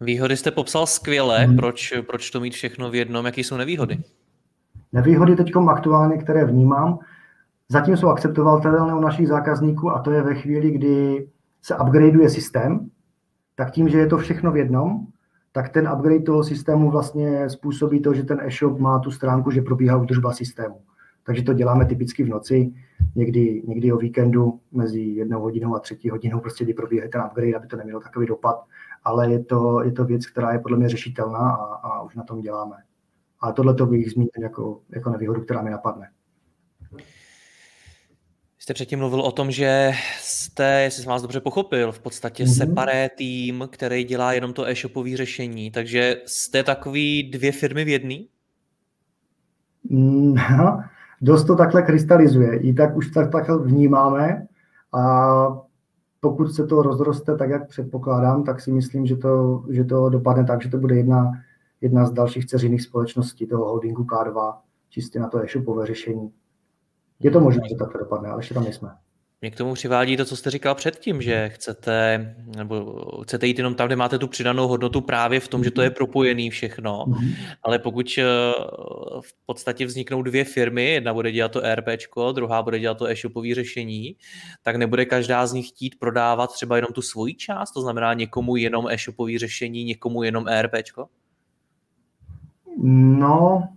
Výhody 0.00 0.36
jste 0.36 0.50
popsal 0.50 0.86
skvěle, 0.86 1.38
hmm. 1.38 1.56
proč, 1.56 1.94
proč 2.06 2.30
to 2.30 2.40
mít 2.40 2.54
všechno 2.54 2.90
v 2.90 2.94
jednom, 2.94 3.26
jaký 3.26 3.44
jsou 3.44 3.56
nevýhody? 3.56 3.98
Nevýhody 4.92 5.36
teď 5.36 5.52
aktuálně, 5.68 6.16
které 6.16 6.44
vnímám, 6.44 6.98
zatím 7.68 7.96
jsou 7.96 8.08
akceptovatelné 8.08 8.94
u 8.94 9.00
našich 9.00 9.28
zákazníků 9.28 9.90
a 9.90 10.00
to 10.00 10.10
je 10.10 10.22
ve 10.22 10.34
chvíli, 10.34 10.70
kdy 10.70 11.26
se 11.62 11.76
upgradeuje 11.78 12.30
systém, 12.30 12.90
tak 13.54 13.70
tím, 13.70 13.88
že 13.88 13.98
je 13.98 14.06
to 14.06 14.18
všechno 14.18 14.52
v 14.52 14.56
jednom, 14.56 15.06
tak 15.52 15.68
ten 15.68 15.88
upgrade 15.88 16.22
toho 16.22 16.44
systému 16.44 16.90
vlastně 16.90 17.50
způsobí 17.50 18.02
to, 18.02 18.14
že 18.14 18.22
ten 18.22 18.40
e-shop 18.40 18.78
má 18.78 18.98
tu 18.98 19.10
stránku, 19.10 19.50
že 19.50 19.62
probíhá 19.62 19.96
údržba 19.96 20.32
systému. 20.32 20.80
Takže 21.26 21.42
to 21.42 21.52
děláme 21.52 21.86
typicky 21.86 22.24
v 22.24 22.28
noci, 22.28 22.72
někdy, 23.14 23.62
někdy 23.66 23.92
o 23.92 23.96
víkendu 23.96 24.60
mezi 24.72 25.00
jednou 25.00 25.40
hodinou 25.40 25.76
a 25.76 25.78
třetí 25.78 26.10
hodinou, 26.10 26.40
prostě 26.40 26.64
kdy 26.64 26.74
probíhá 26.74 27.08
ten 27.12 27.22
upgrade, 27.26 27.54
aby 27.54 27.66
to 27.66 27.76
nemělo 27.76 28.00
takový 28.00 28.26
dopad. 28.26 28.64
Ale 29.04 29.32
je 29.32 29.44
to, 29.44 29.82
je 29.82 29.92
to 29.92 30.04
věc, 30.04 30.26
která 30.26 30.52
je 30.52 30.58
podle 30.58 30.78
mě 30.78 30.88
řešitelná 30.88 31.50
a, 31.50 31.64
a 31.64 32.02
už 32.02 32.14
na 32.14 32.22
tom 32.22 32.40
děláme. 32.40 32.76
Ale 33.40 33.52
tohle 33.52 33.74
to 33.74 33.86
bych 33.86 34.10
zmínil 34.10 34.30
jako, 34.42 34.80
jako 34.90 35.10
nevýhodu, 35.10 35.40
která 35.40 35.62
mi 35.62 35.70
napadne. 35.70 36.08
Jste 38.62 38.74
předtím 38.74 38.98
mluvil 38.98 39.20
o 39.20 39.32
tom, 39.32 39.50
že 39.50 39.92
jste, 40.20 40.82
jestli 40.82 41.02
jsem 41.02 41.10
vás 41.10 41.22
dobře 41.22 41.40
pochopil, 41.40 41.92
v 41.92 41.98
podstatě 41.98 42.44
mm-hmm. 42.44 42.56
separé 42.56 43.10
tým, 43.16 43.68
který 43.70 44.04
dělá 44.04 44.32
jenom 44.32 44.52
to 44.52 44.68
e-shopové 44.68 45.16
řešení, 45.16 45.70
takže 45.70 46.16
jste 46.26 46.62
takový 46.62 47.30
dvě 47.30 47.52
firmy 47.52 47.84
v 47.84 47.88
jedné? 47.88 48.16
Mm, 49.90 50.34
dost 51.22 51.44
to 51.44 51.56
takhle 51.56 51.82
krystalizuje. 51.82 52.58
I 52.58 52.74
tak 52.74 52.96
už 52.96 53.10
tak 53.10 53.32
takhle 53.32 53.58
vnímáme 53.58 54.46
a 54.92 55.26
pokud 56.20 56.54
se 56.54 56.66
to 56.66 56.82
rozroste 56.82 57.36
tak, 57.36 57.50
jak 57.50 57.68
předpokládám, 57.68 58.44
tak 58.44 58.60
si 58.60 58.72
myslím, 58.72 59.06
že 59.06 59.16
to, 59.16 59.64
že 59.70 59.84
to 59.84 60.08
dopadne 60.08 60.44
tak, 60.44 60.62
že 60.62 60.68
to 60.68 60.78
bude 60.78 60.96
jedna, 60.96 61.32
jedna 61.80 62.06
z 62.06 62.12
dalších 62.12 62.46
ceřinných 62.46 62.82
společností 62.82 63.46
toho 63.46 63.64
holdingu 63.64 64.02
K2, 64.02 64.54
čistě 64.90 65.20
na 65.20 65.28
to 65.28 65.44
e-shopové 65.44 65.86
řešení. 65.86 66.32
Je 67.22 67.30
to 67.30 67.40
možné, 67.40 67.62
že 67.68 67.76
takhle 67.76 67.98
dopadne, 67.98 68.28
ale 68.28 68.40
ještě 68.40 68.54
tam 68.54 68.64
nejsme. 68.64 68.90
Mě 69.42 69.50
k 69.50 69.56
tomu 69.56 69.74
přivádí 69.74 70.16
to, 70.16 70.24
co 70.24 70.36
jste 70.36 70.50
říkal 70.50 70.74
předtím, 70.74 71.22
že 71.22 71.48
chcete, 71.48 72.34
nebo 72.56 73.04
chcete 73.22 73.46
jít 73.46 73.58
jenom 73.58 73.74
tam, 73.74 73.86
kde 73.86 73.96
máte 73.96 74.18
tu 74.18 74.28
přidanou 74.28 74.68
hodnotu 74.68 75.00
právě 75.00 75.40
v 75.40 75.48
tom, 75.48 75.64
že 75.64 75.70
to 75.70 75.82
je 75.82 75.90
propojený 75.90 76.50
všechno, 76.50 77.04
mm-hmm. 77.08 77.34
ale 77.62 77.78
pokud 77.78 78.18
eh, 78.18 78.24
v 79.20 79.46
podstatě 79.46 79.86
vzniknou 79.86 80.22
dvě 80.22 80.44
firmy, 80.44 80.84
jedna 80.84 81.14
bude 81.14 81.32
dělat 81.32 81.52
to 81.52 81.64
ERP, 81.64 81.86
druhá 82.32 82.62
bude 82.62 82.78
dělat 82.78 82.98
to 82.98 83.10
e-shopové 83.10 83.54
řešení, 83.54 84.16
tak 84.62 84.76
nebude 84.76 85.04
každá 85.04 85.46
z 85.46 85.52
nich 85.52 85.68
chtít 85.68 85.98
prodávat 85.98 86.52
třeba 86.52 86.76
jenom 86.76 86.92
tu 86.92 87.02
svoji 87.02 87.34
část, 87.34 87.72
to 87.72 87.80
znamená 87.80 88.14
někomu 88.14 88.56
jenom 88.56 88.88
e-shopové 88.88 89.38
řešení, 89.38 89.84
někomu 89.84 90.22
jenom 90.22 90.48
ERP? 90.48 90.72
No, 93.18 93.68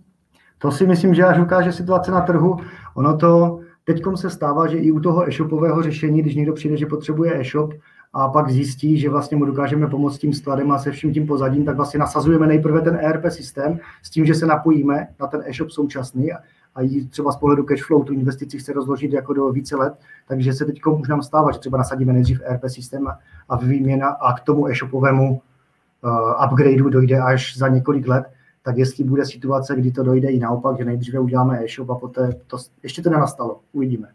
to 0.58 0.70
si 0.70 0.86
myslím, 0.86 1.14
že 1.14 1.24
až 1.24 1.38
ukáže 1.38 1.72
situace 1.72 2.10
na 2.10 2.20
trhu. 2.20 2.56
Ono 2.94 3.16
to 3.16 3.60
teď 3.84 4.02
se 4.14 4.30
stává, 4.30 4.66
že 4.66 4.78
i 4.78 4.90
u 4.90 5.00
toho 5.00 5.28
e-shopového 5.28 5.82
řešení, 5.82 6.22
když 6.22 6.34
někdo 6.34 6.52
přijde, 6.52 6.76
že 6.76 6.86
potřebuje 6.86 7.40
e-shop 7.40 7.74
a 8.12 8.28
pak 8.28 8.50
zjistí, 8.50 8.98
že 8.98 9.10
vlastně 9.10 9.36
mu 9.36 9.44
dokážeme 9.44 9.86
pomoct 9.86 10.18
tím 10.18 10.32
skladem 10.32 10.72
a 10.72 10.78
se 10.78 10.90
vším 10.90 11.12
tím 11.12 11.26
pozadím, 11.26 11.64
tak 11.64 11.76
vlastně 11.76 12.00
nasazujeme 12.00 12.46
nejprve 12.46 12.80
ten 12.80 12.98
ERP 13.02 13.24
systém 13.28 13.78
s 14.02 14.10
tím, 14.10 14.26
že 14.26 14.34
se 14.34 14.46
napojíme 14.46 15.08
na 15.20 15.26
ten 15.26 15.42
e-shop 15.46 15.70
současný 15.70 16.32
a 16.74 16.82
jí 16.82 17.08
třeba 17.08 17.32
z 17.32 17.36
pohledu 17.36 17.64
cashflow 17.64 18.04
tu 18.04 18.12
investici 18.12 18.58
chce 18.58 18.72
rozložit 18.72 19.12
jako 19.12 19.32
do 19.32 19.52
více 19.52 19.76
let, 19.76 19.94
takže 20.28 20.52
se 20.52 20.64
teď 20.64 20.80
už 21.00 21.08
nám 21.08 21.22
stává, 21.22 21.52
že 21.52 21.58
třeba 21.58 21.78
nasadíme 21.78 22.12
nejdřív 22.12 22.40
ERP 22.44 22.62
systém 22.66 23.08
a 23.48 23.56
výměna 23.56 24.08
a 24.08 24.32
k 24.32 24.40
tomu 24.40 24.68
e-shopovému 24.68 25.30
uh, 25.32 26.46
upgradeu 26.46 26.88
dojde 26.88 27.20
až 27.20 27.58
za 27.58 27.68
několik 27.68 28.08
let, 28.08 28.24
tak 28.66 28.78
jestli 28.78 29.04
bude 29.04 29.26
situace, 29.26 29.76
kdy 29.76 29.92
to 29.92 30.02
dojde 30.02 30.28
i 30.30 30.38
naopak, 30.38 30.78
že 30.78 30.84
nejdříve 30.84 31.18
uděláme 31.18 31.64
e-shop 31.64 31.90
a 31.90 31.94
poté 31.94 32.30
to, 32.46 32.56
ještě 32.82 33.02
to 33.02 33.10
nenastalo, 33.10 33.60
uvidíme. 33.72 34.08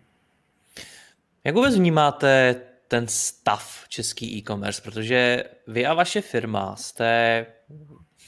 Jak 1.43 1.55
vůbec 1.55 1.75
vnímáte 1.75 2.55
ten 2.87 3.07
stav 3.07 3.85
český 3.87 4.37
e-commerce, 4.37 4.81
protože 4.81 5.43
vy 5.67 5.85
a 5.85 5.93
vaše 5.93 6.21
firma 6.21 6.75
jste 6.75 7.45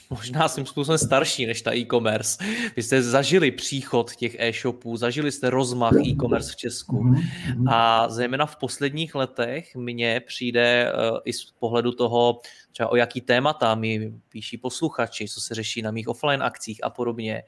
možná 0.09 0.47
svým 0.47 0.65
způsobem 0.65 0.97
starší 0.97 1.45
než 1.45 1.61
ta 1.61 1.75
e-commerce. 1.75 2.43
Vy 2.75 2.83
jste 2.83 3.03
zažili 3.03 3.51
příchod 3.51 4.15
těch 4.15 4.35
e-shopů, 4.39 4.97
zažili 4.97 5.31
jste 5.31 5.49
rozmach 5.49 5.93
e-commerce 6.05 6.51
v 6.51 6.55
Česku 6.55 7.03
mhm, 7.03 7.21
mhm. 7.55 7.69
a 7.69 8.09
zejména 8.09 8.45
v 8.45 8.55
posledních 8.55 9.15
letech 9.15 9.75
mně 9.75 10.21
přijde 10.27 10.93
uh, 10.93 11.17
i 11.25 11.33
z 11.33 11.51
pohledu 11.59 11.91
toho, 11.91 12.39
třeba 12.71 12.89
o 12.89 12.95
jaký 12.95 13.21
témata 13.21 13.75
mi 13.75 14.13
píší 14.29 14.57
posluchači, 14.57 15.27
co 15.27 15.41
se 15.41 15.55
řeší 15.55 15.81
na 15.81 15.91
mých 15.91 16.07
offline 16.07 16.43
akcích 16.43 16.83
a 16.83 16.89
podobně, 16.89 17.43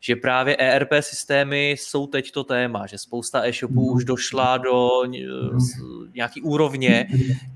že 0.00 0.16
právě 0.16 0.56
ERP 0.56 0.90
systémy 1.00 1.70
jsou 1.70 2.06
teď 2.06 2.30
to 2.30 2.44
téma, 2.44 2.86
že 2.86 2.98
spousta 2.98 3.46
e-shopů 3.46 3.92
už 3.92 4.04
došla 4.04 4.58
do 4.58 4.88
nějaký 6.14 6.42
úrovně, 6.42 7.06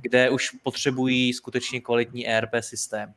kde 0.01 0.31
už 0.31 0.51
potřebují 0.63 1.33
skutečně 1.33 1.81
kvalitní 1.81 2.29
ERP 2.29 2.51
systém. 2.61 3.15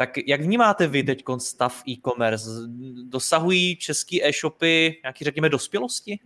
Tak 0.00 0.10
jak 0.26 0.40
vnímáte 0.40 0.86
vy 0.86 1.02
teď 1.02 1.24
stav 1.38 1.82
e-commerce? 1.88 2.50
Dosahují 3.08 3.76
české 3.76 4.16
e-shopy 4.28 4.96
nějaký, 5.02 5.24
řekněme, 5.24 5.48
dospělosti? 5.48 6.18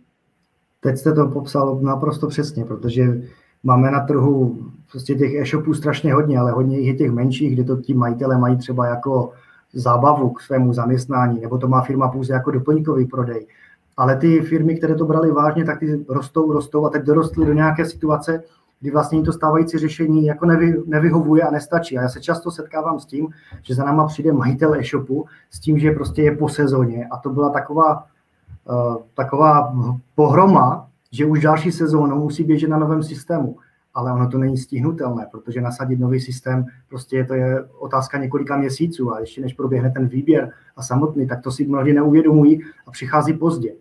Teď 0.79 0.97
jste 0.97 1.13
to 1.13 1.27
popsal 1.27 1.79
naprosto 1.81 2.27
přesně, 2.27 2.65
protože 2.65 3.21
máme 3.63 3.91
na 3.91 3.99
trhu 3.99 4.65
prostě 4.91 5.15
těch 5.15 5.33
e-shopů 5.33 5.73
strašně 5.73 6.13
hodně, 6.13 6.39
ale 6.39 6.51
hodně 6.51 6.79
jich 6.79 6.87
je 6.87 6.95
těch 6.95 7.11
menších, 7.11 7.53
kde 7.53 7.63
to 7.63 7.77
ti 7.77 7.93
majitele 7.93 8.37
mají 8.37 8.57
třeba 8.57 8.87
jako 8.87 9.33
zábavu 9.73 10.29
k 10.29 10.41
svému 10.41 10.73
zaměstnání, 10.73 11.41
nebo 11.41 11.57
to 11.57 11.67
má 11.67 11.81
firma 11.81 12.07
pouze 12.07 12.33
jako 12.33 12.51
doplňkový 12.51 13.05
prodej. 13.05 13.47
Ale 13.97 14.17
ty 14.17 14.41
firmy, 14.41 14.75
které 14.75 14.95
to 14.95 15.05
brali 15.05 15.31
vážně, 15.31 15.65
tak 15.65 15.79
ty 15.79 16.05
rostou, 16.09 16.53
rostou 16.53 16.85
a 16.85 16.89
teď 16.89 17.01
dorostly 17.01 17.45
do 17.45 17.53
nějaké 17.53 17.85
situace, 17.85 18.43
kdy 18.83 18.91
vlastně 18.91 19.21
to 19.21 19.33
stávající 19.33 19.77
řešení 19.77 20.25
jako 20.25 20.45
nevy, 20.45 20.83
nevyhovuje 20.85 21.43
a 21.43 21.51
nestačí. 21.51 21.97
A 21.97 22.01
já 22.01 22.09
se 22.09 22.21
často 22.21 22.51
setkávám 22.51 22.99
s 22.99 23.05
tím, 23.05 23.27
že 23.61 23.75
za 23.75 23.83
náma 23.83 24.07
přijde 24.07 24.33
majitel 24.33 24.75
e-shopu 24.75 25.25
s 25.51 25.59
tím, 25.59 25.79
že 25.79 25.91
prostě 25.91 26.21
je 26.21 26.35
po 26.35 26.49
sezóně 26.49 27.07
a 27.11 27.17
to 27.17 27.29
byla 27.29 27.49
taková, 27.49 28.05
uh, 28.69 28.97
taková 29.13 29.75
pohroma, 30.15 30.87
že 31.11 31.25
už 31.25 31.41
další 31.41 31.71
sezónu 31.71 32.15
musí 32.15 32.43
běžet 32.43 32.67
na 32.67 32.77
novém 32.77 33.03
systému. 33.03 33.57
Ale 33.93 34.11
ono 34.11 34.29
to 34.29 34.37
není 34.37 34.57
stihnutelné, 34.57 35.27
protože 35.31 35.61
nasadit 35.61 35.99
nový 35.99 36.19
systém, 36.19 36.65
prostě 36.89 37.17
je 37.17 37.25
to 37.25 37.33
je 37.33 37.65
otázka 37.79 38.17
několika 38.17 38.57
měsíců 38.57 39.13
a 39.13 39.19
ještě 39.19 39.41
než 39.41 39.53
proběhne 39.53 39.91
ten 39.91 40.07
výběr 40.07 40.51
a 40.75 40.83
samotný, 40.83 41.27
tak 41.27 41.41
to 41.41 41.51
si 41.51 41.67
mnohdy 41.67 41.93
neuvědomují 41.93 42.61
a 42.87 42.91
přichází 42.91 43.33
pozdě. 43.33 43.75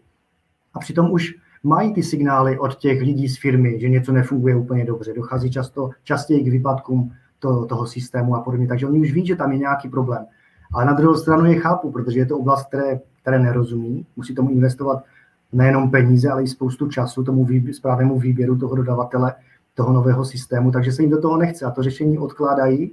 A 0.74 0.78
přitom 0.78 1.12
už 1.12 1.34
mají 1.62 1.94
ty 1.94 2.02
signály 2.02 2.58
od 2.58 2.74
těch 2.74 3.00
lidí 3.00 3.28
z 3.28 3.38
firmy, 3.38 3.80
že 3.80 3.88
něco 3.88 4.12
nefunguje 4.12 4.56
úplně 4.56 4.84
dobře. 4.84 5.12
Dochází 5.16 5.50
často, 5.50 5.90
častěji 6.04 6.44
k 6.44 6.52
výpadkům 6.52 7.12
to, 7.38 7.66
toho 7.66 7.86
systému 7.86 8.36
a 8.36 8.40
podobně. 8.40 8.68
Takže 8.68 8.86
oni 8.86 9.00
už 9.00 9.12
ví, 9.12 9.26
že 9.26 9.36
tam 9.36 9.52
je 9.52 9.58
nějaký 9.58 9.88
problém. 9.88 10.26
Ale 10.74 10.84
na 10.84 10.92
druhou 10.92 11.14
stranu 11.14 11.44
je 11.44 11.60
chápu, 11.60 11.90
protože 11.90 12.18
je 12.18 12.26
to 12.26 12.38
oblast, 12.38 12.66
které, 12.66 13.00
které 13.20 13.38
nerozumí. 13.38 14.06
Musí 14.16 14.34
tomu 14.34 14.50
investovat 14.50 15.04
nejenom 15.52 15.90
peníze, 15.90 16.30
ale 16.30 16.42
i 16.42 16.46
spoustu 16.48 16.88
času 16.88 17.24
tomu 17.24 17.44
výběr, 17.44 17.74
správnému 17.74 18.18
výběru 18.18 18.58
toho 18.58 18.74
dodavatele, 18.74 19.34
toho 19.74 19.92
nového 19.92 20.24
systému, 20.24 20.70
takže 20.70 20.92
se 20.92 21.02
jim 21.02 21.10
do 21.10 21.20
toho 21.20 21.36
nechce 21.36 21.64
a 21.64 21.70
to 21.70 21.82
řešení 21.82 22.18
odkládají, 22.18 22.92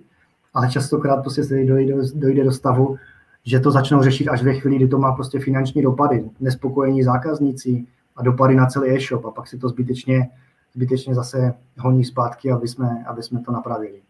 ale 0.54 0.70
častokrát 0.70 1.22
prostě 1.22 1.44
se 1.44 1.64
dojde, 1.64 1.94
dojde 2.16 2.44
do 2.44 2.52
stavu, 2.52 2.98
že 3.44 3.60
to 3.60 3.72
začnou 3.72 4.04
řešit 4.04 4.28
až 4.28 4.44
ve 4.44 4.54
chvíli, 4.54 4.76
kdy 4.76 4.88
to 4.88 4.98
má 4.98 5.12
prostě 5.12 5.40
finanční 5.40 5.82
dopady, 5.82 6.26
nespokojení 6.40 7.04
zákazníci, 7.04 7.86
a 8.20 8.24
dopady 8.24 8.56
na 8.56 8.66
celý 8.66 8.90
e-shop 8.90 9.26
a 9.26 9.32
pak 9.32 9.48
si 9.48 9.58
to 9.58 9.70
zbytečně, 9.70 10.30
zbytečně 10.74 11.16
zase 11.16 11.54
honí 11.78 12.06
zpátky, 12.06 12.52
aby 12.52 12.68
jsme, 12.68 13.04
aby 13.08 13.24
jsme 13.24 13.40
to 13.40 13.52
napravili. 13.52 14.02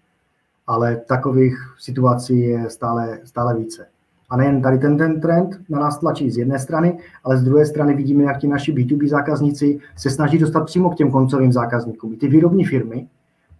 Ale 0.67 0.95
takových 0.95 1.75
situací 1.79 2.39
je 2.39 2.69
stále, 2.69 3.19
stále 3.23 3.55
více. 3.55 3.87
A 4.29 4.37
nejen 4.37 4.61
tady 4.61 4.79
ten, 4.79 4.97
ten 4.97 5.21
trend 5.21 5.61
na 5.69 5.79
nás 5.79 5.99
tlačí 5.99 6.31
z 6.31 6.37
jedné 6.37 6.59
strany, 6.59 6.99
ale 7.23 7.37
z 7.37 7.43
druhé 7.43 7.65
strany 7.65 7.93
vidíme, 7.93 8.23
jak 8.23 8.37
ti 8.37 8.47
naši 8.47 8.73
B2B 8.73 9.09
zákazníci 9.09 9.79
se 9.95 10.09
snaží 10.09 10.37
dostat 10.37 10.65
přímo 10.65 10.89
k 10.89 10.95
těm 10.95 11.11
koncovým 11.11 11.51
zákazníkům. 11.51 12.13
I 12.13 12.17
ty 12.17 12.27
výrobní 12.27 12.65
firmy 12.65 13.07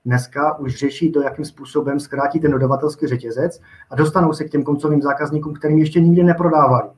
dneska 0.05 0.57
už 0.57 0.75
řeší 0.75 1.11
to, 1.11 1.21
jakým 1.21 1.45
způsobem 1.45 1.99
zkrátí 1.99 2.39
ten 2.39 2.51
dodavatelský 2.51 3.07
řetězec 3.07 3.61
a 3.89 3.95
dostanou 3.95 4.33
se 4.33 4.43
k 4.43 4.49
těm 4.49 4.63
koncovým 4.63 5.01
zákazníkům, 5.01 5.53
kterým 5.53 5.77
ještě 5.77 5.99
nikdy 5.99 6.23
neprodávali. 6.23 6.89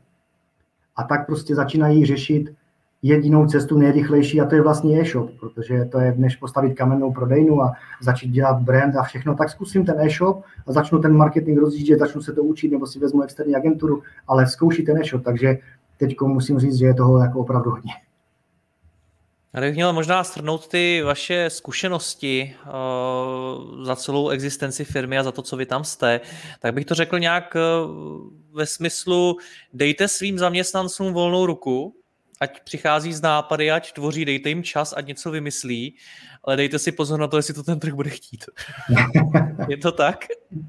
A 0.95 1.03
tak 1.03 1.25
prostě 1.25 1.55
začínají 1.55 2.05
řešit 2.05 2.55
jedinou 3.01 3.47
cestu 3.47 3.77
nejrychlejší 3.77 4.41
a 4.41 4.45
to 4.45 4.55
je 4.55 4.61
vlastně 4.61 5.01
e-shop, 5.01 5.31
protože 5.39 5.85
to 5.85 5.99
je, 5.99 6.13
než 6.17 6.35
postavit 6.35 6.73
kamennou 6.73 7.13
prodejnu 7.13 7.61
a 7.61 7.73
začít 8.01 8.31
dělat 8.31 8.61
brand 8.61 8.95
a 8.95 9.03
všechno, 9.03 9.35
tak 9.35 9.49
zkusím 9.49 9.85
ten 9.85 9.99
e-shop 9.99 10.43
a 10.67 10.71
začnu 10.71 10.99
ten 10.99 11.13
marketing 11.13 11.59
rozjíždět, 11.59 11.99
začnu 11.99 12.21
se 12.21 12.33
to 12.33 12.43
učit 12.43 12.71
nebo 12.71 12.87
si 12.87 12.99
vezmu 12.99 13.23
externí 13.23 13.55
agenturu, 13.55 14.03
ale 14.27 14.47
zkouší 14.47 14.85
ten 14.85 14.97
e-shop, 14.97 15.23
takže 15.23 15.57
teď 15.97 16.21
musím 16.21 16.59
říct, 16.59 16.77
že 16.77 16.85
je 16.85 16.93
toho 16.93 17.17
jako 17.17 17.39
opravdu 17.39 17.71
hodně. 17.71 17.91
Já 19.53 19.61
bych 19.61 19.75
měl 19.75 19.93
možná 19.93 20.23
strnout 20.23 20.67
ty 20.67 21.01
vaše 21.05 21.49
zkušenosti 21.49 22.55
uh, 22.65 23.85
za 23.85 23.95
celou 23.95 24.29
existenci 24.29 24.85
firmy 24.85 25.17
a 25.17 25.23
za 25.23 25.31
to, 25.31 25.41
co 25.41 25.57
vy 25.57 25.65
tam 25.65 25.83
jste, 25.83 26.21
tak 26.59 26.73
bych 26.73 26.85
to 26.85 26.95
řekl 26.95 27.19
nějak 27.19 27.55
uh, 27.55 27.91
ve 28.53 28.65
smyslu, 28.65 29.37
dejte 29.73 30.07
svým 30.07 30.37
zaměstnancům 30.37 31.13
volnou 31.13 31.45
ruku, 31.45 31.95
ať 32.41 32.63
přichází 32.63 33.13
z 33.13 33.21
nápady, 33.21 33.71
ať 33.71 33.93
tvoří, 33.93 34.25
dejte 34.25 34.49
jim 34.49 34.63
čas, 34.63 34.93
ať 34.97 35.07
něco 35.07 35.31
vymyslí, 35.31 35.95
ale 36.43 36.57
dejte 36.57 36.79
si 36.79 36.91
pozor 36.91 37.19
na 37.19 37.27
to, 37.27 37.37
jestli 37.37 37.53
to 37.53 37.63
ten 37.63 37.79
trh 37.79 37.93
bude 37.93 38.09
chtít. 38.09 38.45
je 39.67 39.77
to 39.77 39.91
tak? 39.91 40.17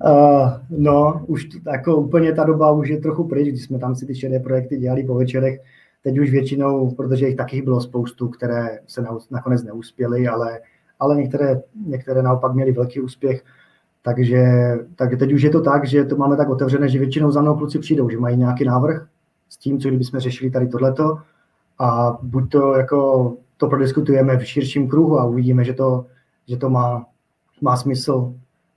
Uh, 0.04 0.50
no, 0.70 1.24
už 1.26 1.44
to, 1.44 1.70
jako 1.70 1.96
úplně 1.96 2.32
ta 2.32 2.44
doba 2.44 2.70
už 2.70 2.88
je 2.88 3.00
trochu 3.00 3.28
pryč, 3.28 3.48
když 3.48 3.64
jsme 3.64 3.78
tam 3.78 3.94
si 3.94 4.06
ty 4.06 4.14
šedé 4.14 4.40
projekty 4.40 4.76
dělali 4.76 5.04
po 5.04 5.14
večerech. 5.14 5.60
Teď 6.02 6.18
už 6.18 6.30
většinou, 6.30 6.90
protože 6.90 7.26
jich 7.26 7.36
taky 7.36 7.62
bylo 7.62 7.80
spoustu, 7.80 8.28
které 8.28 8.78
se 8.86 9.04
nakonec 9.30 9.62
neuspěly, 9.62 10.28
ale, 10.28 10.60
ale 11.00 11.16
některé, 11.16 11.62
některé 11.86 12.22
naopak 12.22 12.54
měly 12.54 12.72
velký 12.72 13.00
úspěch. 13.00 13.44
Takže, 14.02 14.44
tak 14.96 15.18
teď 15.18 15.32
už 15.32 15.42
je 15.42 15.50
to 15.50 15.60
tak, 15.60 15.86
že 15.86 16.04
to 16.04 16.16
máme 16.16 16.36
tak 16.36 16.48
otevřené, 16.48 16.88
že 16.88 16.98
většinou 16.98 17.30
za 17.30 17.42
mnou 17.42 17.56
kluci 17.56 17.78
přijdou, 17.78 18.10
že 18.10 18.18
mají 18.18 18.36
nějaký 18.36 18.64
návrh 18.64 19.06
s 19.48 19.56
tím, 19.56 19.80
co 19.80 19.88
kdybychom 19.88 20.20
řešili 20.20 20.50
tady 20.50 20.68
tohleto, 20.68 21.18
a 21.78 22.18
buď 22.22 22.50
to 22.50 22.74
jako 22.74 23.32
to 23.56 23.66
prodiskutujeme 23.66 24.38
v 24.38 24.46
širším 24.46 24.88
kruhu 24.88 25.18
a 25.18 25.24
uvidíme, 25.24 25.64
že 25.64 25.72
to, 25.72 26.06
že 26.48 26.56
to 26.56 26.70
má, 26.70 27.06
má 27.60 27.76
smysl 27.76 28.34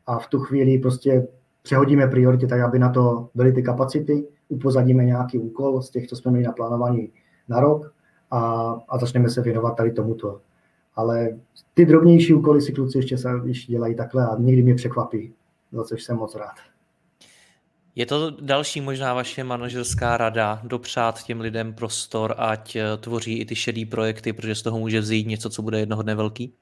a 0.07 0.19
v 0.19 0.27
tu 0.27 0.39
chvíli 0.39 0.77
prostě 0.77 1.27
přehodíme 1.61 2.07
priority 2.07 2.47
tak, 2.47 2.61
aby 2.61 2.79
na 2.79 2.89
to 2.89 3.29
byly 3.35 3.53
ty 3.53 3.63
kapacity, 3.63 4.27
upozadíme 4.49 5.05
nějaký 5.05 5.39
úkol 5.39 5.81
z 5.81 5.89
těch, 5.89 6.07
co 6.07 6.15
jsme 6.15 6.31
měli 6.31 6.45
naplánovaný 6.45 7.11
na 7.49 7.59
rok 7.59 7.93
a, 8.31 8.39
a 8.89 8.97
začneme 8.97 9.29
se 9.29 9.41
věnovat 9.41 9.75
tady 9.75 9.91
tomuto. 9.91 10.41
Ale 10.95 11.37
ty 11.73 11.85
drobnější 11.85 12.33
úkoly 12.33 12.61
si 12.61 12.73
kluci 12.73 12.97
ještě, 12.97 13.17
se, 13.17 13.29
ještě 13.43 13.71
dělají 13.71 13.95
takhle 13.95 14.27
a 14.27 14.35
někdy 14.39 14.63
mě 14.63 14.75
překvapí, 14.75 15.33
za 15.71 15.83
což 15.83 16.03
jsem 16.03 16.17
moc 16.17 16.35
rád. 16.35 16.55
Je 17.95 18.05
to 18.05 18.31
další 18.41 18.81
možná 18.81 19.13
vaše 19.13 19.43
manažerská 19.43 20.17
rada 20.17 20.61
dopřát 20.63 21.23
těm 21.23 21.39
lidem 21.39 21.73
prostor, 21.73 22.35
ať 22.37 22.75
eh, 22.75 22.97
tvoří 22.97 23.39
i 23.39 23.45
ty 23.45 23.55
šedý 23.55 23.85
projekty, 23.85 24.33
protože 24.33 24.55
z 24.55 24.61
toho 24.61 24.79
může 24.79 24.99
vzít 24.99 25.27
něco, 25.27 25.49
co 25.49 25.61
bude 25.61 25.79
jednoho 25.79 26.01
dne 26.01 26.15
velký? 26.15 26.53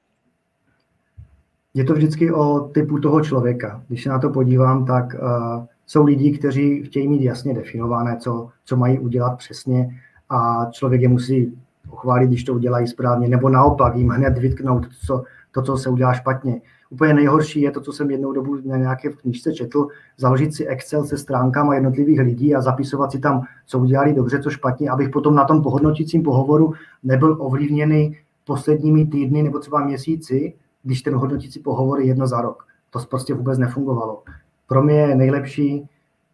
Je 1.74 1.84
to 1.84 1.94
vždycky 1.94 2.32
o 2.32 2.60
typu 2.60 2.98
toho 2.98 3.20
člověka. 3.20 3.82
Když 3.88 4.02
se 4.02 4.08
na 4.08 4.18
to 4.18 4.30
podívám, 4.30 4.86
tak 4.86 5.14
uh, 5.14 5.64
jsou 5.86 6.04
lidi, 6.04 6.38
kteří 6.38 6.82
chtějí 6.82 7.08
mít 7.08 7.22
jasně 7.22 7.54
definované, 7.54 8.16
co, 8.16 8.48
co 8.64 8.76
mají 8.76 8.98
udělat 8.98 9.38
přesně 9.38 10.00
a 10.30 10.66
člověk 10.70 11.02
je 11.02 11.08
musí 11.08 11.58
pochválit, 11.90 12.26
když 12.26 12.44
to 12.44 12.54
udělají 12.54 12.86
správně, 12.86 13.28
nebo 13.28 13.48
naopak 13.48 13.96
jim 13.96 14.08
hned 14.08 14.38
vytknout 14.38 14.86
co, 15.06 15.24
to, 15.52 15.62
co 15.62 15.76
se 15.76 15.88
udělá 15.88 16.14
špatně. 16.14 16.60
Úplně 16.94 17.14
nejhorší 17.14 17.60
je 17.60 17.70
to, 17.70 17.80
co 17.80 17.92
jsem 17.92 18.10
jednou 18.10 18.32
dobu 18.32 18.56
na 18.64 18.76
nějaké 18.76 19.10
v 19.10 19.16
knižce 19.16 19.52
četl, 19.52 19.88
založit 20.16 20.54
si 20.54 20.66
Excel 20.66 21.04
se 21.04 21.18
stránkama 21.18 21.74
jednotlivých 21.74 22.20
lidí 22.20 22.54
a 22.54 22.60
zapisovat 22.60 23.12
si 23.12 23.18
tam, 23.18 23.42
co 23.66 23.78
udělali 23.78 24.14
dobře, 24.14 24.42
co 24.42 24.50
špatně, 24.50 24.90
abych 24.90 25.08
potom 25.08 25.34
na 25.34 25.44
tom 25.44 25.62
pohodnotícím 25.62 26.22
pohovoru 26.22 26.72
nebyl 27.02 27.36
ovlivněný 27.40 28.16
posledními 28.44 29.06
týdny 29.06 29.42
nebo 29.42 29.58
třeba 29.58 29.84
měsíci, 29.84 30.54
když 30.82 31.02
ten 31.02 31.14
hodnotící 31.14 31.60
pohovor 31.60 32.00
je 32.00 32.06
jedno 32.06 32.26
za 32.26 32.40
rok. 32.40 32.66
To 32.90 32.98
prostě 33.10 33.34
vůbec 33.34 33.58
nefungovalo. 33.58 34.22
Pro 34.66 34.82
mě 34.82 34.94
je 34.94 35.14
nejlepší 35.14 35.88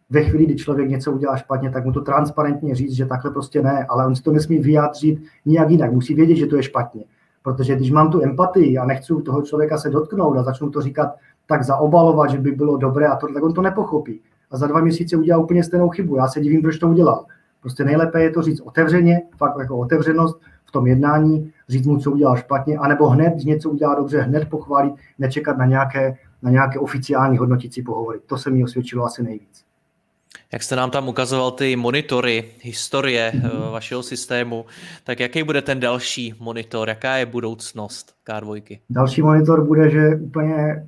ve 0.09 0.23
chvíli, 0.23 0.45
kdy 0.45 0.55
člověk 0.55 0.89
něco 0.89 1.11
udělá 1.11 1.37
špatně, 1.37 1.69
tak 1.69 1.85
mu 1.85 1.91
to 1.91 2.01
transparentně 2.01 2.75
říct, 2.75 2.93
že 2.93 3.05
takhle 3.05 3.31
prostě 3.31 3.61
ne, 3.61 3.85
ale 3.89 4.05
on 4.05 4.15
si 4.15 4.23
to 4.23 4.31
nesmí 4.31 4.57
vyjádřit 4.57 5.19
nijak 5.45 5.69
jinak. 5.69 5.93
Musí 5.93 6.13
vědět, 6.13 6.35
že 6.35 6.47
to 6.47 6.55
je 6.55 6.63
špatně. 6.63 7.03
Protože 7.43 7.75
když 7.75 7.91
mám 7.91 8.11
tu 8.11 8.23
empatii 8.23 8.77
a 8.77 8.85
nechci 8.85 9.13
toho 9.25 9.41
člověka 9.41 9.77
se 9.77 9.89
dotknout 9.89 10.37
a 10.37 10.43
začnu 10.43 10.69
to 10.69 10.81
říkat 10.81 11.15
tak 11.45 11.63
zaobalovat, 11.63 12.29
že 12.29 12.37
by 12.37 12.51
bylo 12.51 12.77
dobré 12.77 13.07
a 13.07 13.15
to, 13.15 13.27
tak 13.33 13.43
on 13.43 13.53
to 13.53 13.61
nepochopí. 13.61 14.21
A 14.51 14.57
za 14.57 14.67
dva 14.67 14.81
měsíce 14.81 15.17
udělá 15.17 15.39
úplně 15.39 15.63
stejnou 15.63 15.89
chybu. 15.89 16.15
Já 16.15 16.27
se 16.27 16.41
divím, 16.41 16.61
proč 16.61 16.77
to 16.79 16.87
udělal. 16.87 17.25
Prostě 17.61 17.83
nejlépe 17.83 18.23
je 18.23 18.29
to 18.29 18.41
říct 18.41 18.61
otevřeně, 18.61 19.21
fakt 19.37 19.59
jako 19.59 19.77
otevřenost 19.77 20.41
v 20.65 20.71
tom 20.71 20.87
jednání, 20.87 21.51
říct 21.69 21.85
mu, 21.85 21.97
co 21.97 22.11
udělal 22.11 22.37
špatně, 22.37 22.77
anebo 22.77 23.09
hned, 23.09 23.33
když 23.33 23.45
něco 23.45 23.69
udělá 23.69 23.95
dobře, 23.95 24.21
hned 24.21 24.49
pochválit, 24.49 24.93
nečekat 25.19 25.57
na 25.57 25.65
nějaké, 25.65 26.17
na 26.41 26.51
nějaké 26.51 26.79
oficiální 26.79 27.37
hodnotící 27.37 27.81
pohovory. 27.81 28.19
To 28.25 28.37
se 28.37 28.49
mi 28.49 28.63
osvědčilo 28.63 29.05
asi 29.05 29.23
nejvíc. 29.23 29.70
Jak 30.53 30.63
jste 30.63 30.75
nám 30.75 30.91
tam 30.91 31.07
ukazoval 31.07 31.51
ty 31.51 31.75
monitory, 31.75 32.45
historie 32.61 33.31
mm-hmm. 33.35 33.71
vašeho 33.71 34.03
systému, 34.03 34.65
tak 35.03 35.19
jaký 35.19 35.43
bude 35.43 35.61
ten 35.61 35.79
další 35.79 36.35
monitor? 36.39 36.89
Jaká 36.89 37.15
je 37.15 37.25
budoucnost 37.25 38.13
K2? 38.27 38.79
Další 38.89 39.21
monitor 39.21 39.65
bude, 39.67 39.89
že 39.89 40.15
úplně 40.15 40.85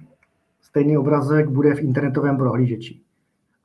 stejný 0.61 0.97
obrazek 0.97 1.49
bude 1.49 1.75
v 1.75 1.79
internetovém 1.79 2.37
prohlížeči. 2.37 2.99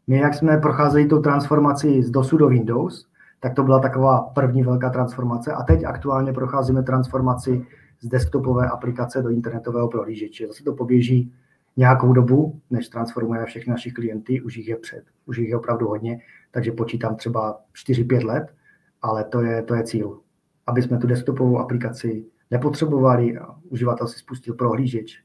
My, 0.07 0.17
jak 0.17 0.35
jsme 0.35 0.57
procházeli 0.57 1.07
tou 1.07 1.19
transformaci 1.19 2.03
z 2.03 2.11
DOSu 2.11 2.37
do 2.37 2.49
Windows, 2.49 3.07
tak 3.41 3.55
to 3.55 3.63
byla 3.63 3.81
taková 3.81 4.21
první 4.21 4.63
velká 4.63 4.91
transformace 4.91 5.53
a 5.53 5.63
teď 5.63 5.85
aktuálně 5.85 6.33
procházíme 6.33 6.83
transformaci 6.83 7.67
z 8.01 8.09
desktopové 8.09 8.69
aplikace 8.69 9.23
do 9.23 9.29
internetového 9.29 9.89
prohlížeče. 9.89 10.47
Zase 10.47 10.65
to 10.65 10.73
poběží 10.73 11.33
nějakou 11.79 12.13
dobu, 12.13 12.61
než 12.71 12.89
transformujeme 12.89 13.47
všechny 13.47 13.71
naši 13.71 13.91
klienty, 13.91 14.41
už 14.41 14.57
jich 14.57 14.69
je 14.69 14.77
před, 14.77 15.05
už 15.27 15.39
jich 15.39 15.49
je 15.49 15.57
opravdu 15.57 15.89
hodně, 15.89 16.21
takže 16.51 16.73
počítám 16.73 17.17
třeba 17.17 17.61
4-5 17.89 18.27
let, 18.27 18.55
ale 19.03 19.25
to 19.25 19.41
je, 19.41 19.63
to 19.63 19.75
je 19.75 19.83
cíl. 19.83 20.19
Aby 20.67 20.83
jsme 20.83 20.99
tu 20.99 21.07
desktopovou 21.07 21.59
aplikaci 21.59 22.25
nepotřebovali 22.51 23.39
a 23.39 23.47
uživatel 23.69 24.07
si 24.07 24.19
spustil 24.19 24.55
prohlížeč 24.55 25.19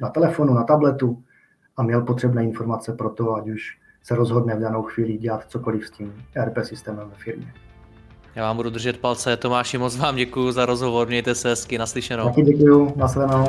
na 0.00 0.08
telefonu, 0.08 0.54
na 0.54 0.64
tabletu 0.64 1.22
a 1.76 1.82
měl 1.82 2.02
potřebné 2.02 2.44
informace 2.44 2.92
pro 2.92 3.10
to, 3.10 3.34
ať 3.34 3.48
už 3.48 3.78
se 4.02 4.14
rozhodne 4.14 4.56
v 4.56 4.60
danou 4.60 4.82
chvíli 4.82 5.18
dělat 5.18 5.44
cokoliv 5.48 5.86
s 5.86 5.90
tím 5.90 6.14
ERP 6.34 6.58
systémem 6.62 7.08
ve 7.08 7.16
firmě. 7.16 7.52
Já 8.34 8.42
vám 8.42 8.56
budu 8.56 8.70
držet 8.70 8.98
palce. 8.98 9.36
Tomáši, 9.36 9.78
moc 9.78 9.96
vám 9.96 10.16
děkuji 10.16 10.52
za 10.52 10.66
rozhovor. 10.66 11.08
Mějte 11.08 11.34
se 11.34 11.48
hezky. 11.48 11.78
Naslyšenou. 11.78 12.24
Taky 12.24 12.42
děkuji. 12.42 12.92
Nasledanou. 12.96 13.46